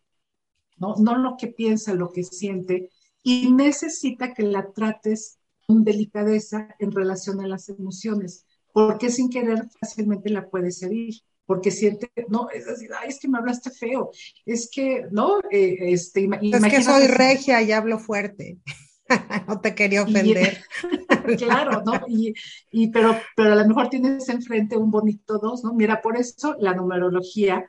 ¿no? 0.77 0.97
No 0.97 1.17
lo 1.17 1.37
que 1.37 1.49
piensa, 1.49 1.95
lo 1.95 2.11
que 2.11 2.25
siente. 2.25 2.91
Y 3.23 3.53
necesita 3.53 4.35
que 4.35 4.45
la 4.45 4.73
trates 4.73 5.39
con 5.67 5.85
delicadeza 5.85 6.75
en 6.79 6.93
relación 6.93 7.41
a 7.41 7.49
las 7.49 7.69
emociones, 7.69 8.47
porque 8.73 9.11
sin 9.11 9.29
querer 9.29 9.69
fácilmente 9.79 10.31
la 10.31 10.49
puedes 10.49 10.83
herir 10.83 11.23
porque 11.53 11.71
siente, 11.71 12.11
no, 12.29 12.49
es 12.49 12.65
ay, 12.99 13.11
es 13.11 13.21
que 13.21 13.29
me 13.29 13.37
hablaste 13.37 13.69
feo, 13.69 14.11
es 14.47 14.71
que, 14.73 15.05
¿no? 15.11 15.39
Eh, 15.51 15.77
este, 15.93 16.27
es 16.41 16.65
que 16.65 16.83
soy 16.83 17.09
regia 17.09 17.61
y 17.61 17.73
hablo 17.73 17.99
fuerte. 17.99 18.57
no 19.47 19.61
te 19.61 19.75
quería 19.75 20.03
ofender. 20.03 20.65
claro, 21.37 21.83
¿no? 21.85 21.93
Y, 22.09 22.33
y, 22.71 22.91
pero, 22.91 23.15
pero 23.37 23.53
a 23.53 23.57
lo 23.57 23.69
mejor 23.69 23.91
tienes 23.91 24.31
enfrente 24.31 24.79
un 24.79 24.91
bonito 24.91 25.37
dos, 25.37 25.63
¿no? 25.63 25.75
Mira, 25.75 26.01
por 26.01 26.17
eso 26.17 26.57
la 26.59 26.73
numerología 26.73 27.67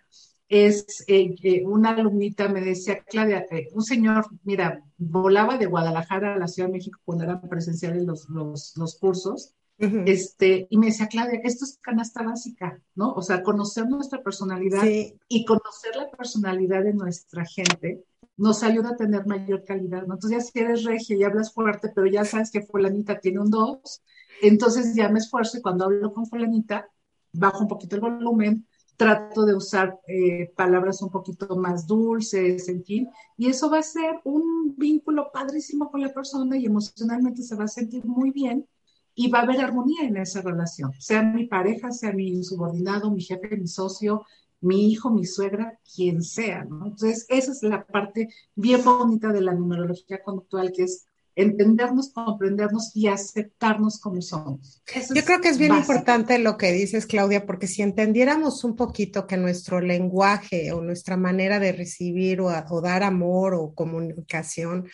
es, 0.48 1.04
eh, 1.08 1.36
eh, 1.44 1.64
una 1.66 1.90
alumnita 1.90 2.48
me 2.48 2.62
decía, 2.62 3.04
Claudia, 3.04 3.46
un 3.74 3.84
señor, 3.84 4.28
mira, 4.46 4.82
volaba 4.98 5.58
de 5.58 5.66
Guadalajara 5.66 6.36
a 6.36 6.40
la 6.40 6.48
Ciudad 6.48 6.70
de 6.70 6.76
México 6.76 7.02
cuando 7.04 7.26
eran 7.26 7.42
presenciales 7.50 8.04
los, 8.04 8.30
los, 8.30 8.78
los 8.78 8.98
cursos, 8.98 9.54
este, 9.78 10.68
y 10.70 10.78
me 10.78 10.88
decía, 10.88 11.08
Claudia, 11.08 11.42
esto 11.44 11.66
es 11.66 11.80
canasta 11.82 12.24
básica, 12.24 12.80
¿no? 12.96 13.14
O 13.14 13.22
sea, 13.22 13.44
conocer 13.44 13.88
nuestra 13.88 14.22
personalidad 14.22 14.84
y 15.28 15.46
conocer 15.46 15.96
la 15.96 16.10
personalidad 16.12 16.84
de 16.84 16.94
nuestra 16.94 17.46
gente 17.46 18.04
nos 18.38 18.64
ayuda 18.64 18.90
a 18.90 18.96
tener 18.96 19.26
mayor 19.26 19.64
calidad, 19.64 20.06
¿no? 20.08 20.16
Entonces, 20.16 20.46
ya 20.46 20.52
si 20.52 20.60
eres 20.60 20.84
regia 20.84 21.16
y 21.16 21.24
hablas 21.24 21.54
fuerte, 21.54 21.92
pero 21.94 22.08
ya 22.08 22.26
sabes 22.26 22.52
que 22.52 22.62
fulanita 22.62 23.20
tiene 23.20 23.40
un 23.40 23.50
2, 23.50 24.02
entonces 24.42 24.96
ya 24.96 25.10
me 25.10 25.20
esfuerzo 25.20 25.58
y 25.58 25.62
cuando 25.62 25.86
hablo 25.86 26.14
con 26.14 26.26
fulanita, 26.26 26.90
bajo 27.32 27.62
un 27.62 27.68
poquito 27.68 27.96
el 27.96 28.02
volumen, 28.02 28.68
trato 28.96 29.46
de 29.46 29.56
usar 29.56 30.00
eh, 30.08 30.52
palabras 30.56 31.02
un 31.02 31.10
poquito 31.10 31.56
más 31.56 31.88
dulces, 31.88 32.70
en 32.70 32.84
fin, 32.84 33.10
y 33.38 33.50
eso 33.50 33.70
va 33.70 33.80
a 33.80 33.84
ser 33.84 34.22
un 34.24 34.76
vínculo 34.78 35.32
padrísimo 35.32 35.92
con 35.92 36.02
la 36.02 36.14
persona 36.14 36.58
y 36.58 36.66
emocionalmente 36.66 37.42
se 37.42 37.56
va 37.56 37.66
a 37.66 37.68
sentir 37.68 38.06
muy 38.06 38.32
bien 38.32 38.68
y 39.16 39.30
va 39.30 39.40
a 39.40 39.42
haber 39.44 39.62
armonía 39.62 40.04
en 40.04 40.18
esa 40.18 40.42
relación, 40.42 40.92
sea 41.00 41.22
mi 41.22 41.46
pareja, 41.48 41.92
sea 41.92 42.14
mi 42.14 42.44
subordinado, 42.44 43.12
mi 43.12 43.22
jefe, 43.22 43.56
mi 43.58 43.68
socio, 43.68 44.26
mi 44.62 44.92
hijo, 44.92 45.12
mi 45.12 45.26
suegra, 45.26 45.78
quien 45.94 46.24
sea, 46.24 46.64
¿no? 46.64 46.88
Entonces, 46.88 47.26
esa 47.30 47.52
es 47.52 47.64
la 47.64 47.86
parte 47.86 48.30
bien 48.56 48.84
bonita 48.84 49.32
de 49.34 49.42
la 49.42 49.54
numerología 49.54 50.24
conductual, 50.24 50.72
que 50.72 50.84
es 50.84 51.06
entendernos, 51.36 52.12
comprendernos 52.14 52.92
y 52.96 53.08
aceptarnos 53.08 54.00
como 54.00 54.22
somos. 54.22 54.82
Yo 55.14 55.24
creo 55.26 55.42
que 55.42 55.50
es 55.50 55.58
bien 55.58 55.76
importante 55.76 56.38
lo 56.40 56.58
que 56.58 56.72
dices, 56.72 57.08
Claudia, 57.08 57.46
porque 57.46 57.68
si 57.68 57.82
entendiéramos 57.82 58.64
un 58.64 58.76
poquito 58.76 59.26
que 59.26 59.38
nuestro 59.38 59.82
lenguaje 59.82 60.72
o 60.72 60.82
nuestra 60.82 61.18
manera 61.18 61.60
de 61.60 61.72
recibir 61.72 62.40
o, 62.40 62.50
o 62.70 62.82
dar 62.82 63.04
amor 63.04 63.56
o 63.56 63.74
comunicación 63.74 64.88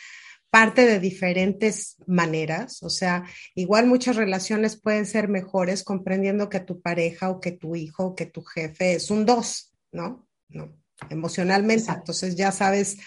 parte 0.49 0.85
de 0.85 0.99
diferentes 0.99 1.97
maneras, 2.07 2.81
o 2.81 2.89
sea, 2.89 3.25
igual 3.53 3.85
muchas 3.85 4.15
relaciones 4.15 4.79
pueden 4.79 5.05
ser 5.05 5.27
mejores 5.27 5.83
comprendiendo 5.83 6.49
que 6.49 6.59
tu 6.59 6.81
pareja 6.81 7.29
o 7.29 7.39
que 7.39 7.51
tu 7.51 7.75
hijo 7.75 8.05
o 8.07 8.15
que 8.15 8.25
tu 8.25 8.41
jefe 8.43 8.93
es 8.93 9.11
un 9.11 9.25
dos, 9.25 9.73
¿no? 9.91 10.27
No. 10.47 10.75
emocionalmente. 11.09 11.91
Entonces 11.91 12.35
ya 12.35 12.51
sabes 12.51 12.97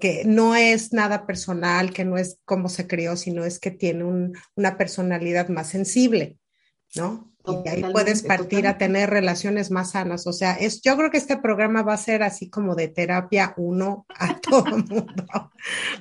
que 0.00 0.24
no 0.24 0.54
es 0.54 0.92
nada 0.92 1.26
personal, 1.26 1.92
que 1.92 2.04
no 2.04 2.18
es 2.18 2.40
cómo 2.44 2.68
se 2.68 2.86
crió, 2.86 3.16
sino 3.16 3.44
es 3.44 3.58
que 3.58 3.70
tiene 3.70 4.04
una 4.54 4.76
personalidad 4.76 5.48
más 5.48 5.68
sensible, 5.68 6.38
¿no? 6.94 7.32
Y 7.64 7.68
ahí 7.68 7.84
puedes 7.92 8.22
partir 8.22 8.66
a 8.66 8.78
tener 8.78 9.10
relaciones 9.10 9.70
más 9.70 9.92
sanas. 9.92 10.26
O 10.26 10.32
sea, 10.32 10.54
es, 10.54 10.80
yo 10.82 10.96
creo 10.96 11.10
que 11.10 11.18
este 11.18 11.36
programa 11.36 11.82
va 11.82 11.94
a 11.94 11.98
ser 11.98 12.22
así 12.22 12.48
como 12.48 12.74
de 12.74 12.88
terapia 12.88 13.54
uno 13.56 14.06
a 14.08 14.38
todo 14.40 14.66
el 14.66 14.84
mundo. 14.84 15.24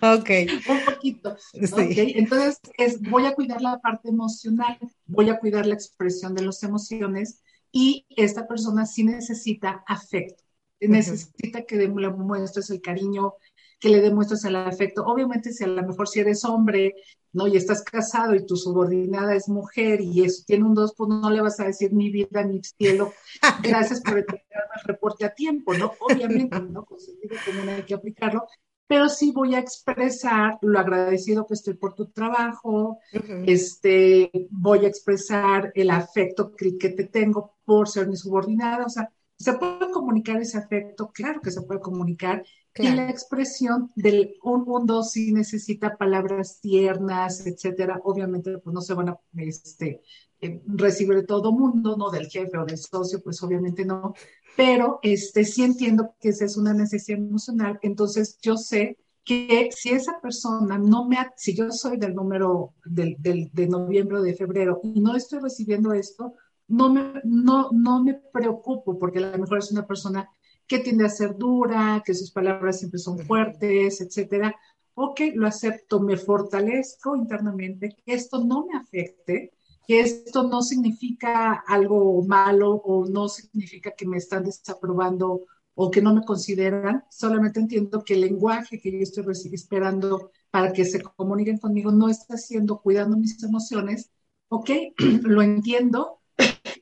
ok. 0.02 0.30
Un 0.70 0.86
poquito. 0.86 1.38
Entonces, 1.54 2.60
es, 2.78 3.02
voy 3.02 3.26
a 3.26 3.34
cuidar 3.34 3.62
la 3.62 3.80
parte 3.80 4.10
emocional, 4.10 4.78
voy 5.06 5.30
a 5.30 5.40
cuidar 5.40 5.66
la 5.66 5.76
expresión 5.76 6.36
de 6.36 6.46
las 6.46 6.64
emociones 6.64 7.42
y 7.72 8.06
esta 8.10 8.48
persona 8.48 8.86
sí 8.86 9.04
necesita 9.04 9.84
afecto. 9.88 10.44
Necesita 10.80 11.64
que 11.64 11.76
le 11.76 11.88
muestres 11.90 12.70
el 12.70 12.82
cariño, 12.82 13.34
que 13.80 13.90
le 13.90 14.02
demuestres 14.02 14.46
el 14.46 14.56
afecto. 14.56 15.04
Obviamente, 15.06 15.52
si 15.52 15.64
a 15.64 15.68
lo 15.68 15.84
mejor 15.86 16.08
si 16.08 16.20
eres 16.20 16.46
hombre, 16.46 16.96
¿no? 17.38 17.48
Y 17.48 17.56
estás 17.56 17.84
casado 17.84 18.34
y 18.34 18.46
tu 18.46 18.58
subordinada 18.58 19.36
es 19.36 19.48
mujer 19.48 20.02
y 20.02 20.24
eso 20.24 20.44
tiene 20.46 20.66
un 20.66 20.74
dos, 20.74 20.96
pues 20.98 21.10
no 21.10 21.30
le 21.30 21.40
vas 21.40 21.60
a 21.60 21.66
decir 21.66 21.94
mi 21.94 22.10
vida, 22.10 22.44
mi 22.44 22.62
cielo, 22.64 23.14
gracias 23.64 24.02
por 24.02 24.18
entregarme 24.18 24.74
el 24.82 24.88
reporte 24.88 25.26
a 25.26 25.34
tiempo, 25.34 25.74
¿no? 25.76 25.94
Obviamente, 26.00 26.60
¿no? 26.60 26.84
Con 26.84 27.00
sentido 27.00 27.36
común 27.46 27.70
hay 27.70 27.84
que 27.84 27.94
aplicarlo, 27.94 28.48
pero 28.88 29.08
sí 29.08 29.32
voy 29.32 29.54
a 29.54 29.60
expresar 29.60 30.58
lo 30.62 30.80
agradecido 30.80 31.46
que 31.46 31.54
estoy 31.54 31.76
por 31.76 31.94
tu 31.94 32.08
trabajo, 32.08 32.98
este, 33.46 34.32
voy 34.50 34.86
a 34.86 34.88
expresar 34.88 35.72
el 35.76 35.92
afecto 35.92 36.56
que 36.56 36.90
te 36.90 37.04
tengo 37.04 37.58
por 37.66 37.88
ser 37.88 38.08
mi 38.08 38.16
subordinada, 38.16 38.86
o 38.86 38.90
sea, 38.90 39.12
¿se 39.38 39.54
puede 39.54 39.92
comunicar 39.92 40.42
ese 40.42 40.58
afecto? 40.58 41.12
Claro 41.14 41.40
que 41.42 41.52
se 41.52 41.62
puede 41.62 41.82
comunicar 41.82 42.44
y 42.80 42.90
la 42.90 43.10
expresión 43.10 43.92
del 43.96 44.36
un 44.44 44.64
mundo 44.64 45.04
sí 45.04 45.32
necesita 45.32 45.98
palabras 45.98 46.60
tiernas, 46.62 47.46
etcétera. 47.46 48.00
Obviamente, 48.04 48.58
pues 48.60 48.74
no 48.74 48.82
se 48.82 48.94
van 48.94 49.10
a 49.10 49.20
este, 49.38 50.02
eh, 50.42 50.62
recibir 50.68 51.16
de 51.16 51.24
todo 51.24 51.52
mundo, 51.52 51.96
no 51.98 52.10
del 52.10 52.28
jefe 52.28 52.58
o 52.58 52.66
del 52.66 52.78
socio, 52.78 53.22
pues 53.24 53.42
obviamente 53.44 53.86
no. 53.86 54.14
Pero 54.56 55.00
este, 55.02 55.44
sí 55.44 55.64
entiendo 55.64 56.16
que 56.20 56.30
esa 56.30 56.46
es 56.46 56.58
una 56.58 56.74
necesidad 56.74 57.20
emocional. 57.20 57.80
Entonces, 57.82 58.38
yo 58.42 58.58
sé 58.58 58.98
que 59.24 59.70
si 59.76 59.90
esa 59.90 60.22
persona 60.22 60.78
no 60.78 61.06
me, 61.06 61.18
si 61.36 61.54
yo 61.54 61.70
soy 61.72 61.98
del 61.98 62.16
número 62.16 62.74
del, 62.86 63.18
del, 63.20 63.50
de 63.52 63.68
noviembre 63.68 64.20
o 64.20 64.22
de 64.22 64.34
febrero 64.34 64.80
y 64.84 65.02
no 65.02 65.16
estoy 65.16 65.40
recibiendo 65.40 65.92
esto, 65.92 66.36
no 66.68 66.92
me, 66.94 67.14
no, 67.24 67.70
no 67.72 68.04
me 68.04 68.14
preocupo 68.14 68.98
porque 68.98 69.20
a 69.20 69.32
lo 69.32 69.38
mejor 69.38 69.58
es 69.60 69.72
una 69.72 69.86
persona 69.86 70.30
que 70.68 70.80
tiende 70.80 71.06
a 71.06 71.10
ser 71.10 71.36
dura, 71.38 72.04
que 72.06 72.14
sus 72.14 72.32
palabras 72.32 72.80
siempre 72.80 73.00
son 73.00 73.20
fuertes, 73.20 74.02
etcétera. 74.02 74.56
Ok, 74.96 75.22
lo 75.36 75.48
acepto, 75.48 76.00
me 76.00 76.18
fortalezco 76.18 77.16
internamente, 77.16 77.96
que 78.06 78.14
esto 78.14 78.44
no 78.44 78.66
me 78.66 78.78
afecte, 78.78 79.52
que 79.88 80.00
esto 80.02 80.44
no 80.44 80.62
significa 80.62 81.54
algo 81.68 82.24
malo 82.24 82.72
o 82.76 83.06
no 83.08 83.30
significa 83.30 83.92
que 83.92 84.08
me 84.08 84.18
están 84.18 84.44
desaprobando 84.44 85.46
o 85.76 85.92
que 85.92 86.02
no 86.02 86.14
me 86.16 86.26
consideran, 86.26 87.04
solamente 87.12 87.60
entiendo 87.60 88.04
que 88.04 88.16
el 88.16 88.22
lenguaje 88.22 88.80
que 88.82 88.92
yo 88.92 88.98
estoy 89.00 89.26
esperando 89.54 90.32
para 90.50 90.74
que 90.74 90.86
se 90.86 91.02
comuniquen 91.02 91.60
conmigo 91.60 91.92
no 91.92 92.10
está 92.10 92.34
haciendo, 92.34 92.82
cuidando 92.82 93.16
mis 93.16 93.42
emociones, 93.44 94.10
ok, 94.50 94.70
lo 95.24 95.42
entiendo. 95.42 96.20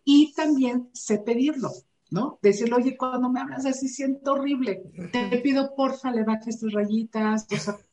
Y 0.06 0.34
también 0.34 0.89
sé 0.93 1.17
pedirlo. 1.19 1.71
¿No? 2.15 2.39
Decirle, 2.41 2.75
oye, 2.75 2.97
cuando 2.97 3.30
me 3.30 3.41
hablas 3.41 3.65
así 3.65 3.89
siento 3.89 4.32
horrible, 4.32 4.84
te 5.12 5.38
pido 5.39 5.75
porfa 5.75 6.12
le 6.12 6.23
bajes 6.23 6.58
tus 6.58 6.71
rayitas, 6.71 7.45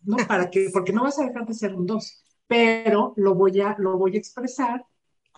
¿no? 0.03 0.17
Para 0.29 0.49
que, 0.49 0.71
porque 0.73 0.93
no 0.93 1.03
vas 1.03 1.19
a 1.19 1.27
dejar 1.27 1.45
de 1.45 1.55
ser 1.55 1.75
un 1.75 1.87
dos, 1.87 2.23
pero 2.47 3.15
lo 3.17 3.35
voy 3.35 3.61
a, 3.61 3.75
lo 3.81 3.99
voy 3.99 4.15
a 4.15 4.19
expresar 4.21 4.87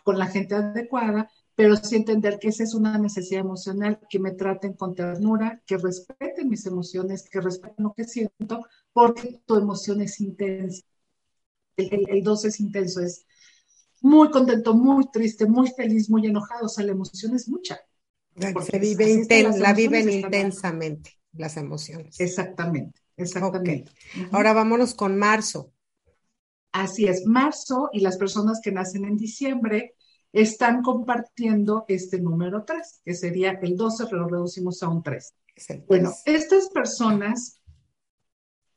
con 0.03 0.19
la 0.19 0.27
gente 0.27 0.55
adecuada, 0.55 1.31
pero 1.55 1.77
sí 1.77 1.97
entender 1.97 2.39
que 2.39 2.49
esa 2.49 2.63
es 2.63 2.75
una 2.75 2.99
necesidad 2.99 3.41
emocional, 3.41 4.01
que 4.11 4.19
me 4.19 4.33
traten 4.33 4.75
con 4.75 4.95
ternura, 4.95 5.63
que 5.67 5.79
respeten 5.79 6.51
mis 6.51 6.67
emociones, 6.67 7.27
que 7.31 7.41
respeten 7.41 7.85
lo 7.85 7.95
que 7.95 8.05
siento, 8.05 8.67
porque 8.93 9.41
tu 9.47 9.57
emoción 9.57 10.03
es 10.03 10.21
intensa. 10.21 10.85
El, 11.79 12.05
el, 12.07 12.23
dos 12.23 12.45
es 12.45 12.61
intenso, 12.61 13.01
es 13.01 13.25
muy 14.03 14.31
contento, 14.31 14.75
muy 14.75 15.11
triste, 15.11 15.47
muy 15.47 15.69
feliz, 15.71 16.11
muy 16.11 16.27
enojado, 16.27 16.67
o 16.67 16.69
sea, 16.69 16.85
la 16.85 16.93
emoción 16.93 17.35
es 17.35 17.49
mucha. 17.49 17.81
Se 18.37 18.79
vive 18.79 19.27
la 19.59 19.73
viven 19.73 20.11
intensamente 20.11 21.13
las 21.33 21.57
emociones. 21.57 22.19
Exactamente, 22.21 23.01
exactamente. 23.17 23.93
Ahora 24.33 24.53
vámonos 24.53 24.95
con 24.95 25.17
marzo. 25.19 25.73
Así 26.73 27.07
es, 27.07 27.25
marzo 27.27 27.89
y 27.93 28.01
las 28.01 28.17
personas 28.17 28.61
que 28.63 28.73
nacen 28.73 29.05
en 29.05 29.17
diciembre 29.17 29.95
están 30.33 30.83
compartiendo 30.83 31.85
este 31.87 32.21
número 32.21 32.65
3, 32.65 33.03
que 33.05 33.15
sería 33.15 33.53
el 33.63 33.77
12, 33.77 34.07
pero 34.07 34.23
lo 34.23 34.29
reducimos 34.29 34.83
a 34.83 34.89
un 34.89 35.03
3. 35.03 35.33
Bueno, 35.87 36.13
estas 36.25 36.69
personas 36.71 37.61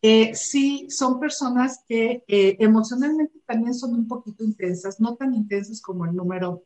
eh, 0.04 0.36
sí 0.36 0.88
son 0.92 1.20
personas 1.20 1.84
que 1.88 2.24
eh, 2.28 2.56
emocionalmente 2.60 3.40
también 3.48 3.74
son 3.74 3.96
un 3.96 4.08
poquito 4.08 4.44
intensas, 4.44 5.00
no 5.00 5.16
tan 5.16 5.34
intensas 5.34 5.82
como 5.82 6.06
el 6.06 6.16
número, 6.16 6.64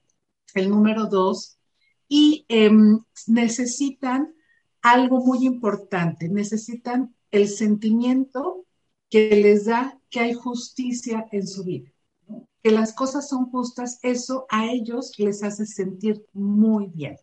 el 0.53 0.69
número 0.69 1.05
2, 1.05 1.57
y 2.13 2.45
em, 2.49 2.99
necesitan 3.27 4.35
algo 4.81 5.23
muy 5.23 5.45
importante, 5.45 6.27
necesitan 6.27 7.15
el 7.31 7.47
sentimiento 7.47 8.65
que 9.09 9.37
les 9.37 9.63
da 9.63 9.97
que 10.09 10.19
hay 10.19 10.33
justicia 10.33 11.25
en 11.31 11.47
su 11.47 11.63
vida, 11.63 11.89
que 12.61 12.71
las 12.71 12.91
cosas 12.91 13.29
son 13.29 13.49
justas, 13.49 13.97
eso 14.03 14.45
a 14.49 14.69
ellos 14.69 15.17
les 15.19 15.41
hace 15.41 15.65
sentir 15.65 16.25
muy 16.33 16.87
bien. 16.87 17.15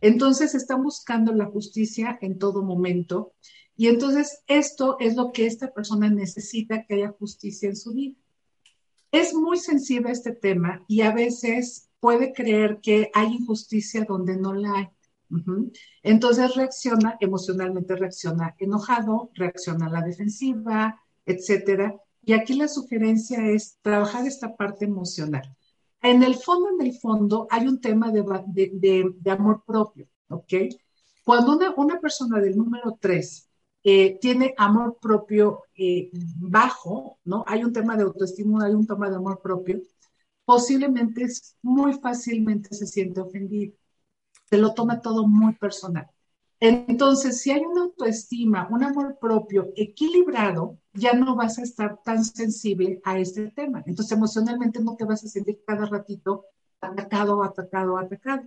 Entonces 0.00 0.56
están 0.56 0.82
buscando 0.82 1.32
la 1.32 1.46
justicia 1.46 2.18
en 2.20 2.36
todo 2.36 2.64
momento 2.64 3.34
y 3.76 3.86
entonces 3.86 4.42
esto 4.48 4.96
es 4.98 5.14
lo 5.14 5.30
que 5.30 5.46
esta 5.46 5.72
persona 5.72 6.10
necesita, 6.10 6.84
que 6.84 6.94
haya 6.94 7.14
justicia 7.16 7.68
en 7.68 7.76
su 7.76 7.92
vida. 7.92 8.16
Es 9.12 9.32
muy 9.32 9.58
sensible 9.58 10.10
este 10.10 10.32
tema 10.32 10.84
y 10.88 11.02
a 11.02 11.12
veces 11.12 11.88
puede 12.04 12.34
creer 12.34 12.80
que 12.82 13.10
hay 13.14 13.28
injusticia 13.28 14.04
donde 14.06 14.36
no 14.36 14.52
la 14.52 14.72
hay. 14.74 14.88
Entonces 16.02 16.54
reacciona, 16.54 17.16
emocionalmente 17.18 17.96
reacciona 17.96 18.54
enojado, 18.58 19.30
reacciona 19.32 19.86
a 19.86 19.88
la 19.88 20.02
defensiva, 20.02 21.00
etcétera. 21.24 21.96
Y 22.22 22.34
aquí 22.34 22.56
la 22.56 22.68
sugerencia 22.68 23.48
es 23.48 23.78
trabajar 23.80 24.26
esta 24.26 24.54
parte 24.54 24.84
emocional. 24.84 25.56
En 26.02 26.22
el 26.22 26.34
fondo, 26.34 26.68
en 26.78 26.86
el 26.86 26.92
fondo, 26.92 27.46
hay 27.50 27.66
un 27.66 27.80
tema 27.80 28.12
de, 28.12 28.22
de, 28.52 29.30
amor 29.30 29.62
propio, 29.66 30.06
¿ok? 30.28 30.52
Cuando 31.24 31.58
una, 31.78 32.00
persona 32.00 32.38
del 32.38 32.54
número 32.54 32.98
3 33.00 33.48
eh, 33.82 34.18
tiene 34.20 34.54
amor 34.58 34.98
propio 35.00 35.62
eh, 35.74 36.10
bajo, 36.12 37.18
¿no? 37.24 37.44
Hay 37.46 37.64
un 37.64 37.72
tema 37.72 37.96
de 37.96 38.02
autoestima, 38.02 38.66
hay 38.66 38.74
un 38.74 38.86
tema 38.86 39.08
de 39.08 39.16
amor 39.16 39.40
propio, 39.40 39.80
posiblemente 40.44 41.26
muy 41.62 41.94
fácilmente 41.94 42.74
se 42.74 42.86
siente 42.86 43.20
ofendido. 43.20 43.74
Se 44.46 44.58
lo 44.58 44.74
toma 44.74 45.00
todo 45.00 45.26
muy 45.26 45.54
personal. 45.54 46.08
Entonces, 46.60 47.40
si 47.42 47.50
hay 47.50 47.60
una 47.60 47.82
autoestima, 47.82 48.68
un 48.70 48.84
amor 48.84 49.18
propio 49.20 49.70
equilibrado, 49.76 50.78
ya 50.92 51.12
no 51.12 51.36
vas 51.36 51.58
a 51.58 51.62
estar 51.62 52.00
tan 52.02 52.24
sensible 52.24 53.00
a 53.04 53.18
este 53.18 53.50
tema. 53.50 53.82
Entonces, 53.86 54.16
emocionalmente 54.16 54.80
no 54.80 54.96
te 54.96 55.04
vas 55.04 55.24
a 55.24 55.28
sentir 55.28 55.62
cada 55.66 55.86
ratito 55.86 56.46
atacado, 56.80 57.42
atacado, 57.42 57.98
atacado. 57.98 58.44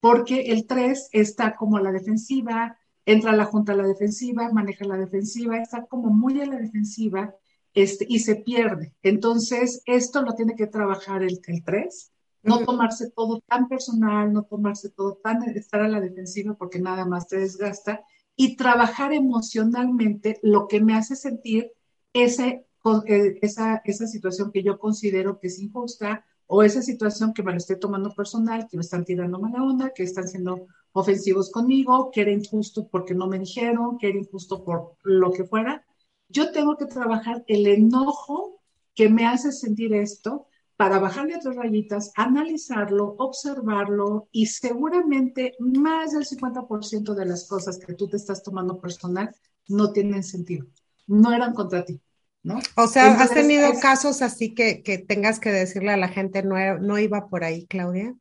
Porque 0.00 0.52
el 0.52 0.66
3 0.66 1.10
está 1.12 1.56
como 1.56 1.76
a 1.76 1.82
la 1.82 1.92
defensiva, 1.92 2.78
entra 3.04 3.32
a 3.32 3.36
la 3.36 3.44
junta 3.44 3.72
a 3.72 3.76
la 3.76 3.86
defensiva, 3.86 4.50
maneja 4.52 4.84
la 4.86 4.96
defensiva, 4.96 5.58
está 5.58 5.84
como 5.86 6.10
muy 6.10 6.40
a 6.40 6.46
la 6.46 6.56
defensiva 6.56 7.34
este, 7.74 8.06
y 8.08 8.20
se 8.20 8.36
pierde. 8.36 8.94
Entonces, 9.02 9.82
esto 9.86 10.22
lo 10.22 10.34
tiene 10.34 10.54
que 10.54 10.66
trabajar 10.66 11.22
el, 11.22 11.40
el 11.46 11.64
3, 11.64 12.12
no 12.42 12.64
tomarse 12.64 13.10
todo 13.10 13.40
tan 13.46 13.68
personal, 13.68 14.32
no 14.32 14.42
tomarse 14.44 14.90
todo 14.90 15.18
tan, 15.22 15.42
estar 15.56 15.80
a 15.80 15.88
la 15.88 16.00
defensiva 16.00 16.54
porque 16.54 16.80
nada 16.80 17.04
más 17.04 17.28
te 17.28 17.38
desgasta 17.38 18.04
y 18.36 18.56
trabajar 18.56 19.12
emocionalmente 19.12 20.38
lo 20.42 20.66
que 20.66 20.80
me 20.80 20.94
hace 20.94 21.16
sentir 21.16 21.70
ese, 22.12 22.66
eh, 23.06 23.38
esa, 23.42 23.82
esa 23.84 24.06
situación 24.06 24.50
que 24.50 24.62
yo 24.62 24.78
considero 24.78 25.38
que 25.38 25.46
es 25.46 25.58
injusta 25.60 26.24
o 26.46 26.62
esa 26.62 26.82
situación 26.82 27.32
que 27.32 27.42
me 27.42 27.52
lo 27.52 27.58
estoy 27.58 27.78
tomando 27.78 28.14
personal, 28.14 28.66
que 28.68 28.76
me 28.76 28.82
están 28.82 29.04
tirando 29.04 29.38
mala 29.38 29.62
onda, 29.62 29.92
que 29.94 30.02
están 30.02 30.28
siendo 30.28 30.66
ofensivos 30.92 31.50
conmigo, 31.50 32.10
que 32.10 32.22
era 32.22 32.30
injusto 32.30 32.88
porque 32.88 33.14
no 33.14 33.26
me 33.26 33.38
dijeron, 33.38 33.96
que 33.98 34.08
era 34.08 34.18
injusto 34.18 34.62
por 34.64 34.96
lo 35.02 35.32
que 35.32 35.44
fuera 35.44 35.84
yo 36.32 36.50
tengo 36.52 36.76
que 36.76 36.86
trabajar 36.86 37.44
el 37.46 37.66
enojo 37.66 38.60
que 38.94 39.08
me 39.08 39.26
hace 39.26 39.52
sentir 39.52 39.94
esto 39.94 40.46
para 40.76 40.98
bajarle 40.98 41.36
otras 41.36 41.54
rayitas, 41.54 42.12
analizarlo, 42.16 43.14
observarlo 43.18 44.28
y 44.32 44.46
seguramente 44.46 45.54
más 45.60 46.12
del 46.12 46.24
50% 46.24 47.14
de 47.14 47.26
las 47.26 47.46
cosas 47.46 47.78
que 47.78 47.94
tú 47.94 48.08
te 48.08 48.16
estás 48.16 48.42
tomando 48.42 48.80
personal 48.80 49.34
no 49.68 49.92
tienen 49.92 50.24
sentido, 50.24 50.66
no 51.06 51.32
eran 51.32 51.54
contra 51.54 51.84
ti. 51.84 52.00
¿No? 52.44 52.58
O 52.74 52.88
sea, 52.88 53.20
¿has 53.20 53.30
tenido 53.30 53.70
casos 53.80 54.20
así 54.20 54.52
que, 54.52 54.82
que, 54.82 54.98
tengas 54.98 55.38
que 55.38 55.52
decirle 55.52 55.92
a 55.92 55.96
la 55.96 56.08
gente 56.08 56.42
no, 56.42 56.56
no 56.80 56.98
iba 56.98 57.28
por 57.28 57.44
ahí, 57.44 57.68
Claudia? 57.68 58.16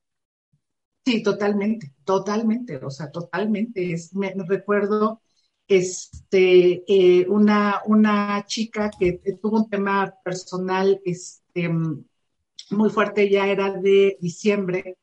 Sí, 1.04 1.24
totalmente, 1.24 1.92
totalmente, 2.06 2.78
o 2.78 2.92
sea, 2.92 3.10
totalmente. 3.10 3.94
Es, 3.94 4.14
me, 4.14 4.36
recuerdo 4.48 5.22
este, 5.72 6.84
eh, 6.88 7.26
una, 7.30 7.82
una 7.86 8.44
chica 8.46 8.90
que 8.98 9.22
tuvo 9.42 9.58
un 9.58 9.70
tema 9.70 10.14
personal 10.24 11.02
este, 11.06 11.70
muy 12.72 12.90
fuerte, 12.90 13.30
ya 13.30 13.48
era 13.48 13.72
de 13.72 14.18
diciembre, 14.22 14.98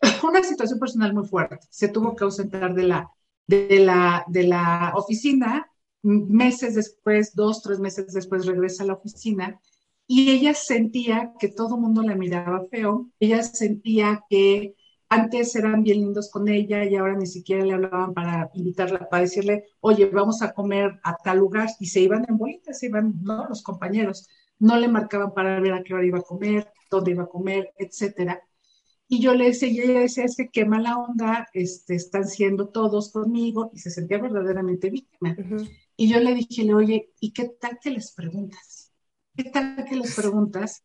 una 0.22 0.42
situación 0.42 0.78
personal 0.78 1.14
muy 1.14 1.26
fuerte. 1.26 1.58
Se 1.70 1.88
tuvo 1.88 2.14
que 2.14 2.24
ausentar 2.24 2.74
de 2.74 2.84
la, 2.84 3.10
de 3.46 3.80
la, 3.80 4.24
de 4.28 4.44
la 4.44 4.92
oficina. 4.94 5.70
Meses 6.02 6.74
después, 6.74 7.34
dos, 7.34 7.62
tres 7.62 7.78
meses 7.78 8.12
después, 8.12 8.46
regresa 8.46 8.84
a 8.84 8.86
la 8.86 8.94
oficina 8.94 9.60
y 10.06 10.30
ella 10.30 10.54
sentía 10.54 11.34
que 11.38 11.48
todo 11.48 11.76
el 11.76 11.82
mundo 11.82 12.02
la 12.02 12.16
miraba 12.16 12.66
feo. 12.70 13.10
Ella 13.20 13.42
sentía 13.42 14.24
que 14.28 14.74
antes 15.10 15.56
eran 15.56 15.82
bien 15.82 15.98
lindos 15.98 16.30
con 16.30 16.48
ella 16.48 16.84
y 16.84 16.94
ahora 16.94 17.16
ni 17.16 17.26
siquiera 17.26 17.64
le 17.64 17.74
hablaban 17.74 18.14
para 18.14 18.48
invitarla, 18.54 19.08
para 19.08 19.24
decirle, 19.24 19.64
oye, 19.80 20.06
vamos 20.06 20.40
a 20.40 20.52
comer 20.54 21.00
a 21.02 21.16
tal 21.16 21.38
lugar 21.38 21.68
y 21.80 21.86
se 21.86 22.00
iban 22.00 22.24
en 22.28 22.38
bolitas, 22.38 22.78
se 22.78 22.86
iban, 22.86 23.14
¿no? 23.22 23.48
Los 23.48 23.62
compañeros, 23.62 24.28
no 24.60 24.78
le 24.78 24.86
marcaban 24.86 25.34
para 25.34 25.58
ver 25.60 25.72
a 25.74 25.82
qué 25.82 25.94
hora 25.94 26.06
iba 26.06 26.18
a 26.18 26.22
comer, 26.22 26.72
dónde 26.90 27.10
iba 27.10 27.24
a 27.24 27.28
comer, 27.28 27.72
etcétera. 27.76 28.40
Y 29.08 29.20
yo 29.20 29.34
le 29.34 29.46
decía, 29.46 29.68
y 29.68 29.80
ella 29.80 30.00
decía, 30.00 30.24
es 30.24 30.36
que 30.36 30.48
qué 30.48 30.64
mala 30.64 30.96
onda 30.96 31.48
este, 31.54 31.96
están 31.96 32.28
siendo 32.28 32.68
todos 32.68 33.10
conmigo 33.10 33.72
y 33.74 33.78
se 33.80 33.90
sentía 33.90 34.18
verdaderamente 34.18 34.90
víctima. 34.90 35.36
Y 35.96 36.08
yo 36.08 36.20
le 36.20 36.34
dije, 36.34 36.72
oye, 36.72 37.12
¿y 37.18 37.32
qué 37.32 37.48
tal 37.60 37.80
que 37.82 37.90
les 37.90 38.12
preguntas? 38.12 38.92
¿Qué 39.34 39.44
tal 39.50 39.84
que 39.88 39.96
les 39.96 40.14
preguntas 40.14 40.84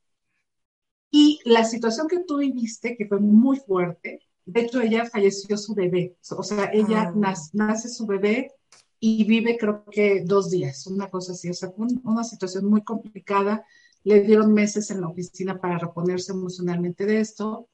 y 1.11 1.39
la 1.45 1.63
situación 1.63 2.07
que 2.07 2.23
tú 2.23 2.37
viviste, 2.37 2.95
que 2.97 3.07
fue 3.07 3.19
muy 3.19 3.57
fuerte, 3.57 4.21
de 4.45 4.61
hecho 4.61 4.81
ella 4.81 5.05
falleció 5.05 5.57
su 5.57 5.73
bebé, 5.73 6.15
o 6.37 6.43
sea, 6.43 6.69
ella 6.71 7.13
ah. 7.15 7.35
nace, 7.53 7.89
su 7.89 8.05
bebé 8.05 8.51
y 8.99 9.23
vive 9.23 9.57
creo 9.57 9.85
que 9.89 10.23
dos 10.23 10.51
días, 10.51 10.85
una 10.87 11.09
cosa 11.09 11.33
así, 11.33 11.49
o 11.49 11.53
sea, 11.53 11.71
fue 11.71 11.87
una 12.03 12.23
situación 12.23 12.65
muy 12.65 12.83
complicada, 12.83 13.65
le 14.03 14.21
dieron 14.21 14.53
meses 14.53 14.91
en 14.91 15.01
la 15.01 15.07
oficina 15.07 15.59
para 15.59 15.79
reponerse 15.79 16.31
emocionalmente 16.31 17.07
de 17.07 17.19
esto. 17.19 17.69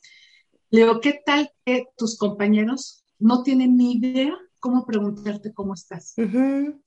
Le 0.69 0.81
digo, 0.81 1.01
¿qué 1.01 1.19
tal 1.25 1.51
que 1.65 1.87
tus 1.97 2.17
compañeros 2.17 3.03
no 3.19 3.43
tienen 3.43 3.75
ni 3.75 3.93
idea 3.93 4.33
cómo 4.59 4.85
preguntarte 4.85 5.53
cómo 5.53 5.73
estás? 5.73 6.13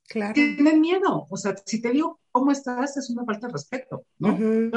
claro. 0.07 0.33
Tienen 0.33 0.81
miedo, 0.81 1.27
o 1.29 1.37
sea, 1.37 1.55
si 1.63 1.79
te 1.79 1.91
digo 1.91 2.19
cómo 2.35 2.51
estás 2.51 2.97
es 2.97 3.09
una 3.09 3.23
falta 3.23 3.47
de 3.47 3.53
respeto, 3.53 4.03
¿no? 4.19 4.35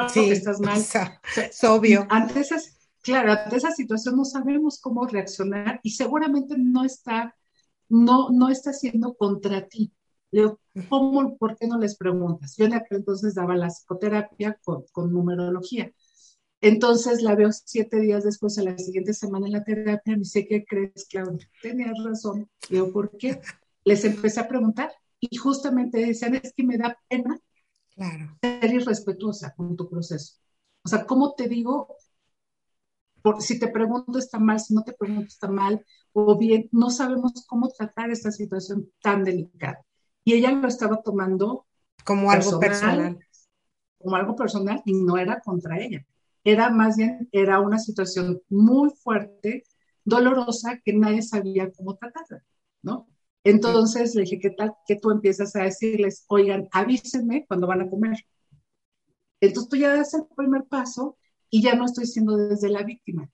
sí, 0.09 0.27
que 0.27 0.33
estás 0.33 0.61
mal. 0.61 0.79
Es 0.79 1.65
obvio. 1.65 2.07
Ante 2.09 2.39
esas, 2.39 2.79
claro, 3.03 3.33
ante 3.33 3.57
esa 3.57 3.73
situación 3.73 4.15
no 4.15 4.25
sabemos 4.25 4.81
cómo 4.81 5.05
reaccionar 5.09 5.81
y 5.83 5.91
seguramente 5.91 6.55
no 6.57 6.85
está, 6.85 7.35
no, 7.89 8.31
no 8.31 8.49
está 8.49 8.73
siendo 8.73 9.15
contra 9.15 9.67
ti. 9.67 9.93
¿cómo, 10.89 11.37
por 11.37 11.57
qué 11.57 11.67
no 11.67 11.79
les 11.79 11.97
preguntas? 11.97 12.55
Yo 12.57 12.67
en 12.67 12.75
aquel 12.75 12.99
entonces 12.99 13.35
daba 13.35 13.57
la 13.57 13.71
psicoterapia 13.71 14.57
con, 14.63 14.85
con 14.93 15.13
numerología. 15.13 15.91
Entonces 16.61 17.23
la 17.23 17.35
veo 17.35 17.51
siete 17.51 17.99
días 17.99 18.23
después, 18.23 18.57
a 18.59 18.63
la 18.63 18.79
siguiente 18.79 19.15
semana 19.15 19.47
en 19.47 19.53
la 19.55 19.65
terapia, 19.65 20.13
me 20.13 20.21
dice, 20.21 20.47
¿qué 20.47 20.65
crees, 20.65 21.09
Claudia? 21.11 21.49
Tenías 21.61 21.97
razón. 22.05 22.49
Digo, 22.71 22.93
¿por 22.93 23.17
qué? 23.17 23.41
Les 23.85 24.05
empecé 24.05 24.39
a 24.39 24.47
preguntar 24.47 24.93
y 25.19 25.37
justamente 25.37 25.99
decían, 25.99 26.37
es 26.37 26.53
que 26.53 26.63
me 26.63 26.77
da 26.77 26.97
pena 27.09 27.41
Claro. 27.99 28.39
Ser 28.41 28.73
irrespetuosa 28.73 29.53
con 29.57 29.77
tu 29.77 29.91
proceso. 29.91 30.35
O 30.85 30.89
sea, 30.89 31.05
¿cómo 31.05 31.35
te 31.35 31.49
digo? 31.49 31.97
Por, 33.23 33.43
si 33.43 33.59
te 33.59 33.67
pregunto 33.67 34.21
está 34.21 34.39
mal, 34.39 34.61
si 34.61 34.73
no 34.73 34.85
te 34.85 34.93
pregunto 34.93 35.27
está 35.27 35.49
mal, 35.49 35.85
o 36.13 36.39
bien 36.39 36.69
no 36.71 36.91
sabemos 36.91 37.45
cómo 37.49 37.69
tratar 37.71 38.11
esta 38.11 38.31
situación 38.31 38.89
tan 39.03 39.25
delicada. 39.25 39.85
Y 40.23 40.35
ella 40.35 40.53
lo 40.53 40.69
estaba 40.69 41.03
tomando 41.03 41.67
como 42.05 42.31
algo 42.31 42.61
personal, 42.61 43.19
Como 43.99 44.15
algo 44.15 44.37
personal 44.37 44.81
y 44.85 44.93
no 44.93 45.19
era 45.19 45.41
contra 45.41 45.81
ella. 45.81 46.07
Era 46.45 46.71
más 46.71 46.97
bien, 46.97 47.29
era 47.33 47.59
una 47.59 47.81
situación 47.81 48.41
muy 48.49 48.91
fuerte, 48.91 49.65
dolorosa, 50.05 50.79
que 50.85 50.93
nadie 50.93 51.23
sabía 51.23 51.73
cómo 51.73 51.97
tratarla, 51.97 52.45
¿no? 52.83 53.08
Entonces 53.51 54.15
le 54.15 54.23
dije, 54.23 54.39
¿qué 54.39 54.51
tal 54.51 54.75
que 54.87 54.97
tú 54.97 55.11
empiezas 55.11 55.55
a 55.57 55.63
decirles, 55.63 56.25
oigan, 56.29 56.69
avísenme 56.73 57.47
cuando 57.47 57.67
van 57.67 57.83
a 57.83 57.91
comer? 57.91 58.19
Entonces 59.41 59.69
tú 59.69 59.77
ya 59.77 59.95
das 59.95 60.15
el 60.15 60.23
primer 60.37 60.65
paso 60.65 61.17
y 61.51 61.63
ya 61.63 61.75
no 61.75 61.85
estoy 61.85 62.07
siendo 62.07 62.37
desde 62.37 62.69
la 62.69 62.83
víctima, 62.83 63.31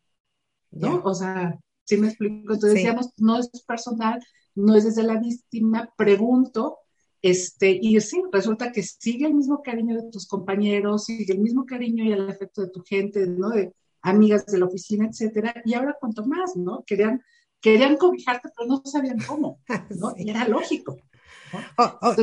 ¿no? 0.71 1.03
O 1.05 1.15
sea, 1.15 1.59
¿sí 1.85 1.97
me 1.97 2.09
explico? 2.09 2.53
Entonces 2.53 2.75
decíamos, 2.75 3.11
no 3.17 3.39
es 3.39 3.49
personal, 3.67 4.23
no 4.55 4.77
es 4.77 4.85
desde 4.85 5.03
la 5.03 5.19
víctima, 5.19 5.93
pregunto, 5.97 6.79
este, 7.23 7.79
y 7.81 7.99
sí, 8.01 8.23
resulta 8.31 8.71
que 8.71 8.83
sigue 8.83 9.27
el 9.27 9.35
mismo 9.35 9.63
cariño 9.63 9.97
de 9.97 10.11
tus 10.11 10.27
compañeros, 10.29 11.07
sigue 11.07 11.33
el 11.33 11.41
mismo 11.41 11.65
cariño 11.65 12.05
y 12.05 12.13
el 12.13 12.29
afecto 12.29 12.61
de 12.63 12.71
tu 12.71 12.83
gente, 12.83 13.27
¿no? 13.27 13.49
De 13.49 13.75
amigas 14.03 14.45
de 14.47 14.59
la 14.59 14.67
oficina, 14.67 15.09
etcétera, 15.09 15.55
y 15.65 15.73
ahora 15.73 15.97
cuanto 15.99 16.27
más, 16.27 16.55
¿no? 16.55 16.85
Querían 16.87 17.23
querían 17.65 17.97
cobijarte, 17.97 18.51
pero 18.55 18.69
no 18.69 18.83
sabían 18.85 19.19
cómo, 19.27 19.59
¿no? 19.99 20.13
Y 20.19 20.29
era 20.29 20.47
lógico. 20.47 20.99
Oh, 21.79 21.99
oh, 22.03 22.15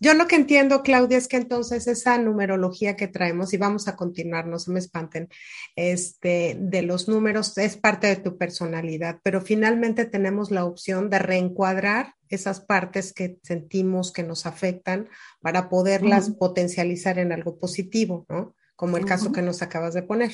yo 0.00 0.14
lo 0.14 0.26
que 0.26 0.36
entiendo, 0.36 0.82
Claudia, 0.82 1.18
es 1.18 1.28
que 1.28 1.36
entonces 1.36 1.86
esa 1.86 2.18
numerología 2.18 2.96
que 2.96 3.08
traemos, 3.08 3.52
y 3.52 3.56
vamos 3.56 3.88
a 3.88 3.94
continuar, 3.96 4.46
no 4.46 4.58
se 4.58 4.70
me 4.70 4.78
espanten, 4.78 5.28
este, 5.76 6.56
de 6.58 6.82
los 6.82 7.08
números 7.08 7.56
es 7.58 7.76
parte 7.76 8.06
de 8.08 8.16
tu 8.16 8.36
personalidad, 8.36 9.20
pero 9.22 9.40
finalmente 9.40 10.04
tenemos 10.04 10.50
la 10.50 10.64
opción 10.64 11.08
de 11.10 11.18
reencuadrar 11.18 12.14
esas 12.28 12.60
partes 12.60 13.12
que 13.12 13.38
sentimos 13.42 14.12
que 14.12 14.22
nos 14.22 14.46
afectan 14.46 15.08
para 15.40 15.68
poderlas 15.68 16.30
potencializar 16.30 17.18
en 17.18 17.32
algo 17.32 17.58
positivo, 17.58 18.24
¿no? 18.28 18.54
Como 18.76 18.96
el 18.96 19.04
caso 19.04 19.32
que 19.32 19.42
nos 19.42 19.62
acabas 19.62 19.94
de 19.94 20.02
poner. 20.02 20.32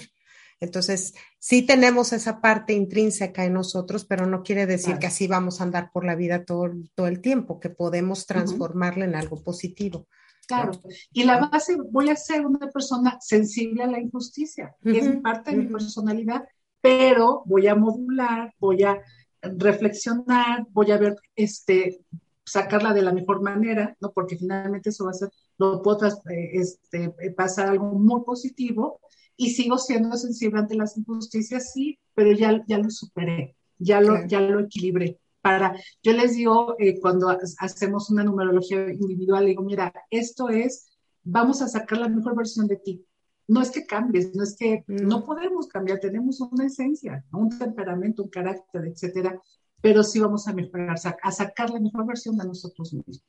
Entonces, 0.65 1.15
sí 1.39 1.63
tenemos 1.63 2.13
esa 2.13 2.41
parte 2.41 2.73
intrínseca 2.73 3.45
en 3.45 3.55
nosotros, 3.55 4.05
pero 4.05 4.27
no 4.27 4.43
quiere 4.43 4.67
decir 4.67 4.99
que 4.99 5.07
así 5.07 5.27
vamos 5.27 5.61
a 5.61 5.65
andar 5.65 5.91
por 5.93 6.05
la 6.05 6.17
vida 6.17 6.45
todo, 6.45 6.73
todo 6.95 7.07
el 7.07 7.21
tiempo, 7.21 7.61
que 7.61 7.71
podemos 7.71 8.27
transformarla 8.27 9.05
en 9.05 9.15
algo 9.15 9.43
positivo. 9.43 10.07
Claro, 10.47 10.73
y 11.13 11.25
la 11.25 11.39
base, 11.39 11.77
voy 11.91 12.11
a 12.11 12.17
ser 12.17 12.45
una 12.45 12.71
persona 12.71 13.19
sensible 13.21 13.83
a 13.83 13.87
la 13.87 14.01
injusticia, 14.01 14.75
que 14.83 14.99
es 14.99 15.17
parte 15.23 15.53
de 15.53 15.57
mi 15.59 15.67
personalidad, 15.67 16.45
pero 16.81 17.43
voy 17.47 17.67
a 17.67 17.75
modular, 17.75 18.53
voy 18.59 18.83
a 18.83 19.01
reflexionar, 19.41 20.67
voy 20.71 20.91
a 20.91 20.99
ver, 20.99 21.17
este, 21.35 22.01
sacarla 22.45 22.93
de 22.93 23.03
la 23.03 23.13
mejor 23.13 23.43
manera, 23.43 23.97
¿no? 24.01 24.13
Porque 24.13 24.37
finalmente 24.37 24.91
eso 24.91 25.05
va 25.05 25.13
a 25.13 25.15
ser, 25.15 25.31
lo 25.59 25.81
puedo 25.83 26.07
eh, 26.07 26.51
este, 26.53 27.15
pasar 27.37 27.69
algo 27.69 27.87
muy 27.93 28.23
positivo 28.23 29.01
y 29.37 29.51
sigo 29.51 29.79
siendo 29.79 30.17
sensible 30.17 30.61
ante 30.61 30.77
las 30.77 30.97
injusticias, 30.97 31.73
sí, 31.73 31.99
pero 32.15 32.33
ya, 32.33 32.63
ya 32.67 32.79
lo 32.79 32.91
superé, 32.91 33.57
ya 33.79 34.01
lo, 34.01 34.27
ya 34.27 34.41
lo 34.41 34.61
equilibré. 34.61 35.19
Para, 35.41 35.79
yo 36.03 36.13
les 36.13 36.37
digo, 36.37 36.75
eh, 36.79 36.99
cuando 37.01 37.29
hacemos 37.59 38.11
una 38.11 38.25
numerología 38.25 38.91
individual, 38.93 39.45
digo, 39.45 39.63
mira, 39.63 39.93
esto 40.11 40.49
es, 40.49 40.91
vamos 41.23 41.61
a 41.61 41.69
sacar 41.69 41.99
la 41.99 42.09
mejor 42.09 42.35
versión 42.37 42.67
de 42.67 42.77
ti. 42.77 43.05
No 43.47 43.61
es 43.61 43.71
que 43.71 43.85
cambies, 43.85 44.35
no 44.35 44.43
es 44.43 44.57
que 44.57 44.85
mm. 44.87 45.07
no 45.07 45.27
podemos 45.27 45.67
cambiar, 45.67 46.01
tenemos 46.01 46.41
una 46.41 46.67
esencia, 46.67 47.25
un 47.33 47.59
temperamento, 47.59 48.23
un 48.23 48.31
carácter, 48.31 48.87
etcétera, 48.87 49.39
pero 49.83 50.03
sí 50.03 50.19
vamos 50.19 50.49
a 50.49 50.55
mejorar, 50.55 50.97
a 51.23 51.33
sacar 51.33 51.69
la 51.69 51.81
mejor 51.81 52.07
versión 52.07 52.39
de 52.39 52.47
nosotros 52.47 52.95
mismos. 52.95 53.23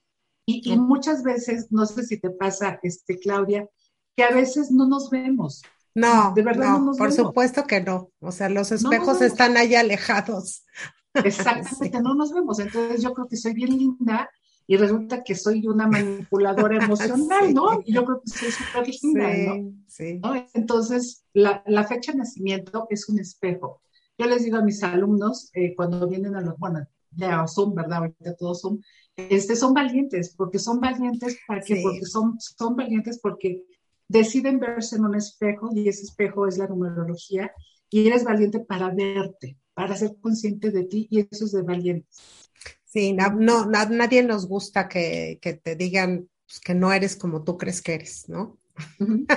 Y, 0.46 0.72
y 0.72 0.78
muchas 0.78 1.22
veces, 1.22 1.70
no 1.72 1.86
sé 1.86 2.04
si 2.04 2.18
te 2.18 2.30
pasa, 2.30 2.80
este, 2.82 3.20
Claudia, 3.20 3.68
que 4.16 4.24
a 4.24 4.32
veces 4.32 4.72
no 4.72 4.88
nos 4.88 5.10
vemos. 5.10 5.64
No, 5.96 6.34
de 6.36 6.44
verdad 6.44 6.78
no, 6.78 6.92
por 6.98 7.12
supuesto 7.14 7.64
que 7.66 7.82
no. 7.82 8.12
O 8.20 8.32
sea, 8.32 8.50
los 8.50 8.72
espejos 8.72 9.22
están 9.22 9.56
ahí 9.56 9.76
alejados. 9.76 10.66
Exactamente, 11.14 12.02
no 12.02 12.14
nos 12.16 12.34
vemos. 12.34 12.60
Entonces 12.60 13.02
yo 13.02 13.14
creo 13.14 13.28
que 13.28 13.38
soy 13.38 13.54
bien 13.54 13.78
linda 13.78 14.30
y 14.68 14.76
resulta 14.76 15.24
que 15.24 15.36
soy 15.36 15.66
una 15.68 15.88
manipuladora 15.88 16.78
emocional, 16.84 17.54
¿no? 17.54 17.82
Y 17.86 17.94
yo 17.94 18.04
creo 18.04 18.22
que 18.22 18.30
soy 18.30 18.52
súper 18.52 18.94
linda, 19.02 19.54
¿no? 19.54 19.72
Sí. 19.88 20.20
Entonces, 20.54 21.24
la, 21.34 21.64
la, 21.66 21.86
fecha 21.86 22.12
de 22.12 22.20
nacimiento 22.20 22.88
es 22.90 23.08
un 23.08 23.20
espejo. 23.20 23.82
Yo 24.18 24.26
les 24.26 24.44
digo 24.44 24.58
a 24.58 24.64
mis 24.64 24.84
alumnos, 24.84 25.50
eh, 25.54 25.76
cuando 25.76 26.08
vienen 26.08 26.36
a 26.36 26.42
los, 26.42 26.58
bueno, 26.58 26.86
ya 27.12 27.48
Zoom, 27.48 27.74
¿verdad? 27.76 28.00
Ahorita 28.00 28.36
todos 28.36 28.62
Zoom, 28.62 28.82
este, 29.16 29.56
son 29.56 29.74
valientes, 29.74 30.34
porque 30.36 30.60
son 30.60 30.80
valientes 30.80 31.38
para 31.48 31.62
que, 31.62 31.82
porque 31.82 32.06
son, 32.06 32.36
son 32.40 32.76
valientes 32.76 33.20
porque 33.22 33.64
deciden 34.08 34.60
verse 34.60 34.96
en 34.96 35.06
un 35.06 35.16
espejo 35.16 35.70
y 35.74 35.90
ese 35.90 36.04
espejo 36.04 36.48
es 36.48 36.58
la 36.58 36.68
numerología 36.68 37.52
y 37.90 38.08
eres 38.08 38.24
valiente 38.24 38.60
para 38.60 38.90
verte, 38.90 39.58
para 39.74 39.96
ser 39.96 40.16
consciente 40.22 40.72
de 40.72 40.84
ti 40.84 41.08
y 41.10 41.20
eso 41.20 41.46
es 41.46 41.52
de 41.52 41.62
valientes. 41.62 42.52
Sí, 42.84 43.14
no, 43.14 43.30
no 43.32 43.66
nadie 43.66 44.24
nos 44.24 44.48
gusta 44.48 44.88
que, 44.88 45.40
que 45.42 45.54
te 45.54 45.76
digan 45.76 46.30
pues, 46.46 46.60
que 46.60 46.76
no 46.76 46.94
eres 46.94 47.16
como 47.16 47.44
tú 47.44 47.58
crees 47.58 47.82
que 47.82 47.96
eres, 47.96 48.30
¿no? 48.30 48.58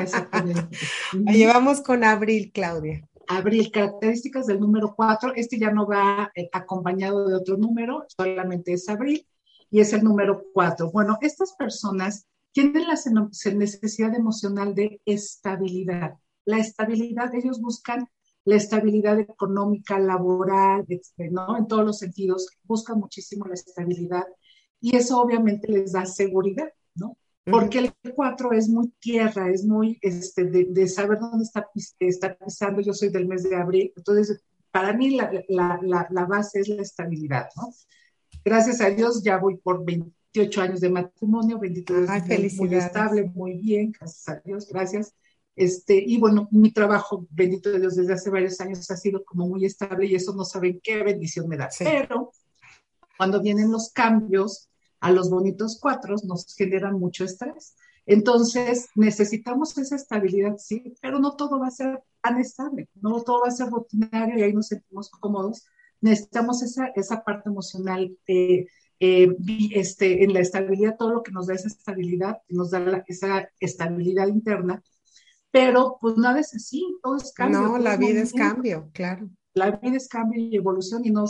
Exactamente. 0.00 0.76
Llevamos 1.12 1.80
con 1.80 2.04
Abril, 2.04 2.50
Claudia. 2.52 3.08
Abril, 3.28 3.70
características 3.70 4.46
del 4.46 4.60
número 4.60 4.94
4. 4.94 5.32
Este 5.36 5.58
ya 5.58 5.70
no 5.70 5.86
va 5.86 6.30
eh, 6.34 6.48
acompañado 6.52 7.28
de 7.28 7.34
otro 7.34 7.56
número, 7.56 8.04
solamente 8.08 8.72
es 8.72 8.88
Abril 8.88 9.26
y 9.70 9.80
es 9.80 9.92
el 9.92 10.02
número 10.02 10.44
4. 10.54 10.90
Bueno, 10.90 11.18
estas 11.20 11.54
personas 11.54 12.26
tienen 12.58 12.88
la 12.88 12.98
necesidad 13.54 14.16
emocional 14.16 14.74
de 14.74 15.00
estabilidad. 15.04 16.14
La 16.44 16.58
estabilidad, 16.58 17.32
ellos 17.32 17.60
buscan 17.60 18.08
la 18.44 18.56
estabilidad 18.56 19.20
económica, 19.20 20.00
laboral, 20.00 20.84
¿no? 21.30 21.56
En 21.56 21.68
todos 21.68 21.84
los 21.84 21.98
sentidos, 21.98 22.48
buscan 22.64 22.98
muchísimo 22.98 23.44
la 23.46 23.54
estabilidad 23.54 24.24
y 24.80 24.96
eso 24.96 25.20
obviamente 25.20 25.68
les 25.68 25.92
da 25.92 26.04
seguridad, 26.04 26.68
¿no? 26.96 27.16
Porque 27.44 27.78
el 27.78 27.92
4 28.12 28.52
es 28.52 28.68
muy 28.68 28.88
tierra, 28.98 29.50
es 29.50 29.64
muy 29.64 29.96
este, 30.02 30.44
de, 30.44 30.88
saber 30.88 31.20
dónde 31.20 31.44
está, 31.44 31.68
está, 32.00 32.36
pisando. 32.36 32.80
Yo 32.80 32.92
soy 32.92 33.10
del 33.10 33.28
mes 33.28 33.44
de 33.44 33.54
abril, 33.54 33.92
entonces 33.94 34.42
para 34.72 34.92
mí 34.94 35.14
la, 35.14 35.30
la, 35.48 36.08
la, 36.10 36.26
base 36.26 36.58
es 36.58 36.68
la 36.68 36.82
estabilidad, 36.82 37.50
¿no? 37.56 37.72
Gracias 38.44 38.80
a 38.80 38.90
Dios 38.90 39.22
ya 39.22 39.38
voy 39.38 39.58
por 39.58 39.84
28 40.38 40.62
años 40.62 40.80
de 40.80 40.88
matrimonio, 40.88 41.58
23 41.58 42.08
años 42.08 42.54
muy 42.54 42.74
estable, 42.74 43.24
muy 43.34 43.54
bien, 43.54 43.92
gracias 43.92 44.28
a 44.28 44.40
Dios, 44.44 44.68
gracias. 44.68 45.14
Este, 45.56 45.96
y 45.96 46.18
bueno, 46.18 46.48
mi 46.52 46.72
trabajo, 46.72 47.26
bendito 47.30 47.70
de 47.70 47.80
Dios, 47.80 47.96
desde 47.96 48.12
hace 48.12 48.30
varios 48.30 48.60
años 48.60 48.88
ha 48.90 48.96
sido 48.96 49.24
como 49.24 49.48
muy 49.48 49.64
estable 49.64 50.06
y 50.06 50.14
eso 50.14 50.32
no 50.34 50.44
saben 50.44 50.80
qué 50.82 51.02
bendición 51.02 51.48
me 51.48 51.56
da. 51.56 51.68
Pero 51.78 52.30
cuando 53.16 53.42
vienen 53.42 53.72
los 53.72 53.90
cambios, 53.90 54.68
a 55.00 55.10
los 55.10 55.30
bonitos 55.30 55.78
cuatro 55.80 56.14
nos 56.24 56.54
generan 56.54 56.98
mucho 56.98 57.24
estrés. 57.24 57.74
Entonces, 58.06 58.88
necesitamos 58.94 59.76
esa 59.76 59.96
estabilidad, 59.96 60.56
sí, 60.58 60.94
pero 61.02 61.18
no 61.18 61.36
todo 61.36 61.58
va 61.58 61.66
a 61.66 61.72
ser 61.72 62.02
tan 62.22 62.40
estable, 62.40 62.88
no 62.94 63.22
todo 63.22 63.42
va 63.42 63.48
a 63.48 63.52
ser 63.52 63.68
rutinario 63.68 64.38
y 64.38 64.42
ahí 64.42 64.52
nos 64.52 64.68
sentimos 64.68 65.10
cómodos. 65.10 65.66
Necesitamos 66.00 66.62
esa, 66.62 66.86
esa 66.94 67.22
parte 67.24 67.48
emocional, 67.48 68.16
eh, 68.28 68.66
eh, 69.00 69.36
este, 69.72 70.24
en 70.24 70.32
la 70.32 70.40
estabilidad, 70.40 70.96
todo 70.98 71.14
lo 71.14 71.22
que 71.22 71.32
nos 71.32 71.46
da 71.46 71.54
esa 71.54 71.68
estabilidad, 71.68 72.38
nos 72.48 72.70
da 72.70 73.04
esa 73.06 73.48
estabilidad 73.60 74.28
interna, 74.28 74.82
pero 75.50 75.98
pues 76.00 76.16
nada 76.16 76.40
es 76.40 76.54
así, 76.54 76.84
todo 77.02 77.16
es 77.16 77.32
cambio. 77.32 77.60
No, 77.60 77.78
la 77.78 77.96
vida 77.96 78.20
es 78.20 78.32
cambio, 78.32 78.90
claro. 78.92 79.30
La 79.54 79.72
vida 79.72 79.96
es 79.96 80.08
cambio 80.08 80.40
y 80.40 80.56
evolución 80.56 81.04
y 81.04 81.10
no, 81.10 81.24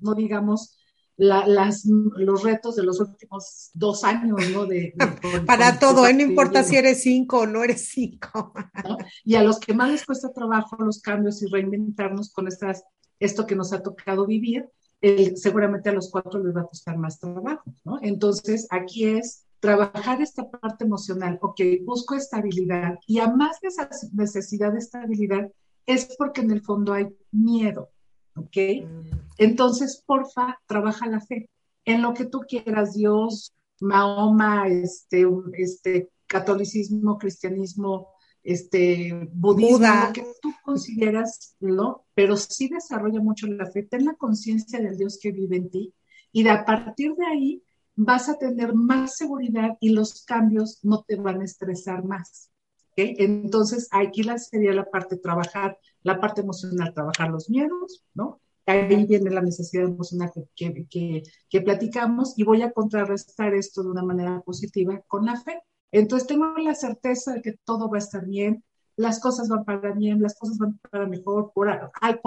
no 0.00 0.14
digamos 0.14 0.76
las, 1.16 1.84
los 1.84 2.42
retos 2.42 2.76
de 2.76 2.82
los 2.82 3.00
últimos 3.00 3.70
dos 3.74 4.04
años, 4.04 4.40
¿no? 4.52 4.66
De, 4.66 4.94
Para 5.46 5.78
todo, 5.78 6.06
¿eh? 6.06 6.14
no 6.14 6.22
importa 6.22 6.64
si 6.64 6.76
eres 6.76 7.02
cinco 7.02 7.40
o 7.40 7.46
no 7.46 7.62
eres 7.62 7.88
cinco. 7.88 8.52
Y 9.24 9.36
a 9.36 9.42
los 9.42 9.60
que 9.60 9.74
más 9.74 9.90
les 9.90 10.04
cuesta 10.04 10.32
trabajo 10.32 10.76
los 10.78 11.00
cambios 11.00 11.42
y 11.42 11.46
reinventarnos 11.46 12.32
con 12.32 12.48
estas, 12.48 12.84
esto 13.20 13.46
que 13.46 13.54
nos 13.54 13.72
ha 13.72 13.82
tocado 13.82 14.26
vivir, 14.26 14.68
seguramente 15.36 15.90
a 15.90 15.92
los 15.92 16.10
cuatro 16.10 16.42
les 16.42 16.54
va 16.54 16.62
a 16.62 16.66
costar 16.66 16.96
más 16.96 17.18
trabajo, 17.18 17.74
¿no? 17.84 17.98
Entonces, 18.02 18.66
aquí 18.70 19.06
es 19.06 19.44
trabajar 19.60 20.20
esta 20.20 20.50
parte 20.50 20.84
emocional, 20.84 21.38
ok, 21.40 21.60
busco 21.84 22.14
estabilidad 22.14 22.98
y 23.06 23.20
a 23.20 23.28
más 23.28 23.60
de 23.60 23.68
esa 23.68 23.88
necesidad 24.12 24.72
de 24.72 24.78
estabilidad 24.78 25.52
es 25.86 26.16
porque 26.16 26.40
en 26.40 26.50
el 26.50 26.62
fondo 26.62 26.92
hay 26.92 27.08
miedo, 27.30 27.90
¿ok? 28.36 28.56
Mm. 28.84 29.10
Entonces, 29.38 30.02
porfa, 30.04 30.58
trabaja 30.66 31.06
la 31.06 31.20
fe 31.20 31.48
en 31.84 32.02
lo 32.02 32.14
que 32.14 32.24
tú 32.24 32.40
quieras, 32.40 32.94
Dios, 32.94 33.52
Mahoma, 33.80 34.68
este, 34.68 35.26
este, 35.54 36.10
catolicismo, 36.26 37.18
cristianismo, 37.18 38.08
este, 38.42 39.28
budismo, 39.32 39.78
lo 39.78 40.12
que 40.12 40.26
tú 40.40 40.52
consideras, 40.64 41.56
¿no? 41.60 42.04
Pero 42.14 42.36
sí 42.36 42.68
desarrolla 42.68 43.20
mucho 43.20 43.46
la 43.46 43.66
fe, 43.66 43.84
ten 43.84 44.04
la 44.04 44.14
conciencia 44.14 44.80
del 44.80 44.96
Dios 44.96 45.18
que 45.20 45.32
vive 45.32 45.56
en 45.56 45.70
ti 45.70 45.94
y 46.32 46.42
de 46.42 46.50
a 46.50 46.64
partir 46.64 47.14
de 47.14 47.26
ahí 47.26 47.62
vas 47.94 48.28
a 48.28 48.38
tener 48.38 48.74
más 48.74 49.16
seguridad 49.16 49.76
y 49.80 49.90
los 49.90 50.24
cambios 50.24 50.80
no 50.82 51.02
te 51.02 51.16
van 51.16 51.40
a 51.40 51.44
estresar 51.44 52.04
más. 52.04 52.50
¿okay? 52.92 53.14
Entonces, 53.18 53.88
aquí 53.90 54.22
la, 54.22 54.38
sería 54.38 54.72
la 54.72 54.90
parte 54.90 55.16
trabajar, 55.18 55.78
la 56.02 56.18
parte 56.20 56.40
emocional, 56.40 56.94
trabajar 56.94 57.30
los 57.30 57.50
miedos, 57.50 58.04
¿no? 58.14 58.40
Ahí 58.64 59.06
viene 59.06 59.30
la 59.30 59.42
necesidad 59.42 59.84
emocional 59.84 60.30
que, 60.54 60.86
que, 60.88 61.22
que, 61.50 61.60
platicamos 61.62 62.38
y 62.38 62.44
voy 62.44 62.62
a 62.62 62.70
contrarrestar 62.70 63.54
esto 63.54 63.82
de 63.82 63.90
una 63.90 64.04
manera 64.04 64.40
positiva 64.42 65.02
con 65.08 65.26
la 65.26 65.36
fe. 65.40 65.60
Entonces 65.92 66.26
tengo 66.26 66.46
la 66.58 66.74
certeza 66.74 67.34
de 67.34 67.42
que 67.42 67.54
todo 67.64 67.88
va 67.88 67.98
a 67.98 68.00
estar 68.00 68.26
bien, 68.26 68.64
las 68.96 69.20
cosas 69.20 69.48
van 69.48 69.64
para 69.64 69.92
bien, 69.92 70.20
las 70.20 70.38
cosas 70.38 70.58
van 70.58 70.78
para 70.90 71.06
mejor, 71.06 71.52
por, 71.54 71.68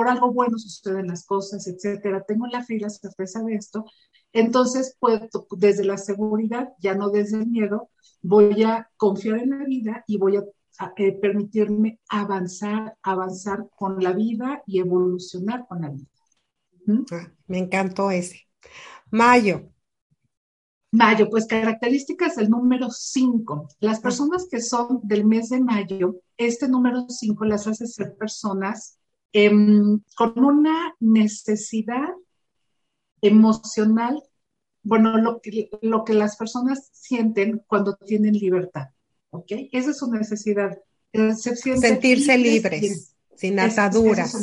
algo 0.07 0.32
bueno 0.32 0.57
suceden 0.57 1.07
las 1.07 1.26
cosas, 1.26 1.68
etcétera. 1.68 2.24
Tengo 2.24 2.47
la 2.47 2.63
fe 2.63 2.76
y 2.76 2.80
la 2.80 2.89
certeza 2.89 3.43
de 3.43 3.55
esto. 3.55 3.86
Entonces, 4.34 4.95
puedo, 4.99 5.28
desde 5.57 5.84
la 5.84 5.97
seguridad, 5.97 6.70
ya 6.80 6.95
no 6.95 7.09
desde 7.09 7.38
el 7.38 7.47
miedo, 7.47 7.89
voy 8.22 8.63
a 8.63 8.89
confiar 8.97 9.39
en 9.39 9.51
la 9.51 9.66
vida 9.66 10.03
y 10.07 10.18
voy 10.18 10.38
a, 10.38 10.43
eh, 10.97 11.13
permitirme 11.13 11.99
avanzar, 12.09 12.97
avanzar 13.01 13.70
con 13.76 14.03
la 14.03 14.11
vida 14.11 14.61
y 14.66 14.80
evolucionar 14.80 15.66
con 15.68 15.82
la 15.82 15.89
vida. 15.89 16.07
Ah, 17.11 17.32
me 17.47 17.59
encantó 17.59 18.11
ese. 18.11 18.41
Mayo. 19.09 19.72
Mayo, 20.92 21.30
pues 21.30 21.46
características 21.46 22.36
del 22.36 22.50
número 22.50 22.90
5. 22.90 23.68
Las 23.80 24.00
personas 24.00 24.48
que 24.50 24.62
son 24.62 25.02
del 25.04 25.26
mes 25.26 25.50
de 25.50 25.60
mayo, 25.60 26.22
este 26.38 26.68
número 26.68 27.08
5 27.10 27.46
las 27.46 27.68
hace 27.68 27.88
ser 27.88 28.16
personas 28.16 28.98
em, 29.34 30.00
con 30.16 30.44
una 30.44 30.96
necesidad 31.00 32.10
emocional, 33.22 34.24
bueno, 34.84 35.18
lo 35.18 35.42
que, 35.42 35.70
lo 35.82 36.04
que 36.06 36.14
las 36.14 36.38
personas 36.38 36.90
sienten 36.94 37.64
cuando 37.68 37.96
tienen 37.96 38.34
libertad, 38.34 38.90
¿ok? 39.32 39.52
Esa 39.72 39.92
es 39.92 39.98
su 39.98 40.12
necesidad. 40.12 40.78
Eh, 41.12 41.34
Sentirse 41.34 42.38
libres, 42.38 43.16
sin 43.36 43.60
ataduras. 43.60 44.38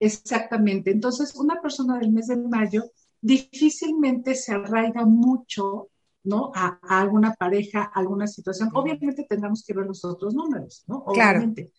Exactamente. 0.00 0.90
Entonces, 0.90 1.34
una 1.34 1.60
persona 1.60 1.98
del 1.98 2.12
mes 2.12 2.28
de 2.28 2.36
mayo 2.36 2.90
difícilmente 3.24 4.34
se 4.34 4.52
arraiga 4.52 5.06
mucho, 5.06 5.88
¿no? 6.24 6.52
A, 6.54 6.78
alguna 7.00 7.32
pareja, 7.34 7.90
a 7.94 8.00
alguna 8.00 8.26
situación. 8.26 8.68
Obviamente 8.74 9.24
tendremos 9.26 9.64
que 9.64 9.72
ver 9.72 9.86
los 9.86 10.04
otros 10.04 10.34
números, 10.34 10.84
¿no? 10.86 10.98
Obviamente. 11.06 11.72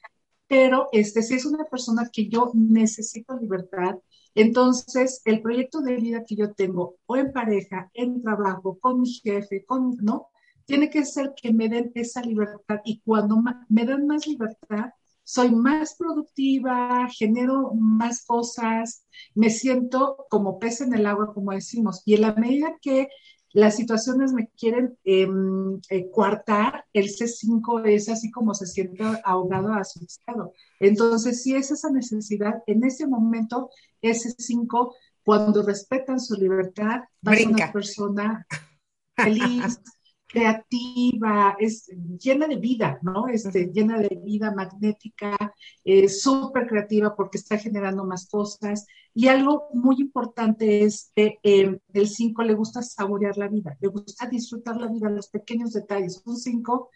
Pero 0.47 0.89
este, 0.91 1.21
si 1.21 1.35
es 1.35 1.45
una 1.45 1.65
persona 1.65 2.09
que 2.11 2.27
yo 2.27 2.51
necesito 2.55 3.37
libertad, 3.37 3.95
entonces 4.33 5.21
el 5.25 5.41
proyecto 5.43 5.81
de 5.81 5.97
vida 5.97 6.23
que 6.25 6.35
yo 6.35 6.53
tengo, 6.53 6.95
o 7.05 7.15
en 7.15 7.31
pareja, 7.31 7.91
en 7.93 8.23
trabajo, 8.23 8.79
con 8.79 9.01
mi 9.01 9.13
jefe, 9.13 9.65
con, 9.65 9.95
¿no? 10.01 10.29
Tiene 10.65 10.89
que 10.89 11.05
ser 11.05 11.33
que 11.39 11.53
me 11.53 11.69
den 11.69 11.91
esa 11.93 12.21
libertad 12.21 12.81
y 12.85 13.01
cuando 13.01 13.37
me 13.69 13.85
dan 13.85 14.07
más 14.07 14.25
libertad, 14.25 14.89
soy 15.25 15.53
más 15.53 15.95
productiva, 15.95 17.07
genero 17.09 17.73
más 17.73 18.23
cosas, 18.25 19.05
me 19.33 19.49
siento 19.49 20.25
como 20.29 20.59
pez 20.59 20.81
en 20.81 20.93
el 20.93 21.07
agua, 21.07 21.33
como 21.33 21.51
decimos. 21.51 22.03
Y 22.05 22.13
en 22.13 22.21
la 22.21 22.35
medida 22.35 22.77
que 22.79 23.09
las 23.51 23.75
situaciones 23.75 24.33
me 24.33 24.49
quieren 24.49 24.97
em, 25.03 25.79
eh, 25.89 26.11
coartar, 26.11 26.85
el 26.93 27.05
C5 27.05 27.85
es 27.85 28.07
así 28.07 28.29
como 28.29 28.53
se 28.53 28.67
siente 28.67 29.03
ahogado, 29.23 29.73
asustado. 29.73 30.53
Entonces, 30.79 31.41
si 31.41 31.55
es 31.55 31.71
esa 31.71 31.89
necesidad, 31.89 32.61
en 32.67 32.83
ese 32.83 33.07
momento, 33.07 33.69
ese 34.01 34.35
5, 34.37 34.93
cuando 35.23 35.63
respetan 35.63 36.19
su 36.19 36.35
libertad, 36.35 37.01
va 37.27 37.31
a 37.31 37.35
ser 37.35 37.47
una 37.47 37.71
persona 37.71 38.45
feliz, 39.15 39.79
creativa, 40.35 41.55
es 41.59 41.87
llena 42.19 42.47
de 42.47 42.57
vida, 42.57 42.99
¿no? 43.01 43.27
Este, 43.29 43.71
llena 43.73 43.99
de 43.99 44.19
vida 44.21 44.53
magnética, 44.53 45.37
eh, 45.85 46.09
súper 46.09 46.67
creativa 46.67 47.15
porque 47.15 47.37
está 47.37 47.57
generando 47.57 48.03
más 48.05 48.27
cosas. 48.27 48.85
Y 49.13 49.29
algo 49.29 49.69
muy 49.73 49.95
importante 49.99 50.83
es 50.83 51.11
que 51.15 51.39
em, 51.43 51.79
el 51.93 52.09
5 52.09 52.43
le 52.43 52.53
gusta 52.53 52.81
saborear 52.81 53.37
la 53.37 53.47
vida, 53.47 53.77
le 53.79 53.87
gusta 53.87 54.27
disfrutar 54.27 54.75
la 54.75 54.87
vida, 54.87 55.09
los 55.09 55.29
pequeños 55.29 55.71
detalles. 55.71 56.21
Un 56.25 56.35
5 56.37 56.89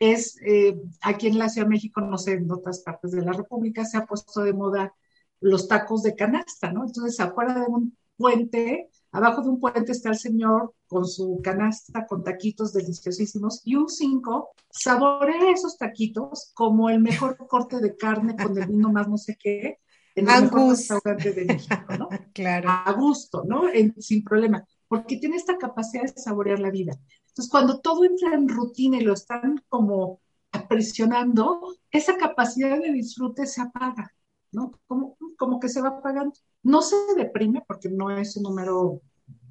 es, 0.00 0.36
eh, 0.44 0.76
aquí 1.02 1.28
en 1.28 1.38
la 1.38 1.48
Ciudad 1.48 1.66
de 1.66 1.70
México, 1.74 2.00
no 2.00 2.18
sé, 2.18 2.32
en 2.32 2.50
otras 2.50 2.80
partes 2.80 3.12
de 3.12 3.22
la 3.22 3.32
República, 3.32 3.84
se 3.84 3.98
ha 3.98 4.06
puesto 4.06 4.42
de 4.42 4.52
moda 4.52 4.94
los 5.40 5.68
tacos 5.68 6.02
de 6.02 6.16
canasta, 6.16 6.72
¿no? 6.72 6.84
Entonces, 6.84 7.20
afuera 7.20 7.54
de 7.54 7.66
un 7.68 7.96
puente, 8.16 8.89
Abajo 9.12 9.42
de 9.42 9.48
un 9.48 9.60
puente 9.60 9.92
está 9.92 10.10
el 10.10 10.18
señor 10.18 10.74
con 10.86 11.06
su 11.06 11.40
canasta 11.42 12.06
con 12.06 12.22
taquitos 12.22 12.72
deliciosísimos 12.72 13.62
y 13.64 13.74
un 13.74 13.88
cinco 13.88 14.50
saborea 14.70 15.50
esos 15.50 15.76
taquitos 15.76 16.52
como 16.54 16.90
el 16.90 17.00
mejor 17.00 17.36
corte 17.48 17.80
de 17.80 17.96
carne 17.96 18.36
con 18.36 18.56
el 18.56 18.68
vino 18.68 18.90
más 18.92 19.08
no 19.08 19.16
sé 19.16 19.36
qué 19.36 19.78
en 20.14 20.28
el 20.28 20.42
mejor 20.42 20.70
restaurante 20.70 21.32
de 21.32 21.44
México, 21.44 21.84
¿no? 21.98 22.08
claro. 22.34 22.68
A 22.68 22.92
gusto, 22.92 23.44
¿no? 23.46 23.62
sin 23.98 24.24
problema, 24.24 24.64
porque 24.88 25.16
tiene 25.16 25.36
esta 25.36 25.56
capacidad 25.56 26.02
de 26.02 26.20
saborear 26.20 26.58
la 26.58 26.70
vida. 26.70 26.98
Entonces, 27.28 27.50
cuando 27.50 27.80
todo 27.80 28.04
entra 28.04 28.34
en 28.34 28.48
rutina 28.48 28.98
y 28.98 29.02
lo 29.02 29.14
están 29.14 29.62
como 29.68 30.20
presionando, 30.68 31.76
esa 31.90 32.16
capacidad 32.16 32.78
de 32.78 32.92
disfrute 32.92 33.46
se 33.46 33.62
apaga, 33.62 34.12
¿no? 34.52 34.72
Como, 34.86 35.16
como 35.36 35.60
que 35.60 35.68
se 35.68 35.80
va 35.80 35.88
apagando. 35.88 36.32
No 36.62 36.82
se 36.82 36.96
deprime 37.16 37.62
porque 37.66 37.88
no 37.88 38.10
es 38.10 38.36
un 38.36 38.44
número 38.44 39.00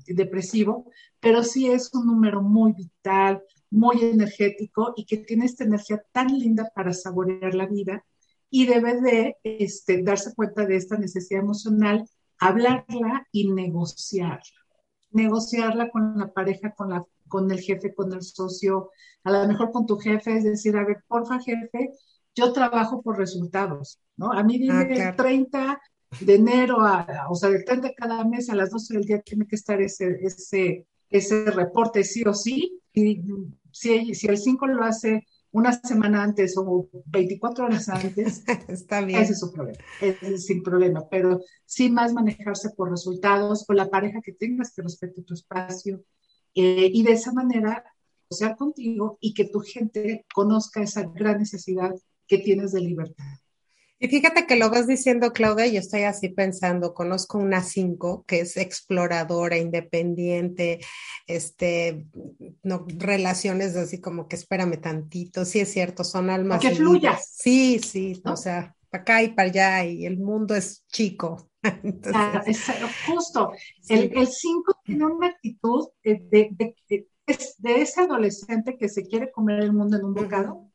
depresivo, 0.07 0.89
pero 1.19 1.43
sí 1.43 1.69
es 1.69 1.93
un 1.93 2.05
número 2.05 2.41
muy 2.41 2.73
vital, 2.73 3.43
muy 3.69 4.01
energético 4.01 4.93
y 4.95 5.05
que 5.05 5.17
tiene 5.17 5.45
esta 5.45 5.63
energía 5.63 6.03
tan 6.11 6.27
linda 6.27 6.71
para 6.73 6.93
saborear 6.93 7.53
la 7.53 7.67
vida 7.67 8.03
y 8.49 8.65
debe 8.65 8.99
de 9.01 9.37
este, 9.43 10.01
darse 10.01 10.33
cuenta 10.33 10.65
de 10.65 10.75
esta 10.75 10.97
necesidad 10.97 11.41
emocional, 11.41 12.07
hablarla 12.39 13.27
y 13.31 13.51
negociarla. 13.51 14.41
Negociarla 15.11 15.89
con 15.89 16.17
la 16.17 16.31
pareja, 16.31 16.73
con 16.73 16.89
la 16.89 17.05
con 17.29 17.49
el 17.51 17.61
jefe, 17.61 17.93
con 17.93 18.11
el 18.11 18.23
socio, 18.23 18.89
a 19.23 19.31
lo 19.31 19.47
mejor 19.47 19.71
con 19.71 19.85
tu 19.85 19.97
jefe, 19.97 20.35
es 20.35 20.43
decir, 20.43 20.75
a 20.75 20.83
ver, 20.83 21.03
porfa, 21.07 21.39
jefe, 21.39 21.93
yo 22.39 22.53
trabajo 22.53 23.01
por 23.01 23.17
resultados, 23.17 23.99
¿no? 24.17 24.31
A 24.31 24.43
mí 24.43 24.57
dime 24.57 24.87
el 24.91 25.15
30 25.15 25.79
de 26.21 26.35
enero, 26.35 26.81
a, 26.81 27.27
o 27.29 27.35
sea, 27.35 27.49
del 27.49 27.65
30 27.65 27.89
de 27.89 27.95
cada 27.95 28.23
mes 28.25 28.49
a 28.49 28.55
las 28.55 28.71
12 28.71 28.93
del 28.95 29.05
día 29.05 29.21
tiene 29.21 29.45
que 29.45 29.55
estar 29.55 29.81
ese, 29.81 30.17
ese, 30.21 30.87
ese 31.09 31.45
reporte 31.51 32.03
sí 32.03 32.23
o 32.25 32.33
sí, 32.33 32.79
y 32.93 33.21
si, 33.71 34.13
si 34.15 34.27
el 34.27 34.37
5 34.37 34.67
lo 34.67 34.83
hace 34.83 35.25
una 35.51 35.73
semana 35.73 36.23
antes 36.23 36.55
o 36.57 36.89
24 37.05 37.65
horas 37.65 37.89
antes, 37.89 38.43
Está 38.67 39.01
bien. 39.01 39.21
ese 39.21 39.33
es 39.33 39.39
su 39.39 39.51
problema, 39.51 39.79
es 40.01 40.45
sin 40.45 40.63
problema, 40.63 41.07
pero 41.09 41.41
sí 41.65 41.89
más 41.89 42.13
manejarse 42.13 42.69
por 42.71 42.91
resultados 42.91 43.65
o 43.67 43.73
la 43.73 43.89
pareja 43.89 44.21
que 44.21 44.33
tengas 44.33 44.73
que 44.73 44.83
respete 44.83 45.23
tu 45.23 45.33
espacio, 45.33 46.03
eh, 46.55 46.89
y 46.91 47.03
de 47.03 47.11
esa 47.11 47.31
manera 47.31 47.83
sea 48.29 48.55
contigo 48.55 49.17
y 49.19 49.33
que 49.33 49.45
tu 49.45 49.59
gente 49.59 50.25
conozca 50.33 50.81
esa 50.81 51.03
gran 51.03 51.39
necesidad 51.39 51.93
que 52.29 52.37
tienes 52.37 52.71
de 52.71 52.81
libertad. 52.81 53.25
Y 54.01 54.07
fíjate 54.07 54.47
que 54.47 54.55
lo 54.55 54.69
vas 54.69 54.87
diciendo, 54.87 55.33
Claudia, 55.33 55.67
y 55.67 55.73
yo 55.73 55.79
estoy 55.79 56.03
así 56.03 56.29
pensando, 56.29 56.93
conozco 56.93 57.37
una 57.37 57.61
cinco 57.61 58.23
que 58.25 58.39
es 58.39 58.55
exploradora, 58.55 59.57
independiente, 59.57 60.79
este, 61.27 62.05
no, 62.63 62.85
relaciones 62.87 63.75
así 63.75 63.99
como 63.99 64.29
que 64.29 64.37
espérame 64.37 64.79
tantito, 64.79 65.43
sí 65.43 65.59
es 65.59 65.73
cierto, 65.73 66.05
son 66.05 66.29
almas. 66.29 66.61
Que 66.61 66.71
fluya. 66.71 67.19
Sí, 67.21 67.79
sí, 67.79 68.21
o 68.23 68.37
sea, 68.37 68.73
para 68.89 69.01
acá 69.01 69.23
y 69.23 69.33
para 69.33 69.49
allá, 69.49 69.83
y 69.83 70.05
el 70.05 70.17
mundo 70.17 70.55
es 70.55 70.85
chico. 70.87 71.49
Entonces, 71.83 72.65
justo, 73.05 73.51
el 73.89 74.27
5 74.27 74.79
tiene 74.85 75.05
una 75.07 75.27
actitud 75.27 75.89
de, 76.01 76.21
de, 76.29 76.75
de, 76.87 77.81
ese 77.81 78.01
adolescente 78.01 78.77
que 78.77 78.87
se 78.87 79.05
quiere 79.05 79.29
comer 79.29 79.59
el 79.59 79.73
mundo 79.73 79.97
en 79.97 80.05
un 80.05 80.13
bocado. 80.13 80.68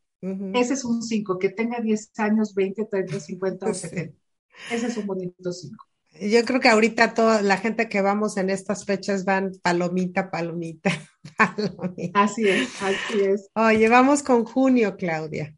Ese 0.55 0.75
es 0.75 0.85
un 0.85 1.03
5, 1.03 1.39
que 1.39 1.51
tenga 1.51 1.81
10 1.81 2.19
años, 2.19 2.55
20, 2.55 2.85
30, 2.87 3.21
50 3.21 3.67
o 3.67 3.75
70. 3.75 4.19
Ese 4.71 4.87
es 4.87 4.97
un 4.97 5.07
bonito 5.07 5.53
5. 5.53 5.85
Yo 6.21 6.45
creo 6.45 6.61
que 6.61 6.69
ahorita 6.69 7.13
toda 7.13 7.43
la 7.43 7.57
gente 7.57 7.89
que 7.89 8.01
vamos 8.01 8.37
en 8.37 8.49
estas 8.49 8.85
fechas 8.85 9.25
van 9.25 9.53
palomita, 9.63 10.31
palomita, 10.31 10.91
palomita. 11.37 12.23
Así 12.23 12.49
es, 12.49 12.71
así 12.81 13.21
es. 13.21 13.49
Oye, 13.55 13.89
vamos 13.89 14.23
con 14.23 14.45
junio, 14.45 14.97
Claudia. 14.97 15.57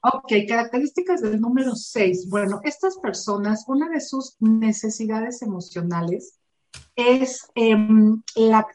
Ok, 0.00 0.32
características 0.46 1.20
del 1.20 1.40
número 1.40 1.74
6. 1.74 2.28
Bueno, 2.28 2.60
estas 2.62 2.96
personas, 2.98 3.64
una 3.66 3.88
de 3.88 4.00
sus 4.00 4.36
necesidades 4.38 5.42
emocionales 5.42 6.38
es 6.94 7.46
em, 7.54 8.22
la, 8.36 8.66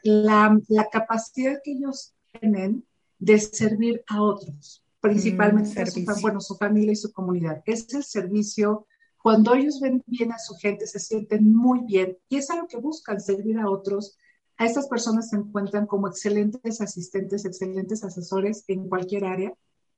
capacidad 0.90 1.58
que 1.64 1.72
ellos 1.72 2.12
tienen 2.38 2.84
de 3.18 3.38
servir 3.38 4.04
a 4.08 4.22
otros, 4.22 4.84
principalmente 5.02 5.78
mm, 5.78 5.82
a 5.82 6.14
su, 6.14 6.20
bueno, 6.22 6.40
su 6.40 6.56
familia 6.56 6.92
y 6.92 6.96
su 6.96 7.12
comunidad. 7.12 7.62
Es 7.66 7.92
el 7.92 8.04
servicio, 8.04 8.86
cuando 9.18 9.54
ellos 9.54 9.78
ven 9.80 10.02
bien 10.06 10.32
a 10.32 10.38
su 10.38 10.54
gente, 10.54 10.86
se 10.86 10.98
sienten 10.98 11.54
muy 11.54 11.80
bien 11.84 12.16
y 12.30 12.38
es 12.38 12.48
algo 12.48 12.66
que 12.66 12.78
buscan, 12.78 13.20
servir 13.20 13.58
a 13.58 13.68
otros. 13.68 14.16
A 14.56 14.64
estas 14.64 14.88
personas 14.88 15.28
se 15.28 15.36
encuentran 15.36 15.86
como 15.86 16.08
excelentes 16.08 16.80
asistentes, 16.80 17.44
excelentes 17.44 18.02
asesores 18.02 18.64
en 18.68 18.88
cualquier 18.88 19.26
área 19.26 19.52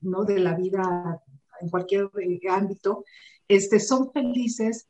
¿no? 0.05 0.25
De 0.25 0.39
la 0.39 0.55
vida 0.55 1.23
en 1.61 1.69
cualquier 1.71 2.11
eh, 2.21 2.41
ámbito, 2.51 3.05
este, 3.49 3.81
son 3.81 4.13
felices 4.13 4.89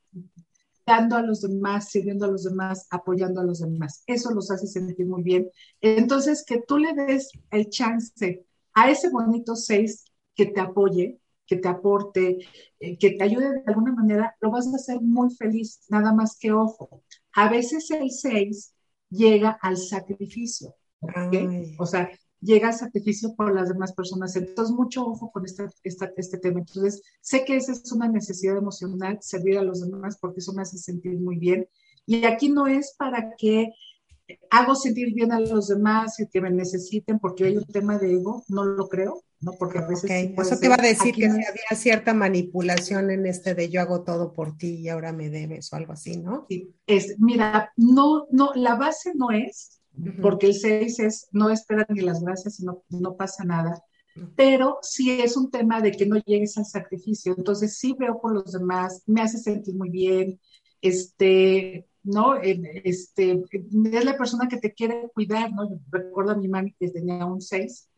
dando 0.86 1.16
a 1.16 1.22
los 1.22 1.40
demás, 1.40 1.90
sirviendo 1.90 2.26
a 2.26 2.28
los 2.28 2.44
demás, 2.44 2.86
apoyando 2.90 3.40
a 3.40 3.44
los 3.44 3.60
demás. 3.60 4.02
Eso 4.06 4.32
los 4.32 4.50
hace 4.50 4.66
sentir 4.66 5.06
muy 5.06 5.22
bien. 5.22 5.50
Entonces, 5.80 6.44
que 6.44 6.62
tú 6.66 6.78
le 6.78 6.92
des 6.94 7.30
el 7.50 7.70
chance 7.70 8.44
a 8.74 8.90
ese 8.90 9.10
bonito 9.10 9.56
seis 9.56 10.04
que 10.34 10.46
te 10.46 10.60
apoye, 10.60 11.20
que 11.46 11.56
te 11.56 11.68
aporte, 11.68 12.38
eh, 12.80 12.98
que 12.98 13.10
te 13.12 13.24
ayude 13.24 13.52
de 13.52 13.62
alguna 13.66 13.92
manera, 13.92 14.36
lo 14.40 14.50
vas 14.50 14.66
a 14.66 14.76
hacer 14.76 15.00
muy 15.00 15.34
feliz, 15.34 15.80
nada 15.88 16.12
más 16.12 16.38
que 16.38 16.52
ojo. 16.52 17.02
A 17.32 17.48
veces 17.48 17.90
el 17.90 18.10
seis 18.10 18.74
llega 19.10 19.58
al 19.62 19.76
sacrificio. 19.76 20.74
O 21.78 21.86
sea, 21.86 22.10
llega 22.40 22.68
al 22.68 22.74
sacrificio 22.74 23.34
por 23.34 23.54
las 23.54 23.68
demás 23.68 23.92
personas. 23.92 24.36
Entonces, 24.36 24.74
mucho 24.74 25.06
ojo 25.06 25.30
con 25.30 25.44
este 25.44 26.38
tema. 26.38 26.60
Entonces, 26.60 27.02
sé 27.20 27.44
que 27.44 27.56
esa 27.56 27.72
es 27.72 27.90
una 27.92 28.08
necesidad 28.08 28.56
emocional, 28.56 29.18
servir 29.20 29.58
a 29.58 29.62
los 29.62 29.80
demás, 29.80 30.18
porque 30.20 30.40
eso 30.40 30.52
me 30.52 30.62
hace 30.62 30.78
sentir 30.78 31.18
muy 31.18 31.38
bien. 31.38 31.68
Y 32.06 32.24
aquí 32.24 32.48
no 32.48 32.66
es 32.66 32.94
para 32.98 33.34
que 33.36 33.72
hago 34.50 34.74
sentir 34.74 35.12
bien 35.12 35.32
a 35.32 35.40
los 35.40 35.68
demás 35.68 36.18
y 36.20 36.28
que 36.28 36.40
me 36.40 36.50
necesiten 36.50 37.18
porque 37.18 37.44
hay 37.44 37.56
un 37.56 37.66
tema 37.66 37.98
de 37.98 38.14
ego, 38.14 38.44
no 38.48 38.64
lo 38.64 38.88
creo, 38.88 39.22
¿no? 39.40 39.52
Porque 39.52 39.78
a 39.78 39.86
veces... 39.86 40.10
Eso 40.10 40.58
te 40.58 40.66
iba 40.66 40.76
a 40.78 40.82
decir 40.82 41.14
que 41.14 41.26
había 41.26 41.44
cierta 41.74 42.14
manipulación 42.14 43.10
en 43.10 43.26
este 43.26 43.54
de 43.54 43.68
yo 43.68 43.80
hago 43.80 44.02
todo 44.02 44.32
por 44.32 44.56
ti 44.56 44.76
y 44.76 44.88
ahora 44.88 45.12
me 45.12 45.28
debes 45.28 45.72
o 45.72 45.76
algo 45.76 45.92
así, 45.92 46.16
¿no? 46.16 46.46
Sí, 46.48 46.74
es, 46.86 47.18
mira, 47.18 47.72
no, 47.76 48.26
no, 48.30 48.52
la 48.54 48.76
base 48.76 49.12
no 49.14 49.30
es 49.30 49.80
porque 50.20 50.46
el 50.48 50.54
6 50.54 50.98
es 51.00 51.28
no 51.32 51.50
esperar 51.50 51.86
ni 51.88 52.00
las 52.00 52.22
gracias 52.22 52.60
y 52.60 52.64
no, 52.64 52.82
no 52.88 53.16
pasa 53.16 53.44
nada. 53.44 53.82
Pero 54.36 54.78
sí 54.82 55.20
es 55.20 55.36
un 55.36 55.50
tema 55.50 55.80
de 55.80 55.92
que 55.92 56.06
no 56.06 56.16
llegues 56.24 56.56
al 56.56 56.66
sacrificio. 56.66 57.34
Entonces 57.36 57.76
sí 57.78 57.96
veo 57.98 58.20
por 58.20 58.32
los 58.32 58.52
demás, 58.52 59.02
me 59.06 59.22
hace 59.22 59.38
sentir 59.38 59.74
muy 59.74 59.90
bien, 59.90 60.40
este, 60.80 61.86
¿no? 62.04 62.36
Este, 62.36 63.42
es 63.52 64.04
la 64.04 64.16
persona 64.16 64.48
que 64.48 64.58
te 64.58 64.72
quiere 64.72 65.08
cuidar, 65.14 65.52
¿no? 65.52 65.68
recuerdo 65.90 66.32
a 66.32 66.36
mi 66.36 66.48
mami 66.48 66.72
que 66.78 66.90
tenía 66.90 67.24
un 67.26 67.40
6 67.40 67.88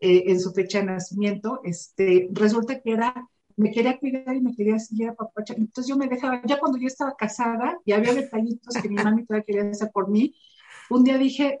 eh, 0.00 0.24
en 0.26 0.40
su 0.40 0.52
fecha 0.52 0.80
de 0.80 0.86
nacimiento, 0.86 1.60
este, 1.64 2.28
resulta 2.32 2.80
que 2.80 2.92
era, 2.92 3.14
me 3.56 3.70
quería 3.70 3.98
cuidar 3.98 4.34
y 4.34 4.40
me 4.40 4.54
quería 4.54 4.78
seguir 4.78 5.10
a 5.10 5.14
papá. 5.14 5.44
Entonces 5.56 5.88
yo 5.88 5.96
me 5.96 6.08
dejaba, 6.08 6.42
ya 6.44 6.58
cuando 6.58 6.78
yo 6.78 6.88
estaba 6.88 7.14
casada 7.16 7.78
y 7.84 7.92
había 7.92 8.12
detallitos 8.12 8.74
que 8.82 8.88
mi 8.88 8.96
mami 8.96 9.24
todavía 9.24 9.44
quería 9.46 9.70
hacer 9.70 9.90
por 9.92 10.10
mí, 10.10 10.34
un 10.90 11.04
día 11.04 11.18
dije, 11.18 11.60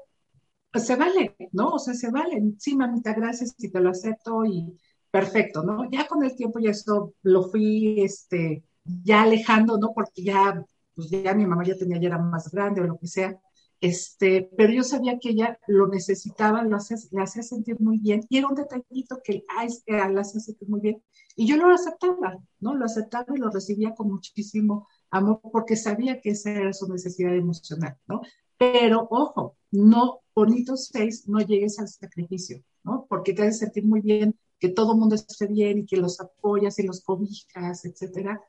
pues 0.72 0.86
se 0.86 0.96
vale, 0.96 1.36
¿no? 1.52 1.70
O 1.74 1.78
sea, 1.78 1.94
se 1.94 2.10
vale. 2.10 2.42
Sí, 2.58 2.74
mamita, 2.76 3.14
gracias, 3.14 3.54
y 3.58 3.68
te 3.70 3.80
lo 3.80 3.90
acepto 3.90 4.44
y 4.44 4.76
perfecto, 5.10 5.62
¿no? 5.62 5.88
Ya 5.90 6.08
con 6.08 6.24
el 6.24 6.34
tiempo 6.34 6.58
ya 6.58 6.70
esto 6.70 7.14
lo 7.22 7.44
fui, 7.50 8.00
este, 8.02 8.64
ya 8.84 9.22
alejando, 9.22 9.78
¿no? 9.78 9.92
Porque 9.94 10.24
ya, 10.24 10.64
pues 10.94 11.10
ya 11.10 11.34
mi 11.34 11.46
mamá 11.46 11.64
ya 11.64 11.76
tenía, 11.76 12.00
ya 12.00 12.08
era 12.08 12.18
más 12.18 12.50
grande 12.50 12.80
o 12.80 12.84
lo 12.84 12.98
que 12.98 13.06
sea. 13.06 13.40
Este, 13.80 14.48
pero 14.56 14.72
yo 14.72 14.84
sabía 14.84 15.18
que 15.18 15.30
ella 15.30 15.58
lo 15.66 15.88
necesitaba, 15.88 16.62
lo 16.62 16.76
hacía, 16.76 16.96
le 17.10 17.20
hacía 17.20 17.42
sentir 17.42 17.80
muy 17.80 17.98
bien, 17.98 18.24
y 18.28 18.38
era 18.38 18.46
un 18.46 18.54
detallito 18.54 19.20
que 19.24 19.42
ah, 19.48 19.64
este, 19.64 19.92
la 19.92 20.20
hacía 20.20 20.40
sentir 20.40 20.68
muy 20.68 20.80
bien, 20.80 21.02
y 21.34 21.48
yo 21.48 21.56
lo 21.56 21.68
aceptaba, 21.74 22.38
¿no? 22.60 22.76
Lo 22.76 22.84
aceptaba 22.84 23.34
y 23.34 23.40
lo 23.40 23.50
recibía 23.50 23.92
con 23.94 24.08
muchísimo 24.08 24.86
amor, 25.10 25.40
porque 25.52 25.74
sabía 25.74 26.20
que 26.20 26.30
esa 26.30 26.52
era 26.52 26.72
su 26.72 26.86
necesidad 26.86 27.34
emocional, 27.34 27.98
¿no? 28.06 28.20
Pero 28.56 29.08
ojo, 29.10 29.56
no, 29.72 30.20
bonitos 30.32 30.90
seis, 30.92 31.26
no 31.26 31.40
llegues 31.40 31.80
al 31.80 31.88
sacrificio, 31.88 32.62
¿no? 32.84 33.06
Porque 33.08 33.32
te 33.32 33.42
hace 33.42 33.64
sentir 33.64 33.84
muy 33.84 34.00
bien 34.00 34.38
que 34.60 34.68
todo 34.68 34.92
el 34.92 35.00
mundo 35.00 35.16
esté 35.16 35.48
bien 35.48 35.78
y 35.78 35.86
que 35.86 35.96
los 35.96 36.20
apoyas 36.20 36.78
y 36.78 36.86
los 36.86 37.02
cobijas, 37.02 37.84
etcétera, 37.84 38.40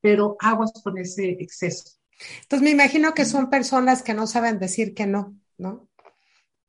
pero 0.00 0.36
aguas 0.40 0.72
con 0.82 0.98
ese 0.98 1.30
exceso. 1.40 1.84
Entonces 2.42 2.62
me 2.62 2.70
imagino 2.70 3.14
que 3.14 3.24
son 3.24 3.50
personas 3.50 4.02
que 4.02 4.14
no 4.14 4.26
saben 4.26 4.58
decir 4.58 4.94
que 4.94 5.06
no, 5.06 5.34
¿no? 5.58 5.88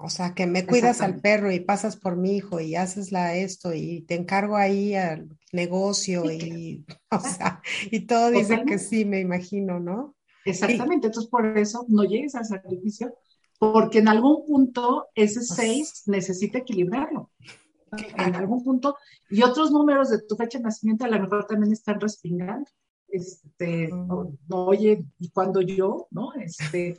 O 0.04 0.10
sea, 0.10 0.34
que 0.34 0.48
me 0.48 0.66
cuidas 0.66 1.02
al 1.02 1.20
perro 1.20 1.52
y 1.52 1.60
pasas 1.60 1.96
por 1.96 2.16
mi 2.16 2.36
hijo 2.36 2.60
y 2.60 2.76
haces 2.76 3.12
la 3.12 3.36
esto 3.36 3.74
y 3.74 4.02
te 4.02 4.16
encargo 4.16 4.58
ahí 4.58 4.96
al 4.96 5.30
negocio 5.52 6.32
y, 6.32 6.86
o 7.12 7.20
sea, 7.20 7.62
y 7.92 8.02
todo 8.08 8.32
dice 8.32 8.64
que 8.66 8.80
sí, 8.80 9.06
me 9.06 9.20
imagino, 9.20 9.80
¿no? 9.80 10.16
Exactamente, 10.44 11.08
entonces 11.08 11.30
por 11.30 11.56
eso 11.56 11.86
no 11.88 12.04
llegues 12.04 12.34
al 12.34 12.46
sacrificio, 12.46 13.16
porque 13.60 14.00
en 14.00 14.08
algún 14.08 14.44
punto 14.46 15.10
ese 15.14 15.44
6 15.44 16.04
necesita 16.08 16.60
equilibrarlo. 16.60 17.30
En 18.18 18.36
algún 18.36 18.64
punto, 18.64 18.96
y 19.30 19.44
otros 19.44 19.70
números 19.70 20.10
de 20.10 20.22
tu 20.24 20.36
fecha 20.36 20.58
de 20.58 20.64
nacimiento 20.64 21.06
a 21.06 21.10
lo 21.10 21.20
mejor 21.20 21.46
también 21.46 21.74
están 21.74 22.00
respingando. 22.00 22.66
Este, 23.12 23.90
oye, 24.50 25.06
y 25.20 25.30
cuando 25.32 25.62
yo, 25.62 26.08
¿no? 26.12 26.34
Este, 26.34 26.98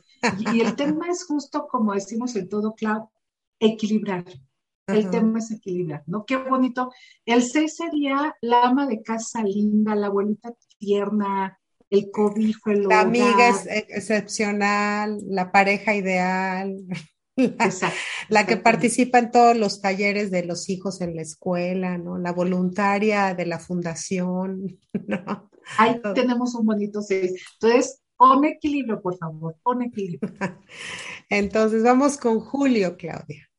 y, 0.53 0.61
el 0.61 0.75
tema 0.75 1.07
es 1.09 1.25
justo 1.25 1.67
como 1.67 1.93
decimos 1.93 2.35
en 2.35 2.47
todo, 2.47 2.75
Clau, 2.75 3.09
equilibrar. 3.59 4.25
El 4.85 5.09
tema 5.09 5.39
es 5.39 5.49
equilibrar, 5.49 6.03
¿no? 6.07 6.25
Qué 6.25 6.37
bonito. 6.37 6.91
El 7.25 7.41
6 7.41 7.75
sería 7.75 8.35
la 8.41 8.63
ama 8.63 8.85
de 8.85 9.01
casa 9.01 9.41
linda, 9.41 9.95
la 9.95 10.07
abuelita 10.07 10.53
tierna, 10.77 11.57
el 11.89 12.11
cobijo, 12.11 12.69
el 12.69 12.83
La 12.83 13.01
amiga 13.01 13.49
es 13.49 13.65
excepcional, 13.67 15.19
la 15.27 15.51
pareja 15.51 15.95
ideal. 15.95 16.77
La, 17.35 17.71
la 18.29 18.45
que 18.45 18.57
participa 18.57 19.17
en 19.17 19.31
todos 19.31 19.57
los 19.57 19.81
talleres 19.81 20.29
de 20.29 20.45
los 20.45 20.69
hijos 20.69 21.01
en 21.01 21.15
la 21.15 21.23
escuela, 21.23 21.97
¿no? 21.97 22.19
La 22.19 22.31
voluntaria 22.31 23.33
de 23.33 23.47
la 23.47 23.57
fundación, 23.57 24.79
¿no? 25.07 25.49
Ahí 25.77 26.01
tenemos 26.15 26.55
un 26.55 26.65
bonito 26.65 27.01
seis. 27.01 27.41
Entonces, 27.53 28.01
pon 28.17 28.45
equilibrio, 28.45 29.01
por 29.01 29.17
favor, 29.17 29.55
pon 29.63 29.81
equilibrio. 29.81 30.31
Entonces, 31.29 31.83
vamos 31.83 32.17
con 32.17 32.39
Julio, 32.39 32.95
Claudia. 32.97 33.49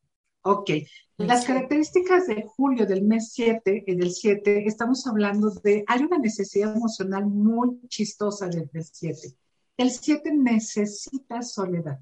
Ok. 0.43 0.71
Las 1.17 1.47
características 1.47 2.27
de 2.27 2.43
julio 2.43 2.87
del 2.87 3.03
mes 3.03 3.33
7, 3.33 3.85
del 3.87 4.11
7, 4.11 4.67
estamos 4.67 5.07
hablando 5.07 5.49
de, 5.51 5.85
hay 5.87 6.03
una 6.03 6.19
necesidad 6.19 6.75
emocional 6.77 7.25
muy 7.27 7.81
chistosa 7.89 8.49
del 8.49 8.69
7. 8.73 9.37
El 9.77 9.91
7 9.91 10.33
necesita 10.35 11.41
soledad, 11.43 12.01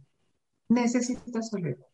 necesita 0.68 1.42
soledad. 1.42 1.86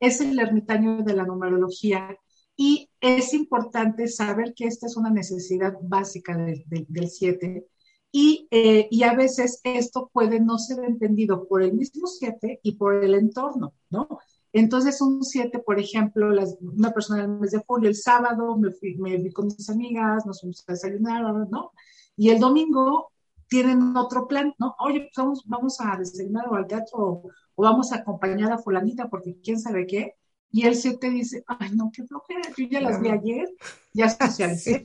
Es 0.00 0.20
el 0.20 0.38
ermitaño 0.38 1.02
de 1.02 1.14
la 1.14 1.24
numerología 1.24 2.16
y 2.56 2.90
es 3.00 3.34
importante 3.34 4.06
saber 4.08 4.54
que 4.54 4.66
esta 4.66 4.86
es 4.86 4.96
una 4.96 5.10
necesidad 5.10 5.74
básica 5.82 6.36
del 6.36 7.08
7 7.08 7.66
y, 8.12 8.46
eh, 8.52 8.86
y, 8.92 9.02
a 9.02 9.14
veces 9.14 9.60
esto 9.64 10.08
puede 10.12 10.38
no 10.38 10.56
ser 10.58 10.84
entendido 10.84 11.48
por 11.48 11.64
el 11.64 11.72
mismo 11.72 12.06
7 12.06 12.60
y 12.62 12.76
por 12.76 13.02
el 13.02 13.12
entorno, 13.14 13.74
¿no? 13.90 14.06
Entonces, 14.52 15.00
un 15.00 15.24
7, 15.24 15.58
por 15.58 15.80
ejemplo, 15.80 16.28
una 16.60 16.92
persona 16.92 17.22
del 17.22 17.40
mes 17.40 17.50
de 17.50 17.64
julio, 17.66 17.88
el 17.88 17.96
sábado 17.96 18.56
me 18.56 18.70
fui, 18.70 18.94
me 18.98 19.16
vi 19.16 19.32
con 19.32 19.46
mis 19.46 19.68
amigas, 19.68 20.24
nos 20.26 20.40
fuimos 20.40 20.62
a 20.68 20.72
desayunar, 20.74 21.24
¿no? 21.50 21.72
Y 22.16 22.30
el 22.30 22.38
domingo 22.38 23.10
tienen 23.48 23.96
otro 23.96 24.28
plan, 24.28 24.54
¿no? 24.58 24.76
Oye, 24.78 25.00
pues 25.00 25.12
vamos, 25.16 25.44
vamos 25.46 25.80
a 25.80 25.96
desayunar 25.96 26.48
o 26.48 26.54
al 26.54 26.68
teatro 26.68 26.98
o, 26.98 27.22
vamos 27.56 27.92
a 27.92 27.96
acompañar 27.96 28.52
a 28.52 28.58
fulanita 28.58 29.08
porque 29.08 29.40
quién 29.42 29.58
sabe 29.58 29.88
qué. 29.88 30.14
Y 30.54 30.68
el 30.68 30.76
7 30.76 31.10
dice, 31.10 31.42
ay, 31.48 31.72
no, 31.74 31.90
qué 31.92 32.04
flojera, 32.04 32.42
yo 32.56 32.68
ya 32.68 32.80
las 32.80 33.00
vi 33.00 33.08
ayer, 33.08 33.48
ya 33.92 34.08
socialicé. 34.08 34.84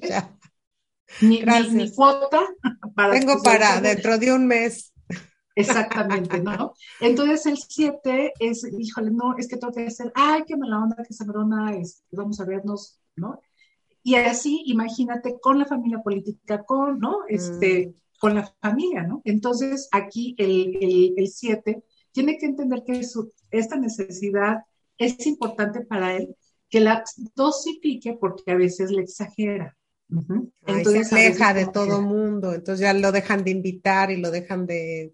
Sí, 1.05 1.28
Ni, 1.28 1.43
ni, 1.72 1.91
cuota 1.93 2.41
para... 2.95 3.13
Tengo 3.13 3.39
para 3.43 3.80
dentro 3.80 4.17
de 4.17 4.34
un 4.34 4.47
mes. 4.47 4.91
Exactamente, 5.53 6.39
¿no? 6.39 6.74
Entonces 6.99 7.45
el 7.45 7.57
7 7.59 8.34
es, 8.39 8.67
híjole, 8.80 9.11
no, 9.11 9.38
es 9.38 9.47
que 9.47 9.57
tengo 9.57 9.72
que 9.72 9.86
hacer, 9.86 10.11
ay, 10.15 10.41
qué 10.47 10.57
mala 10.57 10.80
onda, 10.80 11.03
qué 11.07 11.13
sabrona, 11.13 11.76
es, 11.76 12.03
vamos 12.09 12.39
a 12.39 12.45
vernos, 12.45 12.99
¿no? 13.15 13.39
Y 14.01 14.15
así, 14.15 14.63
imagínate, 14.65 15.39
con 15.39 15.59
la 15.59 15.65
familia 15.65 16.01
política, 16.01 16.63
con, 16.63 16.97
¿no? 16.97 17.20
Este, 17.28 17.89
mm. 17.89 18.20
con 18.20 18.34
la 18.34 18.51
familia, 18.59 19.03
¿no? 19.03 19.22
Entonces 19.24 19.88
aquí 19.91 20.34
el 20.39 21.28
7 21.28 21.84
tiene 22.11 22.39
que 22.39 22.47
entender 22.47 22.84
que 22.84 23.05
esta 23.51 23.76
necesidad 23.76 24.63
es 24.99 25.25
importante 25.25 25.81
para 25.81 26.15
él, 26.15 26.35
que 26.69 26.79
la 26.79 27.03
dosifique 27.35 28.15
porque 28.19 28.51
a 28.51 28.55
veces 28.55 28.91
le 28.91 29.01
exagera. 29.01 29.75
Entonces 30.65 31.07
se 31.07 31.15
aleja 31.15 31.53
de 31.53 31.67
todo 31.67 32.01
mundo, 32.01 32.53
entonces 32.53 32.81
ya 32.81 32.93
lo 32.93 33.11
dejan 33.11 33.43
de 33.43 33.51
invitar 33.51 34.11
y 34.11 34.17
lo 34.17 34.29
dejan 34.29 34.65
de 34.65 35.13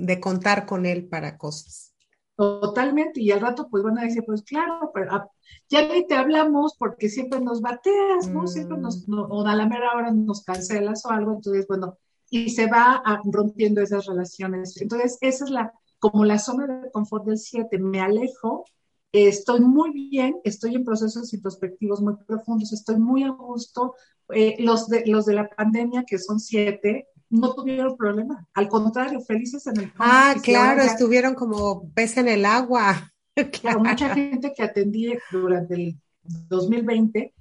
de 0.00 0.20
contar 0.20 0.66
con 0.66 0.86
él 0.86 1.06
para 1.06 1.36
cosas. 1.36 1.94
Totalmente, 2.36 3.20
y 3.20 3.30
al 3.32 3.40
rato 3.40 3.68
pues 3.70 3.82
van 3.82 3.98
a 3.98 4.02
decir, 4.02 4.24
pues 4.24 4.42
claro, 4.42 4.90
pero 4.94 5.12
ah, 5.12 5.30
ya 5.68 5.86
ni 5.86 6.06
te 6.06 6.14
hablamos 6.14 6.74
porque 6.78 7.10
siempre 7.10 7.38
nos 7.40 7.60
bateas, 7.60 8.28
¿no? 8.28 8.46
Siempre 8.46 8.78
nos, 8.78 9.06
mm. 9.06 9.18
o 9.30 9.46
a 9.46 9.54
la 9.54 9.66
mera 9.66 9.92
hora 9.94 10.10
nos 10.10 10.42
cancelas 10.42 11.04
o 11.04 11.10
algo, 11.10 11.34
entonces 11.34 11.66
bueno, 11.68 11.98
y 12.30 12.48
se 12.50 12.66
va 12.66 13.02
rompiendo 13.24 13.82
esas 13.82 14.06
relaciones. 14.06 14.80
Entonces, 14.80 15.18
esa 15.20 15.44
es 15.44 15.50
la, 15.50 15.72
como 15.98 16.24
la 16.24 16.38
zona 16.38 16.66
de 16.66 16.90
confort 16.90 17.26
del 17.26 17.38
7, 17.38 17.78
me 17.78 18.00
alejo, 18.00 18.64
estoy 19.12 19.60
muy 19.60 19.90
bien, 19.90 20.36
estoy 20.44 20.74
en 20.74 20.84
procesos 20.84 21.32
introspectivos 21.34 22.00
muy 22.00 22.14
profundos, 22.26 22.72
estoy 22.72 22.96
muy 22.96 23.24
a 23.24 23.30
gusto. 23.30 23.94
Eh, 24.32 24.56
los, 24.60 24.88
de, 24.88 25.04
los 25.06 25.26
de 25.26 25.34
la 25.34 25.48
pandemia, 25.48 26.04
que 26.04 26.18
son 26.18 26.38
siete, 26.38 27.08
no 27.28 27.54
tuvieron 27.54 27.96
problema. 27.96 28.46
Al 28.54 28.68
contrario, 28.68 29.20
felices 29.20 29.66
en 29.66 29.80
el 29.80 29.92
Ah, 29.98 30.34
claro, 30.42 30.82
estuvieron 30.82 31.34
como 31.34 31.90
pez 31.92 32.16
en 32.16 32.28
el 32.28 32.44
agua. 32.44 33.12
Claro, 33.62 33.80
mucha 33.80 34.12
gente 34.12 34.52
que 34.54 34.62
atendí 34.62 35.14
durante 35.30 35.74
el 35.74 35.98
2020 36.24 37.32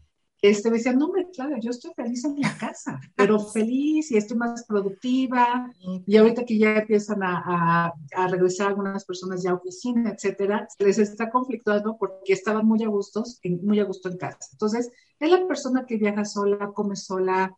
este, 0.42 0.70
me 0.70 0.78
decía, 0.78 0.94
no, 0.94 1.10
me 1.10 1.30
claro, 1.30 1.58
yo 1.60 1.72
estoy 1.72 1.92
feliz 1.96 2.24
en 2.26 2.40
la 2.40 2.58
casa, 2.58 3.00
pero 3.16 3.40
feliz 3.54 4.12
y 4.12 4.18
estoy 4.18 4.38
más 4.38 4.66
productiva. 4.66 5.72
Y 6.06 6.18
ahorita 6.18 6.46
que 6.46 6.58
ya 6.58 6.78
empiezan 6.78 7.24
a, 7.24 7.94
a, 8.16 8.28
regresar 8.28 8.68
algunas 8.68 9.06
personas 9.06 9.44
ya 9.44 9.52
a 9.52 9.56
oficina, 9.56 10.12
etcétera, 10.12 10.68
les 10.80 10.98
está 10.98 11.30
conflictuando 11.30 11.98
porque 11.98 12.34
estaban 12.34 12.66
muy 12.66 12.84
a, 12.84 12.88
gustos, 12.88 13.40
muy 13.62 13.80
a 13.80 13.86
gusto 13.86 14.10
en 14.10 14.18
casa. 14.18 14.50
Entonces, 14.54 14.92
es 15.20 15.30
la 15.30 15.48
persona 15.48 15.86
que 15.86 15.98
viaja 15.98 16.24
sola, 16.24 16.72
come 16.74 16.96
sola, 16.96 17.56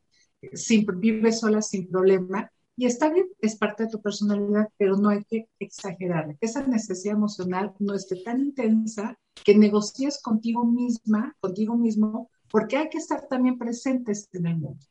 sin, 0.53 0.85
vive 0.99 1.31
sola 1.31 1.61
sin 1.61 1.87
problema. 1.87 2.51
Y 2.75 2.85
está 2.85 3.11
bien, 3.13 3.27
es 3.39 3.57
parte 3.57 3.83
de 3.83 3.89
tu 3.89 4.01
personalidad, 4.01 4.69
pero 4.77 4.97
no 4.97 5.09
hay 5.09 5.23
que 5.25 5.47
exagerar. 5.59 6.35
Esa 6.41 6.65
necesidad 6.65 7.15
emocional 7.15 7.73
no 7.79 7.93
esté 7.93 8.23
tan 8.23 8.41
intensa 8.41 9.19
que 9.45 9.55
negocies 9.55 10.19
contigo 10.21 10.65
misma, 10.65 11.35
contigo 11.41 11.77
mismo, 11.77 12.29
porque 12.51 12.77
hay 12.77 12.89
que 12.89 12.97
estar 12.97 13.27
también 13.27 13.57
presentes 13.57 14.29
en 14.33 14.45
el 14.47 14.57
mundo. 14.57 14.85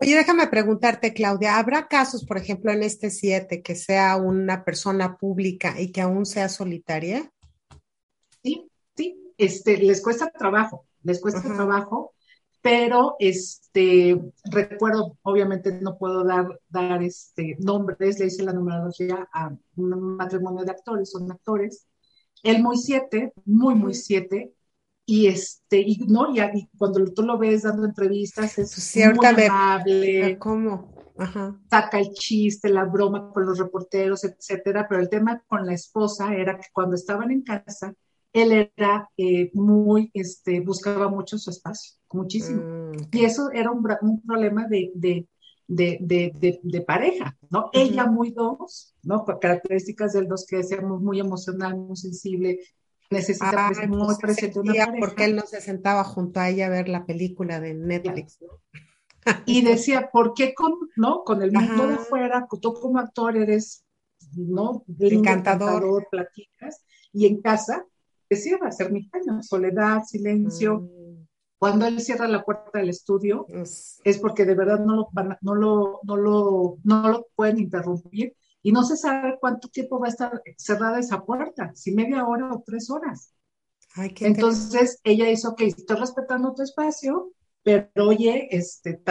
Oye, 0.00 0.16
déjame 0.16 0.48
preguntarte, 0.48 1.14
Claudia, 1.14 1.58
¿habrá 1.58 1.86
casos, 1.86 2.24
por 2.24 2.38
ejemplo, 2.38 2.72
en 2.72 2.82
este 2.82 3.10
7, 3.10 3.62
que 3.62 3.76
sea 3.76 4.16
una 4.16 4.64
persona 4.64 5.16
pública 5.16 5.80
y 5.80 5.92
que 5.92 6.00
aún 6.00 6.26
sea 6.26 6.48
solitaria? 6.48 7.32
Sí, 8.42 8.68
sí, 8.96 9.32
este, 9.38 9.76
les 9.76 10.02
cuesta 10.02 10.30
trabajo, 10.30 10.86
les 11.02 11.20
cuesta 11.20 11.42
trabajo 11.42 12.14
pero 12.62 13.16
este, 13.18 14.20
recuerdo, 14.44 15.16
obviamente 15.22 15.72
no 15.80 15.96
puedo 15.96 16.24
dar, 16.24 16.60
dar 16.68 17.02
este, 17.02 17.56
nombres, 17.58 18.18
le 18.18 18.26
hice 18.26 18.42
la 18.42 18.52
numerología 18.52 19.28
a 19.32 19.50
un 19.76 20.16
matrimonio 20.16 20.64
de 20.64 20.72
actores, 20.72 21.10
son 21.10 21.30
actores, 21.30 21.86
el 22.42 22.62
muy 22.62 22.76
siete, 22.76 23.32
muy, 23.46 23.74
muy 23.74 23.94
siete, 23.94 24.52
y 25.10 25.26
este, 25.26 25.80
y, 25.80 25.98
¿no? 26.06 26.32
y, 26.32 26.68
cuando 26.78 27.04
tú 27.12 27.22
lo 27.22 27.36
ves 27.36 27.64
dando 27.64 27.84
entrevistas, 27.84 28.56
es 28.60 28.96
muy 28.96 29.26
amable. 29.26 30.38
¿Cómo? 30.38 30.94
Saca 31.68 31.98
el 31.98 32.10
chiste, 32.12 32.68
la 32.68 32.84
broma 32.84 33.32
con 33.32 33.44
los 33.44 33.58
reporteros, 33.58 34.22
etcétera, 34.22 34.86
pero 34.88 35.00
el 35.00 35.08
tema 35.08 35.42
con 35.48 35.66
la 35.66 35.74
esposa 35.74 36.32
era 36.32 36.56
que 36.56 36.68
cuando 36.72 36.94
estaban 36.94 37.32
en 37.32 37.42
casa, 37.42 37.92
él 38.32 38.70
era 38.76 39.10
eh, 39.16 39.50
muy, 39.52 40.12
este, 40.14 40.60
buscaba 40.60 41.08
mucho 41.08 41.38
su 41.38 41.50
espacio, 41.50 41.98
muchísimo. 42.12 42.62
Mm, 42.62 43.08
y 43.10 43.24
eso 43.24 43.50
era 43.52 43.72
un, 43.72 43.84
un 44.02 44.22
problema 44.22 44.68
de, 44.68 44.92
de, 44.94 45.26
de, 45.66 46.60
de, 46.62 46.80
pareja, 46.82 47.36
¿no? 47.50 47.70
Ella 47.72 48.06
muy 48.06 48.30
dos, 48.30 48.94
¿no? 49.02 49.24
Características 49.24 50.12
del 50.12 50.28
dos 50.28 50.46
que 50.48 50.58
decíamos 50.58 51.02
muy 51.02 51.18
emocional, 51.18 51.76
muy 51.76 51.96
sensible, 51.96 52.60
necesita 53.10 53.68
ah, 53.68 53.86
muy 53.88 54.14
presente 54.16 54.60
una 54.60 54.72
pareja. 54.72 54.92
Porque 54.98 55.24
él 55.24 55.36
no 55.36 55.42
se 55.42 55.60
sentaba 55.60 56.04
junto 56.04 56.40
a 56.40 56.48
ella 56.48 56.66
a 56.66 56.70
ver 56.70 56.88
la 56.88 57.04
película 57.04 57.60
de 57.60 57.74
Netflix, 57.74 58.40
¿no? 58.40 58.60
Y 59.46 59.62
decía, 59.62 60.10
¿por 60.10 60.32
qué 60.32 60.54
con, 60.54 60.72
no? 60.96 61.24
Con 61.24 61.42
el 61.42 61.52
mundo 61.52 61.86
de 61.86 61.94
afuera, 61.94 62.48
tú 62.60 62.72
como 62.72 62.98
actor 62.98 63.36
eres, 63.36 63.84
¿no? 64.34 64.82
Encantador. 64.88 65.12
encantador. 65.12 66.08
platicas, 66.10 66.82
y 67.12 67.26
en 67.26 67.42
casa 67.42 67.84
se 68.30 68.36
cierra, 68.36 68.70
ermitaño, 68.78 69.42
soledad, 69.42 70.04
silencio. 70.04 70.80
Mm. 70.80 71.26
Cuando 71.58 71.86
él 71.86 72.00
cierra 72.00 72.28
la 72.28 72.42
puerta 72.42 72.78
del 72.78 72.88
estudio, 72.88 73.46
es 73.52 74.18
porque 74.22 74.46
de 74.46 74.54
verdad 74.54 74.78
no 74.78 74.96
lo, 74.96 75.08
no, 75.42 75.54
lo, 75.54 76.00
no, 76.04 76.16
lo, 76.16 76.78
no 76.82 77.08
lo 77.08 77.26
pueden 77.34 77.58
interrumpir 77.58 78.34
y 78.62 78.72
no 78.72 78.82
se 78.84 78.96
sabe 78.96 79.38
cuánto 79.40 79.68
tiempo 79.68 79.98
va 79.98 80.06
a 80.06 80.10
estar 80.10 80.42
cerrada 80.56 80.98
esa 80.98 81.24
puerta, 81.24 81.72
si 81.74 81.92
media 81.92 82.26
hora 82.26 82.52
o 82.52 82.62
tres 82.64 82.90
horas. 82.90 83.34
Entonces 84.20 85.00
ella 85.02 85.30
hizo, 85.30 85.50
ok, 85.50 85.62
estoy 85.62 85.96
respetando 85.96 86.54
tu 86.54 86.62
espacio, 86.62 87.32
pero 87.62 87.88
oye, 87.96 88.48
este, 88.50 89.02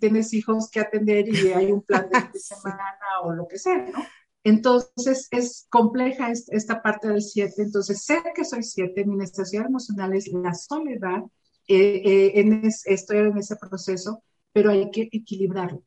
tienes 0.00 0.32
hijos 0.34 0.70
que 0.70 0.80
atender 0.80 1.28
y 1.28 1.52
hay 1.52 1.72
un 1.72 1.82
plan 1.82 2.08
de 2.10 2.38
semana 2.38 3.20
o 3.22 3.32
lo 3.32 3.46
que 3.46 3.58
sea, 3.58 3.78
¿no? 3.78 4.04
Entonces 4.42 5.28
es 5.30 5.66
compleja 5.70 6.30
esta 6.30 6.82
parte 6.82 7.08
del 7.08 7.22
7. 7.22 7.62
Entonces 7.62 8.04
sé 8.04 8.22
que 8.34 8.44
soy 8.44 8.62
7, 8.62 9.04
mi 9.06 9.16
necesidad 9.16 9.66
emocional 9.66 10.14
es 10.14 10.28
la 10.28 10.52
soledad, 10.52 11.22
eh, 11.66 12.02
eh, 12.04 12.32
en 12.40 12.62
estoy 12.84 13.18
en 13.18 13.38
ese 13.38 13.56
proceso, 13.56 14.22
pero 14.52 14.70
hay 14.70 14.90
que 14.90 15.08
equilibrarlo, 15.10 15.82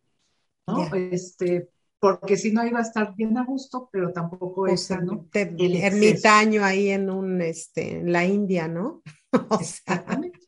¿no? 0.65 0.93
Este, 0.95 1.69
porque 1.99 2.37
si 2.37 2.51
no 2.51 2.65
iba 2.65 2.79
a 2.79 2.83
estar 2.83 3.15
bien 3.15 3.37
a 3.37 3.45
gusto, 3.45 3.89
pero 3.91 4.11
tampoco 4.11 4.67
es 4.67 4.89
¿no? 5.01 5.27
el 5.33 5.75
ermitaño 5.75 6.63
ahí 6.63 6.89
en 6.89 7.09
un, 7.09 7.41
este, 7.41 7.97
en 7.99 8.11
la 8.11 8.25
India, 8.25 8.67
¿no? 8.67 9.01
Exactamente. 9.59 10.39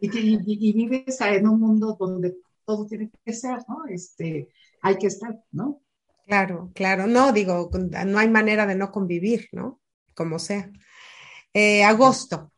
Y, 0.00 0.08
y, 0.08 0.72
vives 0.72 1.20
en 1.20 1.48
un 1.48 1.60
mundo 1.60 1.96
donde 1.98 2.36
todo 2.64 2.86
tiene 2.86 3.10
que 3.24 3.32
ser, 3.32 3.58
¿no? 3.68 3.86
Este, 3.88 4.48
hay 4.82 4.96
que 4.96 5.06
estar, 5.06 5.38
¿no? 5.52 5.82
Claro, 6.26 6.70
claro. 6.74 7.06
No, 7.06 7.32
digo, 7.32 7.70
no 8.06 8.18
hay 8.18 8.28
manera 8.28 8.66
de 8.66 8.74
no 8.74 8.90
convivir, 8.92 9.48
¿no? 9.52 9.80
Como 10.14 10.38
sea. 10.38 10.70
Eh, 11.54 11.82
agosto. 11.82 12.52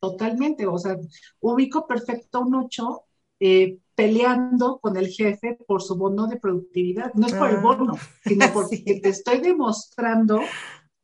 Totalmente, 0.00 0.66
o 0.66 0.78
sea, 0.78 0.96
ubico 1.40 1.86
perfecto 1.86 2.40
un 2.40 2.54
8 2.54 3.04
eh, 3.40 3.78
peleando 3.94 4.78
con 4.78 4.96
el 4.96 5.08
jefe 5.08 5.58
por 5.66 5.82
su 5.82 5.96
bono 5.96 6.26
de 6.26 6.38
productividad. 6.38 7.12
No 7.14 7.26
es 7.26 7.34
por 7.34 7.50
el 7.50 7.56
ah, 7.56 7.60
bono, 7.60 7.94
sino 8.24 8.46
porque 8.52 9.00
te 9.02 9.08
estoy 9.08 9.40
demostrando 9.40 10.40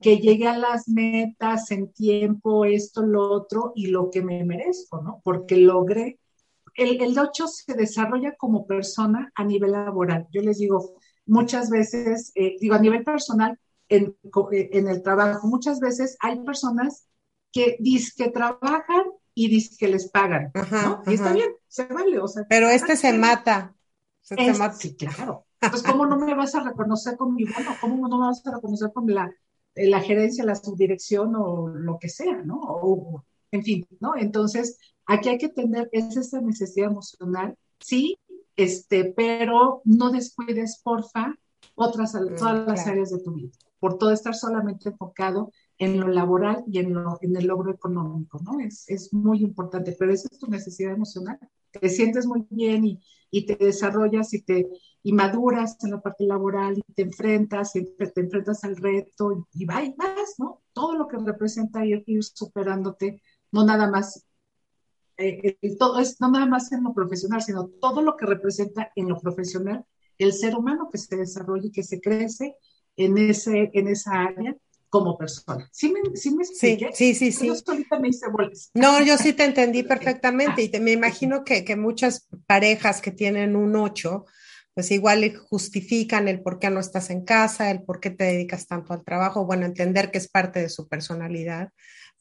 que 0.01 0.19
llegue 0.19 0.47
a 0.47 0.59
las 0.59 0.89
metas 0.89 1.71
en 1.71 1.93
tiempo, 1.93 2.65
esto, 2.65 3.03
lo 3.03 3.33
otro, 3.33 3.73
y 3.75 3.87
lo 3.87 4.11
que 4.11 4.23
me 4.23 4.45
merezco, 4.45 5.01
¿no? 5.03 5.21
Porque 5.25 5.57
logré. 5.57 6.21
El, 6.75 7.01
el 7.01 7.19
8 7.19 7.47
se 7.47 7.75
desarrolla 7.75 8.35
como 8.37 8.67
persona 8.67 9.33
a 9.35 9.45
nivel 9.45 9.73
laboral. 9.73 10.27
Yo 10.31 10.43
les 10.43 10.59
digo, 10.59 10.97
muchas 11.27 11.71
veces, 11.71 12.33
eh, 12.35 12.57
digo, 12.61 12.75
a 12.75 12.81
nivel 12.81 13.05
personal, 13.05 13.59
en, 13.89 14.17
eh, 14.53 14.71
en, 14.73 14.89
el 14.89 15.03
trabajo, 15.03 15.47
muchas 15.47 15.81
veces 15.81 16.17
hay 16.21 16.41
personas 16.41 17.07
que 17.55 17.79
que 18.17 18.31
trabajan 18.31 19.05
y 19.33 19.49
dice 19.49 19.77
que 19.79 19.89
les 19.89 20.11
pagan, 20.11 20.51
¿no? 20.55 21.03
Y 21.07 21.15
está 21.15 21.33
bien, 21.33 21.51
se 21.69 21.87
vale, 21.87 22.19
o 22.19 22.29
sea. 22.29 22.45
Pero 22.49 22.69
este 22.69 22.97
se 22.97 23.13
mata. 23.13 23.75
Se 24.21 24.35
mata. 24.53 24.75
Sí, 24.75 24.97
claro. 24.97 25.47
Entonces, 25.61 25.91
¿cómo 25.91 26.05
no 26.05 26.19
me 26.19 26.35
vas 26.35 26.55
a 26.55 26.61
reconocer 26.61 27.17
con 27.17 27.35
mi 27.35 27.45
bono? 27.45 27.71
¿Cómo 27.81 28.09
no 28.09 28.19
me 28.19 28.27
vas 28.27 28.47
a 28.47 28.55
reconocer 28.57 28.93
con 28.93 29.07
la, 29.07 29.33
eh, 29.75 29.89
la 29.89 30.01
gerencia, 30.01 30.45
la 30.45 30.57
subdirección 30.57 31.35
o 31.37 31.69
lo 31.69 31.99
que 31.99 32.09
sea, 32.09 32.43
¿no? 32.43 32.61
O, 32.61 33.25
en 33.51 33.63
fin, 33.63 33.87
¿no? 34.01 34.17
Entonces, 34.17 34.79
aquí 35.07 35.29
hay 35.29 35.39
que 35.39 35.49
tener 35.49 35.89
es 35.93 36.17
esa 36.17 36.41
necesidad 36.41 36.91
emocional, 36.91 37.57
sí, 37.79 38.19
este, 38.57 39.13
pero 39.17 39.81
no 39.85 40.11
descuides, 40.11 40.81
porfa, 40.83 41.35
otras, 41.75 42.15
mm, 42.15 42.37
todas 42.37 42.67
las 42.67 42.87
áreas 42.87 43.11
de 43.11 43.21
tu 43.21 43.33
vida, 43.33 43.51
por 43.79 43.97
todo 43.97 44.11
estar 44.11 44.35
solamente 44.35 44.91
enfocado 44.91 45.51
en 45.79 46.01
lo 46.01 46.09
laboral 46.09 46.65
y 46.67 46.79
en, 46.79 46.95
lo, 46.95 47.19
en 47.21 47.37
el 47.37 47.47
logro 47.47 47.73
económico, 47.73 48.41
¿no? 48.43 48.61
Es, 48.61 48.89
es 48.89 49.13
muy 49.13 49.41
importante, 49.43 49.97
pero 49.99 50.13
esa 50.13 50.29
es 50.31 50.39
tu 50.39 50.47
necesidad 50.47 50.93
emocional. 50.93 51.39
Te 51.71 51.89
sientes 51.89 52.27
muy 52.27 52.47
bien 52.51 52.85
y, 52.85 53.03
y 53.31 53.47
te 53.47 53.57
desarrollas 53.57 54.33
y 54.35 54.43
te 54.43 54.69
y 55.07 55.13
maduras 55.13 55.77
en 55.85 55.91
la 55.91 56.01
parte 56.01 56.25
laboral 56.25 56.79
y 56.79 56.93
te 56.95 57.03
enfrentas 57.03 57.77
y 57.77 57.85
te, 57.85 58.21
enfrentas 58.21 58.65
al 58.65 58.77
reto 58.77 59.47
y, 59.53 59.65
va 59.67 59.85
y 59.85 59.95
vas, 59.97 60.37
¿no? 60.39 60.63
Todo 60.73 60.97
lo 60.97 61.07
que 61.07 61.19
representa 61.19 61.85
ir, 61.85 62.03
ir 62.07 62.25
superándote, 62.25 63.21
no 63.53 63.67
nada 63.67 63.91
más 63.91 64.25
eh, 65.19 65.59
todo 65.79 66.01
es 66.01 66.21
no 66.21 66.31
nada 66.31 66.47
más 66.47 66.73
en 66.73 66.83
lo 66.85 66.95
profesional, 66.95 67.43
sino 67.43 67.69
todo 67.69 68.01
lo 68.01 68.17
que 68.17 68.25
representa 68.27 68.91
en 68.97 69.09
lo 69.09 69.21
profesional 69.21 69.85
el 70.19 70.33
ser 70.33 70.57
humano 70.57 70.89
que 70.91 70.99
se 70.99 71.17
desarrolla 71.17 71.67
y 71.67 71.73
que 71.73 71.83
se 71.83 72.01
crece 72.01 72.57
en, 72.97 73.19
ese, 73.19 73.71
en 73.75 73.89
esa 73.89 74.23
área 74.23 74.57
como 74.95 75.19
persona. 75.19 75.69
¿Sí 75.73 75.93
me, 75.93 76.15
sí 76.15 76.33
me 76.37 76.45
Sí, 76.45 76.79
sí, 76.93 77.15
sí. 77.17 77.33
sí. 77.33 77.51
me 78.01 78.09
hice 78.09 78.27
No, 78.75 79.03
yo 79.03 79.19
sí 79.19 79.33
te 79.33 79.45
entendí 79.45 79.83
perfectamente 79.95 80.63
y 80.63 80.69
te, 80.69 80.79
me 80.79 80.93
imagino 80.93 81.43
que, 81.43 81.65
que, 81.65 81.75
muchas 81.75 82.29
parejas 82.47 83.01
que 83.01 83.11
tienen 83.11 83.57
un 83.57 83.75
8, 83.75 84.25
pues 84.73 84.93
igual 84.93 85.37
justifican 85.37 86.29
el 86.29 86.43
por 86.43 86.61
qué 86.61 86.71
no 86.71 86.79
estás 86.79 87.11
en 87.11 87.25
casa, 87.25 87.73
el 87.73 87.83
por 87.83 87.99
qué 87.99 88.11
te 88.11 88.23
dedicas 88.23 88.69
tanto 88.69 88.93
al 88.93 89.03
trabajo, 89.03 89.45
bueno, 89.45 89.67
entender 89.67 90.13
que 90.13 90.19
es 90.19 90.29
parte 90.29 90.61
de 90.61 90.69
su 90.69 90.87
personalidad, 90.87 91.71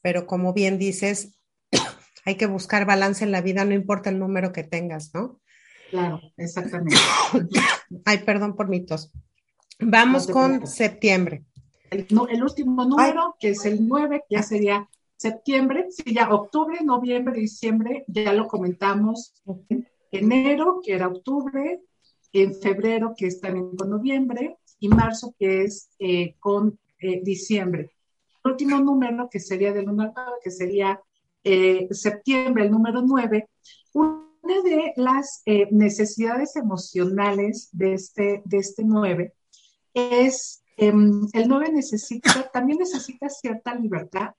pero 0.01 0.25
como 0.25 0.51
bien 0.53 0.79
dices, 0.79 1.37
hay 2.25 2.37
que 2.37 2.47
buscar 2.47 2.87
balance 2.87 3.23
en 3.23 3.31
la 3.31 3.41
vida, 3.41 3.65
no 3.65 3.75
importa 3.75 4.09
el 4.09 4.17
número 4.17 4.51
que 4.51 4.63
tengas, 4.63 5.13
¿no? 5.13 5.39
Claro, 5.91 6.19
exactamente. 6.37 6.95
Ay, 8.05 8.17
perdón 8.25 8.55
por 8.55 8.67
mi 8.67 8.83
tos. 8.83 9.11
Vamos 9.79 10.25
con 10.25 10.65
septiembre 10.65 11.43
el, 11.93 12.43
último 12.43 12.85
número, 12.85 13.35
que 13.39 13.49
es 13.49 13.65
el 13.65 13.87
9, 13.87 14.23
ya 14.29 14.43
sería 14.43 14.89
septiembre, 15.15 15.87
sí, 15.89 16.13
ya 16.13 16.33
octubre, 16.33 16.79
noviembre, 16.83 17.39
diciembre, 17.39 18.03
ya 18.07 18.33
lo 18.33 18.47
comentamos, 18.47 19.33
enero, 20.11 20.81
que 20.83 20.93
era 20.93 21.07
octubre, 21.07 21.81
en 22.33 22.55
febrero, 22.55 23.13
que 23.15 23.27
es 23.27 23.39
también 23.39 23.75
con 23.75 23.89
noviembre, 23.89 24.57
y 24.79 24.89
marzo, 24.89 25.33
que 25.37 25.63
es 25.63 25.89
eh, 25.99 26.35
con 26.39 26.77
eh, 26.99 27.21
diciembre. 27.23 27.91
El 28.43 28.51
último 28.51 28.79
número, 28.79 29.29
que 29.29 29.39
sería 29.39 29.71
del 29.71 29.85
número 29.85 30.13
que 30.43 30.51
sería 30.51 30.99
eh, 31.43 31.87
septiembre, 31.91 32.65
el 32.65 32.71
número 32.71 33.01
9, 33.01 33.47
una 33.93 34.23
de 34.43 34.93
las 34.97 35.43
necesidades 35.71 36.55
emocionales 36.57 37.69
de 37.71 37.93
este, 37.93 38.41
de 38.43 38.57
este 38.57 38.83
9 38.83 39.33
es 39.93 40.62
Em, 40.77 41.27
el 41.33 41.47
9 41.47 41.71
necesita, 41.71 42.49
también 42.51 42.79
necesita 42.79 43.29
cierta 43.29 43.75
libertad, 43.75 44.31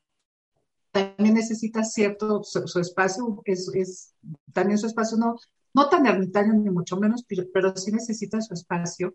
también 0.90 1.34
necesita 1.34 1.84
cierto, 1.84 2.42
su, 2.44 2.78
espacio, 2.78 3.42
es, 3.44 4.14
también 4.52 4.78
su 4.78 4.86
espacio 4.86 5.16
no, 5.18 5.36
no 5.74 5.88
tan 5.88 6.06
ermitaño 6.06 6.54
ni 6.54 6.70
mucho 6.70 6.96
menos, 6.96 7.24
pero, 7.52 7.76
sí 7.76 7.92
necesita 7.92 8.40
su 8.40 8.54
espacio. 8.54 9.14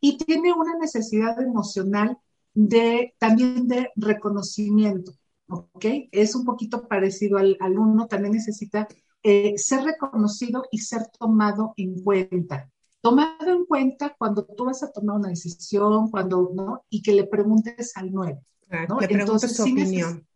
Y 0.00 0.16
tiene 0.18 0.52
una 0.52 0.76
necesidad 0.78 1.40
emocional 1.40 2.18
de, 2.54 3.14
también 3.18 3.68
de 3.68 3.90
reconocimiento, 3.96 5.12
¿ok? 5.48 5.84
Es 6.12 6.34
un 6.34 6.44
poquito 6.44 6.88
parecido 6.88 7.38
al, 7.38 7.56
uno, 7.78 8.06
también 8.06 8.32
necesita 8.32 8.88
eh, 9.22 9.54
ser 9.58 9.84
reconocido 9.84 10.64
y 10.70 10.78
ser 10.78 11.08
tomado 11.18 11.74
en 11.76 12.02
cuenta. 12.02 12.70
Tomado 13.00 13.50
en 13.50 13.64
cuenta 13.64 14.14
cuando 14.18 14.44
tú 14.44 14.66
vas 14.66 14.82
a 14.82 14.92
tomar 14.92 15.16
una 15.16 15.28
decisión, 15.28 16.10
cuando, 16.10 16.50
¿no? 16.54 16.84
Y 16.88 17.02
que 17.02 17.12
le 17.12 17.24
preguntes 17.24 17.96
al 17.96 18.12
9. 18.12 18.40
Ah, 18.70 18.86
¿no? 18.88 19.00
Le 19.00 19.08
preguntes 19.08 19.56
su 19.56 19.62
opinión. 19.62 20.26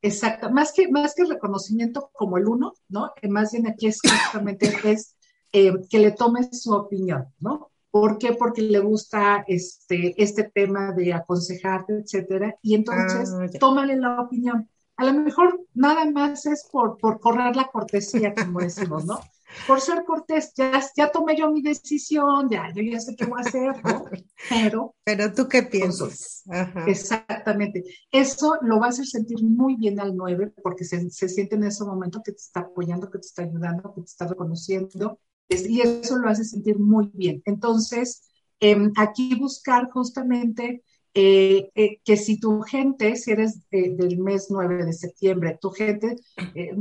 Exacto, 0.00 0.50
más 0.50 0.72
que, 0.72 0.88
más 0.88 1.14
que 1.14 1.24
reconocimiento 1.24 2.10
como 2.12 2.38
el 2.38 2.46
uno, 2.46 2.72
¿no? 2.88 3.12
Que 3.20 3.28
más 3.28 3.52
bien 3.52 3.66
aquí 3.66 3.88
es 3.88 4.00
justamente 4.00 4.72
es 4.84 5.16
eh, 5.52 5.72
que 5.90 5.98
le 5.98 6.12
tomes 6.12 6.62
su 6.62 6.72
opinión, 6.72 7.26
¿no? 7.40 7.70
¿Por 7.90 8.18
qué? 8.18 8.34
Porque 8.34 8.62
le 8.62 8.78
gusta 8.78 9.44
este, 9.48 10.14
este 10.22 10.44
tema 10.44 10.92
de 10.92 11.14
aconsejarte, 11.14 11.94
etcétera. 12.00 12.54
Y 12.62 12.74
entonces, 12.74 13.32
ah, 13.32 13.46
tómale 13.58 13.96
la 13.96 14.20
opinión. 14.20 14.68
A 14.96 15.04
lo 15.04 15.14
mejor 15.14 15.64
nada 15.74 16.08
más 16.10 16.46
es 16.46 16.68
por, 16.70 16.98
por 16.98 17.18
correr 17.18 17.56
la 17.56 17.68
cortesía, 17.68 18.34
como 18.34 18.60
decimos, 18.60 19.04
¿no? 19.04 19.18
Por 19.66 19.80
ser 19.80 20.04
cortés, 20.04 20.52
ya, 20.54 20.82
ya 20.96 21.10
tomé 21.10 21.36
yo 21.36 21.50
mi 21.50 21.62
decisión, 21.62 22.48
ya, 22.50 22.72
yo 22.74 22.82
ya 22.82 23.00
sé 23.00 23.14
qué 23.16 23.26
voy 23.26 23.40
a 23.40 23.48
hacer, 23.48 23.84
¿no? 23.84 24.04
Pero. 24.48 24.94
Pero 25.04 25.32
tú 25.32 25.48
qué 25.48 25.62
piensas. 25.62 26.44
Exactamente. 26.86 27.84
Eso 28.10 28.56
lo 28.62 28.78
va 28.78 28.86
a 28.86 28.88
hacer 28.90 29.06
sentir 29.06 29.42
muy 29.42 29.76
bien 29.76 30.00
al 30.00 30.16
9, 30.16 30.52
porque 30.62 30.84
se, 30.84 31.10
se 31.10 31.28
siente 31.28 31.56
en 31.56 31.64
ese 31.64 31.84
momento 31.84 32.22
que 32.24 32.32
te 32.32 32.38
está 32.38 32.60
apoyando, 32.60 33.10
que 33.10 33.18
te 33.18 33.26
está 33.26 33.42
ayudando, 33.42 33.92
que 33.94 34.02
te 34.02 34.06
está 34.06 34.26
reconociendo 34.26 35.18
y 35.48 35.80
eso 35.80 36.16
lo 36.16 36.28
hace 36.28 36.44
sentir 36.44 36.78
muy 36.78 37.10
bien. 37.14 37.42
Entonces, 37.44 38.22
em, 38.60 38.92
aquí 38.96 39.34
buscar 39.36 39.90
justamente 39.90 40.82
eh, 41.20 41.72
eh, 41.74 42.00
que 42.04 42.16
si 42.16 42.38
tu 42.38 42.62
gente, 42.62 43.16
si 43.16 43.32
eres 43.32 43.68
del 43.70 44.18
mes 44.18 44.46
9 44.50 44.84
de 44.84 44.92
septiembre, 44.92 45.58
tu 45.60 45.70
gente 45.70 46.14
eh, 46.54 46.76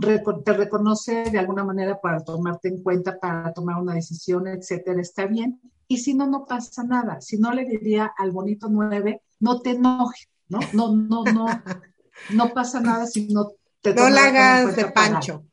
te 0.46 0.54
reconoce 0.54 1.24
de 1.32 1.40
alguna 1.40 1.64
manera 1.64 2.00
para 2.00 2.24
tomarte 2.24 2.68
en 2.68 2.84
cuenta, 2.84 3.20
para 3.20 3.52
tomar 3.52 3.82
una 3.82 3.96
decisión, 3.96 4.48
etcétera, 4.48 5.02
está 5.02 5.26
bien. 5.26 5.60
Y 5.88 5.98
si 5.98 6.14
no, 6.14 6.28
no 6.28 6.46
pasa 6.46 6.84
nada. 6.84 7.20
Si 7.20 7.40
no 7.40 7.52
le 7.52 7.66
diría 7.66 8.14
al 8.16 8.30
bonito 8.30 8.68
9, 8.70 9.24
no 9.40 9.60
te 9.62 9.72
enojes, 9.72 10.30
¿no? 10.50 10.60
No, 10.72 10.96
no, 10.96 11.24
no, 11.24 11.48
no 12.30 12.50
pasa 12.54 12.80
nada 12.80 13.08
si 13.08 13.30
no 13.30 13.54
te 13.82 13.96
No 13.96 14.08
la 14.08 14.26
hagas 14.26 14.76
de 14.76 14.86
pancho 14.86 15.46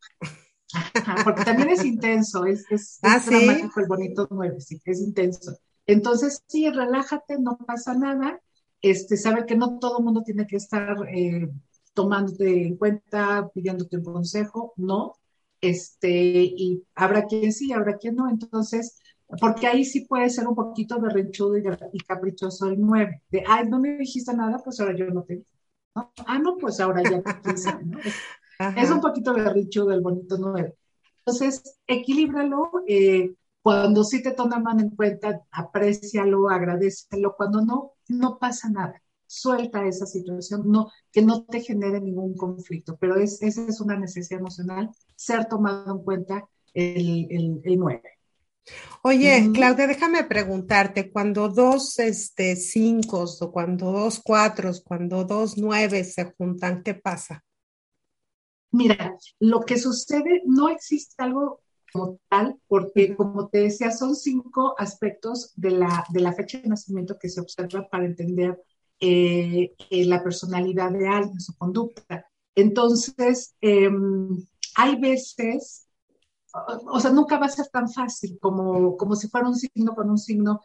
porque 1.25 1.45
también 1.45 1.71
es 1.71 1.85
intenso, 1.85 2.45
es, 2.45 2.71
es, 2.71 2.99
ah, 3.03 3.21
dramático 3.25 3.81
el 3.81 3.87
bonito 3.87 4.27
nueve, 4.31 4.61
sí, 4.61 4.81
es 4.85 5.01
intenso. 5.01 5.57
Entonces, 5.87 6.43
sí, 6.49 6.69
relájate, 6.69 7.39
no 7.39 7.57
pasa 7.59 7.95
nada. 7.95 8.41
Este, 8.85 9.17
sabe 9.17 9.47
que 9.47 9.57
no 9.57 9.79
todo 9.79 9.99
el 9.99 10.05
mundo 10.05 10.23
tiene 10.23 10.47
que 10.47 10.57
estar 10.57 10.95
eh, 11.09 11.49
tomándote 11.95 12.67
en 12.67 12.77
cuenta, 12.77 13.49
pidiéndote 13.55 13.97
un 13.97 14.05
consejo, 14.05 14.75
no. 14.77 15.15
Este, 15.63 16.11
y 16.11 16.85
habrá 16.95 17.25
quien 17.25 17.51
sí, 17.51 17.73
habrá 17.73 17.97
quien 17.97 18.17
no. 18.17 18.29
Entonces, 18.29 18.99
porque 19.41 19.69
ahí 19.69 19.87
sí 19.87 20.03
puede 20.05 20.29
ser 20.29 20.47
un 20.47 20.55
poquito 20.55 21.01
berrinchudo 21.01 21.57
y, 21.57 21.63
y 21.95 21.99
caprichoso 22.01 22.67
el 22.67 22.79
nueve. 22.79 23.23
De, 23.31 23.43
ay, 23.49 23.67
no 23.71 23.81
me 23.81 23.97
dijiste 23.97 24.35
nada, 24.35 24.59
pues 24.63 24.79
ahora 24.79 24.95
yo 24.95 25.07
no 25.07 25.23
te 25.23 25.37
digo. 25.37 25.47
¿no? 25.95 26.13
Ah, 26.27 26.39
no, 26.39 26.59
pues 26.59 26.79
ahora 26.79 27.03
ya, 27.03 27.23
sabe, 27.57 27.87
¿no? 27.87 27.99
Es 28.77 28.91
un 28.91 29.01
poquito 29.01 29.33
berricho 29.33 29.87
del 29.87 30.03
bonito 30.03 30.37
nueve. 30.39 30.75
Entonces, 31.21 31.79
equilíbralo. 31.87 32.71
Eh, 32.87 33.35
cuando 33.63 34.05
sí 34.05 34.23
te 34.23 34.33
toman 34.33 34.79
en 34.79 34.91
cuenta, 34.91 35.41
aprécialo, 35.51 36.51
agradecelo. 36.51 37.35
Cuando 37.35 37.65
no, 37.65 37.94
no 38.09 38.39
pasa 38.39 38.69
nada. 38.71 39.01
Suelta 39.27 39.87
esa 39.87 40.07
situación, 40.07 40.63
no, 40.67 40.91
que 41.11 41.23
no 41.23 41.45
te 41.45 41.61
genere 41.61 42.01
ningún 42.01 42.37
conflicto. 42.37 42.97
Pero 42.97 43.17
es, 43.17 43.43
esa 43.43 43.67
es 43.67 43.81
una 43.81 43.97
necesidad 43.99 44.41
emocional, 44.41 44.91
ser 45.17 45.47
tomado 45.47 45.93
en 45.93 46.05
cuenta 46.05 46.49
el, 46.73 47.27
el, 47.31 47.61
el 47.65 47.79
9. 47.79 48.03
Oye, 49.03 49.51
Claudia, 49.53 49.87
déjame 49.87 50.25
preguntarte, 50.25 51.11
cuando 51.11 51.49
dos 51.49 51.99
este, 51.99 52.57
cinco 52.57 53.25
o 53.41 53.53
cuando 53.53 53.93
dos 53.93 54.21
cuatro, 54.25 54.71
cuando 54.85 55.25
dos 55.25 55.59
nueve 55.59 56.05
se 56.05 56.33
juntan, 56.33 56.83
¿qué 56.83 56.95
pasa? 56.95 57.45
Mira, 58.71 59.17
lo 59.39 59.61
que 59.61 59.79
sucede, 59.79 60.43
no 60.47 60.69
existe 60.69 61.23
algo 61.23 61.61
como 61.95 62.19
tal, 62.29 62.59
porque 62.67 63.15
como 63.15 63.49
te 63.49 63.59
decía, 63.59 63.93
son 63.93 64.17
cinco 64.17 64.75
aspectos 64.79 65.53
de 65.55 65.71
la, 65.71 66.05
de 66.11 66.21
la 66.21 66.33
fecha 66.33 66.59
de 66.59 66.69
nacimiento 66.69 67.17
que 67.21 67.29
se 67.29 67.41
observa 67.41 67.89
para 67.89 68.05
entender 68.05 68.61
eh, 68.99 69.73
eh, 69.91 70.05
la 70.05 70.21
personalidad 70.21 70.91
de 70.91 71.07
alguien, 71.07 71.41
su 71.41 71.57
conducta. 71.57 72.27
Entonces, 72.57 73.55
em, 73.61 74.45
hay 74.75 75.01
veces, 75.01 75.87
o, 76.87 76.99
sea, 76.99 77.13
nunca 77.13 77.39
va 77.39 77.47
a 77.47 77.51
ser 77.51 77.69
tan 77.69 77.89
fácil 77.89 78.39
como, 78.41 78.97
como 78.97 79.15
si 79.15 79.29
fuera 79.29 79.47
un 79.47 79.55
signo 79.55 79.95
con 79.95 80.11
un 80.11 80.19
signo, 80.19 80.63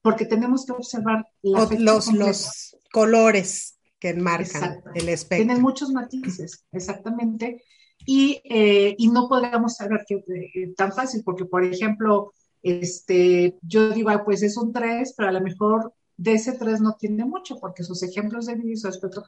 porque 0.00 0.26
tenemos 0.26 0.64
que 0.64 0.72
observar 0.72 1.26
la 1.42 1.68
los, 1.76 2.12
los 2.12 2.76
colores 2.92 3.80
que 3.98 4.10
enmarcan 4.10 4.80
el 4.94 5.08
espectro. 5.08 5.44
Tienen 5.44 5.60
muchos 5.60 5.90
matices, 5.90 6.64
exactamente. 6.70 7.64
Y, 8.10 8.40
eh, 8.44 8.94
y 8.96 9.08
no 9.08 9.28
podríamos 9.28 9.76
saber 9.76 10.06
que 10.08 10.14
eh, 10.14 10.72
tan 10.74 10.92
fácil, 10.92 11.20
porque 11.22 11.44
por 11.44 11.62
ejemplo, 11.62 12.32
este, 12.62 13.58
yo 13.60 13.90
digo, 13.90 14.10
pues 14.24 14.42
es 14.42 14.56
un 14.56 14.72
3, 14.72 15.12
pero 15.14 15.28
a 15.28 15.32
lo 15.32 15.42
mejor 15.42 15.92
de 16.16 16.32
ese 16.32 16.52
3 16.52 16.80
no 16.80 16.96
tiene 16.98 17.26
mucho, 17.26 17.60
porque 17.60 17.84
sus 17.84 18.02
ejemplos 18.02 18.46
de 18.46 18.54
vida 18.54 18.72
y 18.72 18.76
su 18.78 18.88
aspecto 18.88 19.24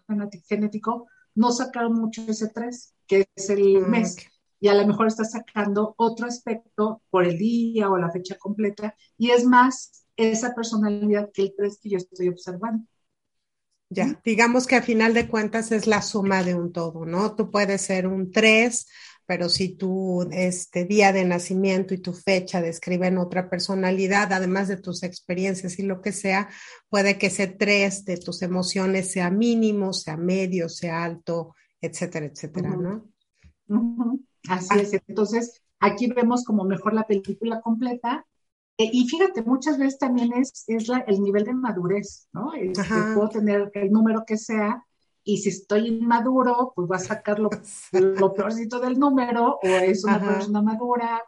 genético 0.49 1.09
no 1.35 1.53
sacaron 1.53 1.93
mucho 1.93 2.23
ese 2.27 2.49
3, 2.49 2.95
que 3.07 3.29
es 3.37 3.51
el 3.51 3.83
mm, 3.83 3.91
mes. 3.91 4.17
Y 4.61 4.69
a 4.69 4.75
lo 4.75 4.87
mejor 4.87 5.09
está 5.09 5.27
sacando 5.27 5.93
otro 5.99 6.27
aspecto 6.27 7.03
por 7.11 7.27
el 7.27 7.37
día 7.37 7.91
o 7.91 7.99
la 7.99 8.11
fecha 8.11 8.39
completa, 8.39 8.95
y 9.19 9.29
es 9.29 9.45
más 9.45 10.07
esa 10.17 10.55
personalidad 10.55 11.31
que 11.35 11.43
el 11.43 11.55
3 11.55 11.79
que 11.83 11.91
yo 11.91 11.99
estoy 11.99 12.31
observando. 12.31 12.87
Ya, 13.93 14.21
digamos 14.25 14.69
que 14.69 14.77
a 14.77 14.83
final 14.83 15.15
de 15.15 15.27
cuentas 15.27 15.73
es 15.73 15.89
la 15.89 16.01
suma 16.01 16.45
de 16.45 16.55
un 16.55 16.73
todo, 16.73 17.05
¿no? 17.05 17.35
Tú 17.35 17.51
puedes 17.51 17.83
ser 17.83 18.07
un 18.07 18.31
3, 18.31 18.87
pero 19.27 19.49
si 19.49 19.77
tu 19.77 20.29
este, 20.31 20.85
día 20.85 21.13
de 21.13 21.25
nacimiento 21.25 21.93
y 21.93 21.99
tu 21.99 22.13
fecha 22.13 22.63
describen 22.63 23.19
otra 23.19 23.51
personalidad, 23.51 24.33
además 24.33 24.69
de 24.69 24.77
tus 24.77 25.03
experiencias 25.03 25.79
y 25.81 25.83
lo 25.83 26.01
que 26.01 26.13
sea, 26.13 26.49
puede 26.89 27.19
que 27.19 27.27
ese 27.27 27.49
3 27.49 28.05
de 28.05 28.17
tus 28.19 28.43
emociones 28.43 29.11
sea 29.11 29.29
mínimo, 29.29 29.93
sea 29.93 30.17
medio, 30.17 30.69
sea 30.69 31.03
alto, 31.03 31.57
etcétera, 31.81 32.27
etcétera, 32.27 32.77
¿no? 32.77 33.09
Así 34.49 34.69
ah. 34.71 34.81
es. 34.81 34.93
Entonces, 35.09 35.63
aquí 35.81 36.07
vemos 36.07 36.45
como 36.45 36.63
mejor 36.63 36.95
la 36.95 37.09
película 37.09 37.61
completa 37.61 38.25
y 38.93 39.09
fíjate, 39.09 39.43
muchas 39.43 39.79
veces 39.79 39.99
también 39.99 40.33
es, 40.33 40.65
es 40.67 40.89
el 41.07 41.23
nivel 41.23 41.45
de 41.45 41.55
madurez, 41.55 42.29
¿no? 42.33 42.53
Este, 42.55 42.83
puedo 43.15 43.29
tener 43.29 43.71
el 43.75 43.91
número 43.91 44.25
que 44.27 44.37
sea 44.37 44.85
y 45.25 45.39
si 45.39 45.51
estoy 45.51 45.89
inmaduro, 45.89 46.73
pues 46.75 46.89
voy 46.89 46.97
a 46.97 47.01
sacar 47.01 47.39
lo, 47.39 47.51
lo 47.93 48.33
peorcito 48.33 48.81
del 48.81 48.99
número 48.99 49.59
o 49.63 49.67
es 49.67 50.05
una 50.05 50.21
persona 50.21 50.63
madura. 50.63 51.23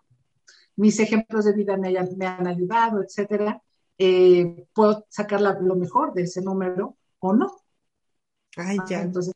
Mis 0.77 0.99
ejemplos 1.01 1.45
de 1.45 1.53
vida 1.53 1.77
me, 1.77 1.93
me 2.17 2.27
han 2.27 2.47
ayudado, 2.47 3.03
etcétera. 3.03 3.63
Eh, 3.99 4.67
puedo 4.73 5.07
sacar 5.11 5.41
lo 5.41 5.77
mejor 5.77 6.15
de 6.15 6.23
ese 6.23 6.41
número 6.41 6.97
o 7.19 7.33
no. 7.35 7.55
Ay, 8.57 8.79
ya. 8.89 9.03
Entonces, 9.03 9.35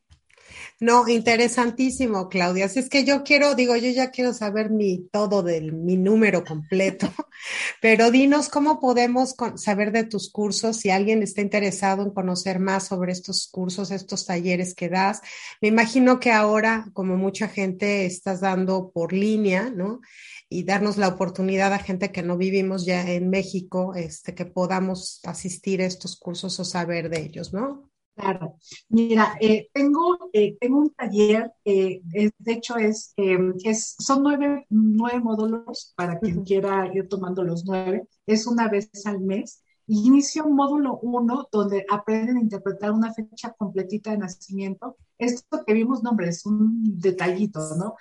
no, 0.78 1.08
interesantísimo, 1.08 2.28
Claudia. 2.28 2.66
Así 2.66 2.80
es 2.80 2.90
que 2.90 3.04
yo 3.04 3.24
quiero, 3.24 3.54
digo, 3.54 3.76
yo 3.76 3.90
ya 3.90 4.10
quiero 4.10 4.34
saber 4.34 4.70
mi 4.70 5.08
todo 5.10 5.42
del 5.42 5.72
mi 5.72 5.96
número 5.96 6.44
completo, 6.44 7.10
pero 7.80 8.10
dinos 8.10 8.50
cómo 8.50 8.78
podemos 8.78 9.34
saber 9.56 9.90
de 9.92 10.04
tus 10.04 10.30
cursos 10.30 10.76
si 10.76 10.90
alguien 10.90 11.22
está 11.22 11.40
interesado 11.40 12.02
en 12.02 12.10
conocer 12.10 12.60
más 12.60 12.88
sobre 12.88 13.12
estos 13.12 13.48
cursos, 13.50 13.90
estos 13.90 14.26
talleres 14.26 14.74
que 14.74 14.90
das. 14.90 15.22
Me 15.62 15.68
imagino 15.68 16.20
que 16.20 16.30
ahora, 16.30 16.90
como 16.92 17.16
mucha 17.16 17.48
gente, 17.48 18.04
estás 18.04 18.40
dando 18.40 18.90
por 18.92 19.12
línea, 19.12 19.70
¿no? 19.70 20.00
y 20.48 20.64
darnos 20.64 20.96
la 20.96 21.08
oportunidad 21.08 21.72
a 21.72 21.78
gente 21.78 22.12
que 22.12 22.22
no 22.22 22.36
vivimos 22.36 22.86
ya 22.86 23.10
en 23.10 23.30
México, 23.30 23.94
este, 23.96 24.34
que 24.34 24.44
podamos 24.44 25.20
asistir 25.24 25.82
a 25.82 25.86
estos 25.86 26.16
cursos 26.16 26.60
o 26.60 26.64
saber 26.64 27.08
de 27.10 27.20
ellos, 27.20 27.52
¿no? 27.52 27.90
Claro, 28.16 28.56
mira, 28.88 29.36
eh, 29.42 29.68
tengo, 29.74 30.30
eh, 30.32 30.56
tengo 30.58 30.78
un 30.78 30.90
taller, 30.94 31.52
eh, 31.66 32.00
de 32.02 32.52
hecho 32.52 32.78
es, 32.78 33.12
em, 33.18 33.52
es, 33.62 33.94
son 33.98 34.22
nueve, 34.22 34.64
nueve 34.70 35.20
módulos 35.20 35.92
para 35.96 36.18
quien 36.18 36.42
quiera 36.42 36.90
ir 36.94 37.08
tomando 37.10 37.44
los 37.44 37.66
nueve, 37.66 38.08
es 38.24 38.46
una 38.46 38.68
vez 38.68 38.88
al 39.04 39.20
mes. 39.20 39.62
Inicio 39.86 40.48
módulo 40.48 40.98
uno 41.02 41.46
donde 41.52 41.84
aprenden 41.90 42.38
a 42.38 42.40
interpretar 42.40 42.90
una 42.92 43.12
fecha 43.12 43.52
completita 43.52 44.10
de 44.12 44.18
nacimiento. 44.18 44.96
Esto 45.18 45.62
que 45.66 45.74
vimos, 45.74 46.02
nombre, 46.02 46.28
es 46.28 46.46
un 46.46 46.98
detallito, 46.98 47.60
¿no? 47.76 47.96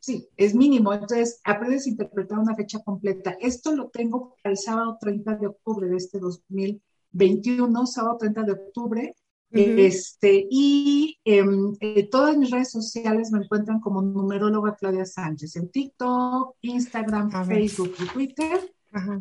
sí, 0.00 0.28
es 0.36 0.54
mínimo. 0.56 0.92
Entonces, 0.92 1.40
aprendes 1.44 1.86
a 1.86 1.90
interpretar 1.90 2.38
una 2.38 2.56
fecha 2.56 2.80
completa. 2.80 3.36
Esto 3.40 3.74
lo 3.74 3.88
tengo 3.90 4.36
para 4.42 4.52
el 4.52 4.58
sábado 4.58 4.98
30 5.00 5.36
de 5.36 5.46
octubre 5.46 5.88
de 5.88 5.96
este 5.96 6.18
2021, 6.18 7.86
sábado 7.86 8.18
30 8.18 8.42
de 8.42 8.52
octubre, 8.52 9.14
este, 9.52 10.46
y 10.48 11.18
em, 11.24 11.74
eh, 11.80 12.08
todas 12.08 12.36
mis 12.36 12.50
redes 12.50 12.70
sociales 12.70 13.32
me 13.32 13.42
encuentran 13.42 13.80
como 13.80 14.00
numeróloga 14.00 14.76
Claudia 14.76 15.04
Sánchez, 15.04 15.56
en 15.56 15.70
TikTok, 15.70 16.56
Instagram, 16.62 17.30
Facebook 17.46 17.94
y 17.98 18.06
Twitter. 18.06 18.74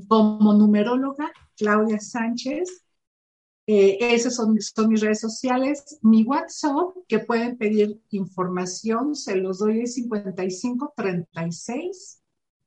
como 0.08 0.54
numeróloga 0.54 1.32
Claudia 1.56 2.00
Sánchez. 2.00 2.84
Eh, 3.68 3.98
esas 4.16 4.36
son, 4.36 4.60
son, 4.60 4.90
mis 4.90 5.02
redes 5.02 5.20
sociales. 5.20 6.00
Mi 6.02 6.24
WhatsApp, 6.24 6.96
que 7.08 7.20
pueden 7.20 7.56
pedir 7.56 8.02
información, 8.10 9.16
se 9.16 9.36
los 9.36 9.60
doy 9.60 9.82
es 9.82 9.94
55 9.94 10.94
36 10.96 12.20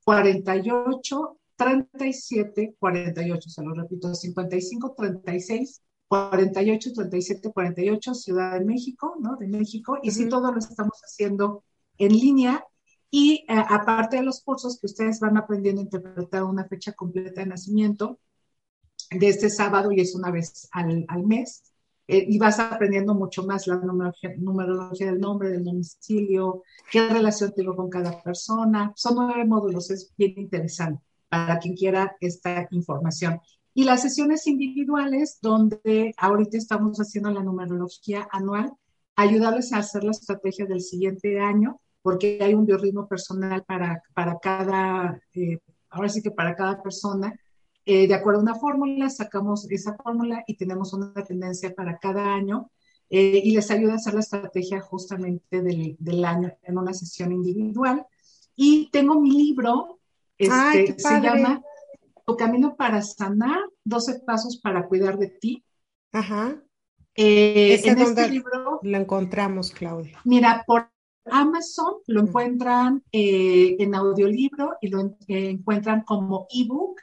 48 0.05 1.37
37 1.57 2.75
48. 2.79 3.49
Se 3.49 3.63
lo 3.63 3.73
repito, 3.73 4.13
55 4.13 4.95
36 4.97 5.81
48 6.07 6.93
37 6.93 7.51
48, 7.51 8.13
Ciudad 8.13 8.59
de 8.59 8.65
México, 8.65 9.15
¿no? 9.19 9.35
De 9.35 9.47
México. 9.47 9.97
Y 10.01 10.11
si 10.11 10.29
todo 10.29 10.51
lo 10.51 10.59
estamos 10.59 10.99
haciendo 11.03 11.63
en 11.97 12.11
línea. 12.11 12.65
Y 13.09 13.45
eh, 13.47 13.63
aparte 13.69 14.17
de 14.17 14.23
los 14.23 14.41
cursos 14.41 14.79
que 14.79 14.87
ustedes 14.87 15.19
van 15.19 15.37
aprendiendo 15.37 15.81
a 15.81 15.83
interpretar 15.85 16.43
una 16.43 16.65
fecha 16.65 16.93
completa 16.93 17.41
de 17.41 17.47
nacimiento, 17.47 18.19
de 19.11 19.27
este 19.27 19.49
sábado 19.49 19.91
y 19.91 20.01
es 20.01 20.15
una 20.15 20.31
vez 20.31 20.67
al, 20.71 21.05
mes, 21.23 21.63
eh, 22.07 22.25
y 22.27 22.37
vas 22.39 22.59
aprendiendo 22.59 23.13
mucho 23.13 23.43
más 23.43 23.67
la 23.67 23.75
numerología, 23.75 25.11
del 25.11 25.19
nombre, 25.19 25.49
del 25.49 25.63
domicilio, 25.63 26.63
qué 26.91 27.07
relación 27.07 27.53
tengo 27.55 27.75
con 27.75 27.89
cada 27.89 28.21
persona. 28.23 28.91
Son 28.95 29.15
nueve 29.15 29.45
módulos, 29.45 29.91
es 29.91 30.11
bien 30.17 30.33
interesante 30.37 31.03
para 31.29 31.59
quien 31.59 31.75
quiera 31.75 32.15
esta 32.19 32.67
información. 32.71 33.39
Y 33.73 33.85
las 33.85 34.01
sesiones 34.03 34.45
individuales, 34.45 35.39
donde 35.41 36.13
ahorita 36.17 36.57
estamos 36.57 36.99
haciendo 36.99 37.31
la 37.31 37.43
numerología 37.43 38.27
anual, 38.31 38.73
ayudarles 39.15 39.73
a 39.73 39.77
hacer 39.77 40.03
la 40.03 40.11
estrategia 40.11 40.65
del 40.65 40.81
siguiente 40.81 41.39
año, 41.39 41.79
porque 42.01 42.39
hay 42.41 42.53
un 42.53 42.65
biorritmo 42.65 43.07
personal 43.07 43.63
para, 43.63 44.03
para 44.13 44.37
cada, 44.39 45.19
eh, 45.33 45.59
ahora 45.89 46.09
sí 46.09 46.21
que 46.21 46.31
para 46.31 46.55
cada 46.55 46.83
persona, 46.83 47.33
eh, 47.85 48.07
de 48.07 48.13
acuerdo 48.13 48.39
a 48.39 48.43
una 48.43 48.55
fórmula, 48.55 49.09
sacamos 49.09 49.69
esa 49.71 49.95
fórmula 49.95 50.43
y 50.47 50.55
tenemos 50.55 50.93
una 50.93 51.13
tendencia 51.23 51.73
para 51.73 51.97
cada 51.97 52.33
año 52.33 52.69
eh, 53.09 53.41
y 53.43 53.51
les 53.51 53.69
ayuda 53.71 53.93
a 53.93 53.95
hacer 53.95 54.13
la 54.13 54.21
estrategia 54.21 54.81
justamente 54.81 55.61
del, 55.61 55.95
del, 55.99 56.25
año 56.25 56.53
en 56.61 56.77
una 56.77 56.93
sesión 56.93 57.31
individual. 57.31 58.05
Y 58.55 58.89
tengo 58.91 59.19
mi 59.19 59.31
libro, 59.31 59.99
este, 60.37 60.97
se 60.97 61.21
llama 61.21 61.61
Tu 62.25 62.35
camino 62.37 62.75
para 62.75 63.01
sanar, 63.01 63.59
12 63.83 64.21
pasos 64.25 64.59
para 64.61 64.87
cuidar 64.87 65.17
de 65.17 65.27
ti. 65.27 65.63
Ajá. 66.11 66.61
Eh, 67.15 67.79
en 67.83 67.99
este 67.99 68.29
libro 68.29 68.79
lo 68.81 68.97
encontramos, 68.97 69.71
Claudia. 69.71 70.19
Mira, 70.25 70.63
por 70.65 70.89
Amazon 71.25 71.95
lo 72.07 72.21
encuentran 72.21 73.03
en 73.11 73.95
audiolibro 73.95 74.77
y 74.81 74.87
lo 74.87 75.13
encuentran 75.27 76.03
como 76.03 76.47
ebook 76.49 76.99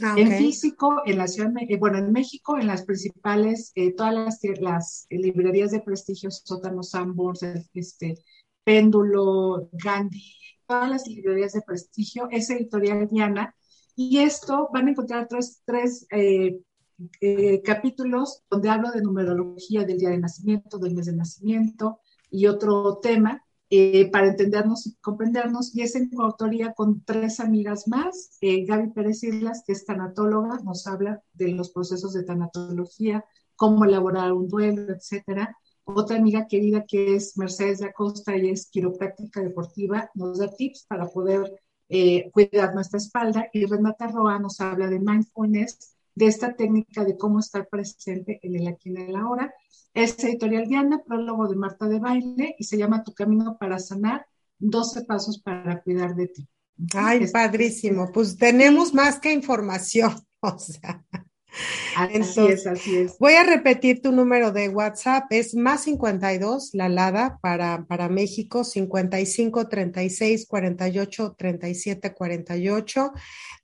Ah, 0.00 0.14
en 0.16 0.32
físico, 0.32 1.02
en 1.04 1.18
la 1.18 1.28
ciudad, 1.28 1.52
eh, 1.68 1.76
bueno, 1.76 1.98
en 1.98 2.12
México, 2.12 2.58
en 2.58 2.66
las 2.66 2.84
principales, 2.84 3.72
eh, 3.74 3.92
todas 3.92 4.14
las, 4.14 4.40
las, 4.58 5.06
librerías 5.10 5.70
de 5.70 5.80
prestigio, 5.80 6.30
Sótano, 6.30 6.82
Sanborns, 6.82 7.42
este, 7.74 8.14
Péndulo, 8.64 9.68
Gandhi, 9.72 10.34
todas 10.66 10.88
las 10.88 11.06
librerías 11.06 11.52
de 11.52 11.60
prestigio, 11.60 12.26
es 12.30 12.48
editorial 12.48 13.06
Diana, 13.06 13.54
y 13.94 14.18
esto 14.18 14.68
van 14.72 14.88
a 14.88 14.90
encontrar 14.90 15.28
tres, 15.28 15.62
tres 15.64 16.06
eh, 16.10 17.62
capítulos 17.64 18.42
donde 18.50 18.68
hablo 18.68 18.90
de 18.90 19.02
numerología 19.02 19.84
del 19.84 19.98
día 19.98 20.10
de 20.10 20.18
nacimiento, 20.18 20.78
del 20.78 20.94
mes 20.94 21.06
de 21.06 21.16
nacimiento 21.16 22.00
y 22.30 22.46
otro 22.46 22.98
tema 22.98 23.42
eh, 23.74 24.10
para 24.10 24.28
entendernos 24.28 24.86
y 24.86 24.96
comprendernos, 24.96 25.74
y 25.74 25.80
es 25.80 25.96
en 25.96 26.10
coautoría 26.10 26.74
con 26.74 27.02
tres 27.06 27.40
amigas 27.40 27.88
más. 27.88 28.36
Eh, 28.42 28.66
Gaby 28.66 28.90
Pérez 28.90 29.22
Islas, 29.24 29.62
que 29.66 29.72
es 29.72 29.86
tanatóloga, 29.86 30.60
nos 30.62 30.86
habla 30.86 31.22
de 31.32 31.48
los 31.52 31.70
procesos 31.70 32.12
de 32.12 32.22
tanatología, 32.22 33.24
cómo 33.56 33.86
elaborar 33.86 34.34
un 34.34 34.46
duelo, 34.46 34.92
etcétera. 34.92 35.56
Otra 35.84 36.18
amiga 36.18 36.46
querida 36.48 36.84
que 36.86 37.14
es 37.14 37.38
Mercedes 37.38 37.78
de 37.78 37.86
Acosta 37.86 38.36
y 38.36 38.50
es 38.50 38.68
quiropráctica 38.70 39.40
deportiva, 39.40 40.10
nos 40.14 40.38
da 40.38 40.54
tips 40.54 40.84
para 40.86 41.06
poder 41.06 41.50
eh, 41.94 42.30
cuidar 42.32 42.74
nuestra 42.74 42.96
espalda. 42.96 43.48
Y 43.52 43.66
Renata 43.66 44.08
Roa 44.08 44.38
nos 44.38 44.60
habla 44.60 44.88
de 44.88 44.98
mindfulness, 44.98 45.94
de 46.14 46.26
esta 46.26 46.54
técnica 46.54 47.04
de 47.04 47.18
cómo 47.18 47.38
estar 47.38 47.68
presente 47.68 48.40
en 48.42 48.56
el 48.56 48.66
aquí 48.66 48.88
y 48.88 48.96
en 48.96 49.10
el 49.10 49.16
ahora. 49.16 49.52
Es 49.92 50.18
editorial 50.24 50.66
Diana, 50.66 51.02
prólogo 51.06 51.46
de 51.48 51.56
Marta 51.56 51.86
de 51.86 51.98
Baile 51.98 52.56
y 52.58 52.64
se 52.64 52.78
llama 52.78 53.04
Tu 53.04 53.12
camino 53.12 53.58
para 53.58 53.78
sanar, 53.78 54.26
12 54.58 55.04
pasos 55.04 55.38
para 55.38 55.82
cuidar 55.82 56.14
de 56.14 56.28
ti. 56.28 56.48
Ay, 56.94 57.26
padrísimo. 57.30 58.10
Pues 58.10 58.38
tenemos 58.38 58.94
más 58.94 59.20
que 59.20 59.30
información, 59.30 60.14
o 60.40 60.58
sea. 60.58 61.04
Así 61.96 62.46
es, 62.46 62.66
así 62.66 62.96
es. 62.96 63.18
Voy 63.18 63.34
a 63.34 63.42
repetir 63.42 64.00
tu 64.00 64.12
número 64.12 64.52
de 64.52 64.68
WhatsApp, 64.68 65.24
es 65.30 65.54
más 65.54 65.84
52, 65.84 66.70
la 66.72 66.88
LADA 66.88 67.38
para, 67.42 67.84
para 67.86 68.08
México, 68.08 68.64
55 68.64 69.68
36 69.68 70.46
48 70.46 71.34
37 71.38 72.14
48. 72.14 73.12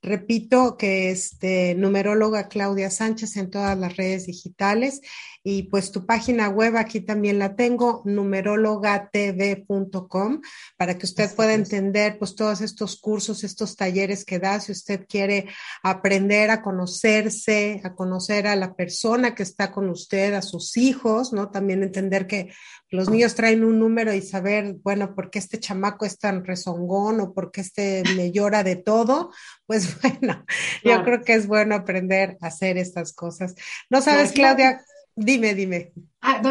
Repito 0.01 0.77
que 0.77 1.11
es 1.11 1.39
de 1.39 1.75
numeróloga 1.75 2.47
Claudia 2.47 2.89
Sánchez 2.89 3.35
en 3.37 3.49
todas 3.49 3.77
las 3.77 3.97
redes 3.97 4.27
digitales 4.27 5.01
y 5.43 5.63
pues 5.63 5.91
tu 5.91 6.05
página 6.05 6.47
web 6.49 6.77
aquí 6.77 7.01
también 7.01 7.39
la 7.39 7.55
tengo, 7.55 8.03
numerologatv.com, 8.05 10.41
para 10.77 10.97
que 10.97 11.05
usted 11.05 11.33
pueda 11.33 11.53
entender 11.53 12.19
pues 12.19 12.35
todos 12.35 12.61
estos 12.61 12.99
cursos, 12.99 13.43
estos 13.43 13.75
talleres 13.75 14.23
que 14.25 14.37
da, 14.39 14.59
si 14.59 14.73
usted 14.73 15.05
quiere 15.07 15.47
aprender 15.81 16.51
a 16.51 16.61
conocerse, 16.61 17.81
a 17.83 17.95
conocer 17.95 18.47
a 18.47 18.55
la 18.55 18.75
persona 18.75 19.33
que 19.33 19.43
está 19.43 19.71
con 19.71 19.89
usted, 19.89 20.33
a 20.33 20.41
sus 20.41 20.75
hijos, 20.77 21.33
¿no? 21.33 21.49
También 21.49 21.83
entender 21.83 22.27
que 22.27 22.51
los 22.91 23.09
niños 23.09 23.35
traen 23.35 23.63
un 23.63 23.79
número 23.79 24.13
y 24.13 24.21
saber, 24.21 24.75
bueno, 24.83 25.13
por 25.13 25.29
qué 25.29 25.39
este 25.39 25.59
chamaco 25.59 26.05
es 26.05 26.17
tan 26.17 26.43
rezongón 26.43 27.21
o 27.21 27.33
por 27.33 27.51
qué 27.51 27.61
este 27.61 28.03
me 28.15 28.31
llora 28.31 28.63
de 28.63 28.75
todo, 28.75 29.31
pues 29.67 29.87
bueno, 30.01 30.43
yo 30.83 31.03
creo 31.03 31.21
que 31.21 31.33
es 31.33 31.47
bueno 31.47 31.75
aprender 31.75 32.37
a 32.41 32.47
hacer 32.47 32.77
estas 32.77 33.13
cosas. 33.13 33.55
No 33.89 34.01
sabes, 34.01 34.31
Claudia, 34.31 34.83
Dime, 35.19 35.53
dime. 35.53 35.93
Ah, 36.21 36.41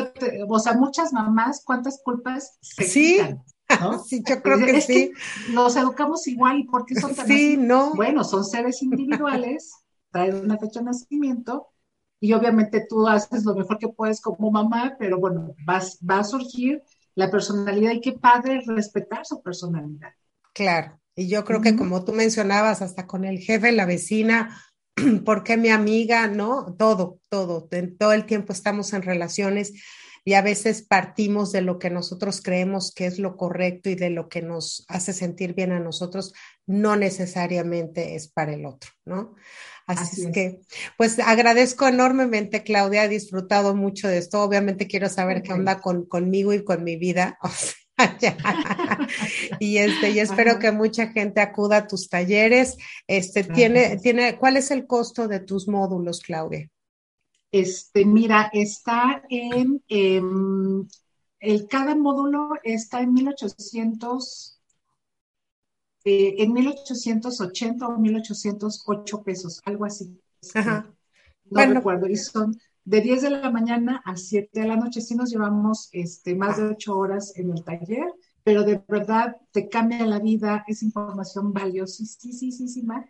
o 0.48 0.58
sea, 0.58 0.74
muchas 0.74 1.12
mamás, 1.12 1.62
¿cuántas 1.64 2.00
culpas 2.02 2.58
se 2.60 2.84
Sí. 2.84 3.20
sí, 4.06 4.22
yo 4.26 4.42
creo 4.42 4.58
que 4.58 4.80
sí. 4.80 5.12
nos 5.50 5.76
educamos 5.76 6.26
igual, 6.26 6.66
porque 6.70 6.94
son 6.94 7.14
tan 7.14 7.26
Sí, 7.26 7.56
no. 7.56 7.94
Bueno, 7.94 8.24
son 8.24 8.44
seres 8.44 8.82
individuales, 8.82 9.72
traen 10.10 10.36
una 10.36 10.58
fecha 10.58 10.80
de 10.80 10.86
nacimiento, 10.86 11.68
y 12.20 12.32
obviamente 12.32 12.84
tú 12.88 13.06
haces 13.06 13.44
lo 13.44 13.54
mejor 13.54 13.78
que 13.78 13.88
puedes 13.88 14.20
como 14.20 14.50
mamá, 14.50 14.96
pero 14.98 15.18
bueno, 15.18 15.54
vas, 15.64 15.98
va 16.08 16.18
a 16.18 16.24
surgir 16.24 16.82
la 17.14 17.30
personalidad 17.30 17.92
y 17.92 18.00
qué 18.00 18.12
padre 18.12 18.62
respetar 18.66 19.24
su 19.24 19.42
personalidad. 19.42 20.10
Claro, 20.52 21.00
y 21.14 21.28
yo 21.28 21.44
creo 21.44 21.60
que 21.62 21.76
como 21.76 22.04
tú 22.04 22.12
mencionabas, 22.12 22.82
hasta 22.82 23.06
con 23.06 23.24
el 23.24 23.38
jefe, 23.38 23.72
la 23.72 23.86
vecina, 23.86 24.60
porque 25.24 25.57
mi 25.57 25.70
amiga, 25.70 26.28
¿no? 26.28 26.74
Todo, 26.78 27.20
todo, 27.28 27.68
todo 27.99 28.12
el 28.12 28.26
tiempo 28.26 28.53
estamos 28.53 28.92
en 28.92 29.03
relaciones 29.03 29.72
y 30.24 30.34
a 30.34 30.42
veces 30.42 30.82
partimos 30.82 31.53
de 31.53 31.62
lo 31.62 31.78
que 31.78 31.90
nosotros 31.90 32.42
creemos 32.42 32.92
que 32.92 33.07
es 33.07 33.18
lo 33.18 33.36
correcto 33.36 33.88
y 33.88 33.94
de 33.94 34.11
lo 34.11 34.28
que 34.28 34.42
nos 34.42 34.84
hace 34.88 35.12
sentir 35.12 35.55
bien 35.55 35.72
a 35.72 35.80
nosotros, 35.80 36.34
no 36.66 36.96
necesariamente 36.96 38.14
es 38.14 38.28
para 38.28 38.53
el 38.53 38.66
otro, 38.66 38.90
¿no? 39.07 39.34
Así, 39.86 40.26
es, 40.26 40.32
que, 40.32 40.61
pues 40.99 41.18
agradezco 41.18 41.88
enormemente, 41.88 42.62
Claudia, 42.62 43.05
he 43.05 43.09
disfrutado 43.09 43.74
mucho 43.74 44.07
de 44.07 44.18
esto. 44.18 44.42
Obviamente 44.42 44.86
quiero 44.86 45.09
saber 45.09 45.40
qué 45.40 45.55
onda 45.55 45.80
con, 45.80 46.05
conmigo 46.05 46.53
y 46.53 46.62
con 46.62 46.84
mi 46.84 46.96
vida. 46.96 47.38
y 49.59 49.78
este, 49.78 50.11
y 50.11 50.20
espero 50.20 50.59
que 50.59 50.70
mucha 50.70 51.09
gente 51.09 51.40
acuda 51.40 51.78
a 51.78 51.86
tus 51.86 52.09
talleres. 52.09 52.76
Este, 53.07 53.44
tiene, 53.44 53.96
tiene, 53.99 54.38
¿cuál 54.38 54.57
es 54.57 54.70
el 54.70 54.86
costo 54.86 55.26
de 55.26 55.40
tus 55.40 55.68
módulos, 55.68 56.20
Claudia? 56.20 56.68
Este, 57.51 58.05
mira, 58.05 58.51
está 58.53 59.22
en, 59.28 59.82
em, 59.88 60.86
el, 61.40 61.66
cada 61.66 61.94
módulo 61.94 62.51
está 62.62 63.01
en 63.01 63.14
1800, 63.14 64.61
eh, 66.05 66.34
en 66.38 66.53
1880 66.53 67.88
o 67.88 67.99
1808 67.99 69.22
pesos, 69.22 69.61
algo 69.64 69.84
así. 69.84 70.20
No 71.51 71.66
recuerdo, 71.66 72.07
y 72.07 72.16
son 72.16 72.55
de 72.89 73.03
10 73.03 73.20
de 73.20 73.30
la 73.30 73.51
mañana 73.51 74.01
a 74.07 74.16
7 74.16 74.61
de 74.61 74.66
la 74.66 74.76
noche. 74.76 75.03
Sí 75.03 75.14
nos 75.14 75.30
llevamos 75.30 75.91
este, 75.93 76.34
más 76.34 76.57
de 76.57 76.68
8 76.68 76.97
horas 76.97 77.34
en 77.36 77.51
el 77.51 77.62
taller, 77.62 78.07
pero 78.43 78.62
de 78.64 78.82
verdad 78.89 79.36
te 79.53 79.68
cambia 79.68 80.07
la 80.07 80.18
vida, 80.20 80.64
es 80.66 80.82
información 80.82 81.53
valiosísima 81.53 83.05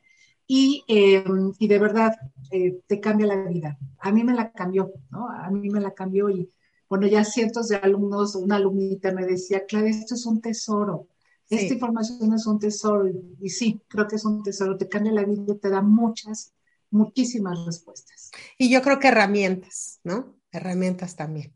y, 0.48 0.82
eh, 0.88 1.24
y 1.60 1.68
de 1.68 1.78
verdad 1.78 2.16
eh, 2.50 2.80
te 2.88 2.98
cambia 2.98 3.28
la 3.28 3.36
vida. 3.48 3.78
A 4.00 4.10
mí 4.10 4.24
me 4.24 4.34
la 4.34 4.50
cambió, 4.50 4.92
¿no? 5.10 5.28
A 5.28 5.48
mí 5.50 5.70
me 5.70 5.80
la 5.80 5.94
cambió 5.94 6.28
y 6.28 6.50
bueno, 6.88 7.06
ya 7.06 7.22
cientos 7.22 7.68
de 7.68 7.76
alumnos, 7.76 8.34
una 8.34 8.56
alumnita 8.56 9.12
me 9.12 9.26
decía, 9.26 9.64
Claudia, 9.64 9.90
esto 9.90 10.16
es 10.16 10.26
un 10.26 10.40
tesoro. 10.40 11.06
Esta 11.48 11.72
información 11.72 12.32
es 12.34 12.46
un 12.46 12.58
tesoro 12.58 13.08
y, 13.40 13.48
sí, 13.48 13.80
creo 13.88 14.08
que 14.08 14.16
es 14.16 14.24
un 14.24 14.42
tesoro, 14.42 14.76
te 14.76 14.88
cambia 14.88 15.12
la 15.12 15.24
vida, 15.24 15.54
te 15.54 15.70
da 15.70 15.82
muchas, 15.82 16.52
muchísimas 16.90 17.64
respuestas. 17.66 18.30
Y 18.56 18.70
yo 18.70 18.82
creo 18.82 18.98
que 18.98 19.08
herramientas, 19.08 20.00
¿no? 20.04 20.38
Herramientas 20.52 21.16
también. 21.16 21.54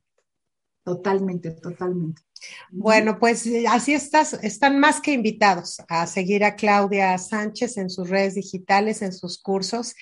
Totalmente, 0.85 1.53
totalmente. 1.53 2.22
Bueno, 2.72 3.20
pues 3.20 3.49
así 3.68 3.95
estás, 3.95 4.33
están 4.43 4.80
más 4.80 5.01
que 5.01 5.12
invitados 5.12 5.80
a 5.89 6.09
seguir 6.09 6.43
a 6.43 6.57
Claudia 6.57 7.16
Sánchez 7.18 7.76
en 7.76 7.89
sus 7.89 8.09
redes 8.09 8.35
digitales, 8.35 9.01
en 9.01 9.12
sus 9.12 9.41
cursos. 9.41 9.95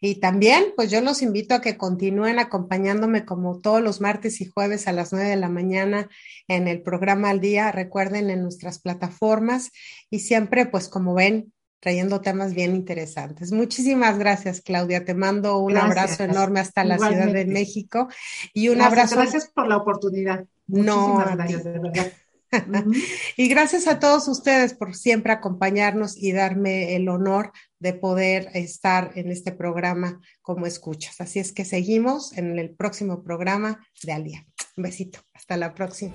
Y 0.00 0.20
también, 0.20 0.66
pues 0.76 0.92
yo 0.92 1.00
los 1.00 1.22
invito 1.22 1.56
a 1.56 1.60
que 1.60 1.76
continúen 1.76 2.38
acompañándome 2.38 3.24
como 3.24 3.58
todos 3.58 3.82
los 3.82 4.00
martes 4.00 4.40
y 4.40 4.44
jueves 4.44 4.86
a 4.86 4.92
las 4.92 5.12
nueve 5.12 5.28
de 5.28 5.36
la 5.36 5.48
mañana 5.48 6.08
en 6.46 6.68
el 6.68 6.82
programa 6.82 7.30
al 7.30 7.40
día. 7.40 7.72
Recuerden 7.72 8.30
en 8.30 8.42
nuestras 8.42 8.78
plataformas 8.78 9.72
y 10.08 10.20
siempre, 10.20 10.66
pues 10.66 10.88
como 10.88 11.14
ven, 11.14 11.52
trayendo 11.80 12.20
temas 12.20 12.54
bien 12.54 12.74
interesantes. 12.74 13.52
Muchísimas 13.52 14.18
gracias, 14.18 14.60
Claudia. 14.60 15.04
Te 15.04 15.14
mando 15.14 15.58
un 15.58 15.76
abrazo 15.76 16.24
enorme 16.24 16.60
hasta 16.60 16.84
la 16.84 16.98
Ciudad 16.98 17.32
de 17.32 17.46
México 17.46 18.08
y 18.52 18.68
un 18.68 18.80
abrazo. 18.80 19.16
Gracias 19.16 19.48
por 19.48 19.68
la 19.68 19.76
oportunidad. 19.76 20.44
Muchísimas 20.66 21.36
gracias, 21.36 21.64
de 21.64 21.78
verdad. 21.78 22.12
y 23.36 23.48
gracias 23.48 23.86
a 23.86 23.98
todos 23.98 24.26
ustedes 24.28 24.74
por 24.74 24.94
siempre 24.94 25.32
acompañarnos 25.32 26.16
y 26.16 26.32
darme 26.32 26.96
el 26.96 27.08
honor 27.08 27.52
de 27.78 27.92
poder 27.92 28.48
estar 28.54 29.12
en 29.16 29.30
este 29.30 29.52
programa 29.52 30.20
como 30.42 30.66
escuchas. 30.66 31.20
Así 31.20 31.38
es 31.38 31.52
que 31.52 31.64
seguimos 31.64 32.36
en 32.36 32.58
el 32.58 32.70
próximo 32.70 33.22
programa 33.22 33.86
de 34.02 34.12
Al 34.12 34.24
Día. 34.24 34.46
Un 34.76 34.84
besito. 34.84 35.20
Hasta 35.34 35.56
la 35.56 35.74
próxima. 35.74 36.14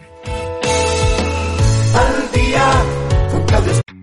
Al 1.96 2.32
día, 2.32 4.03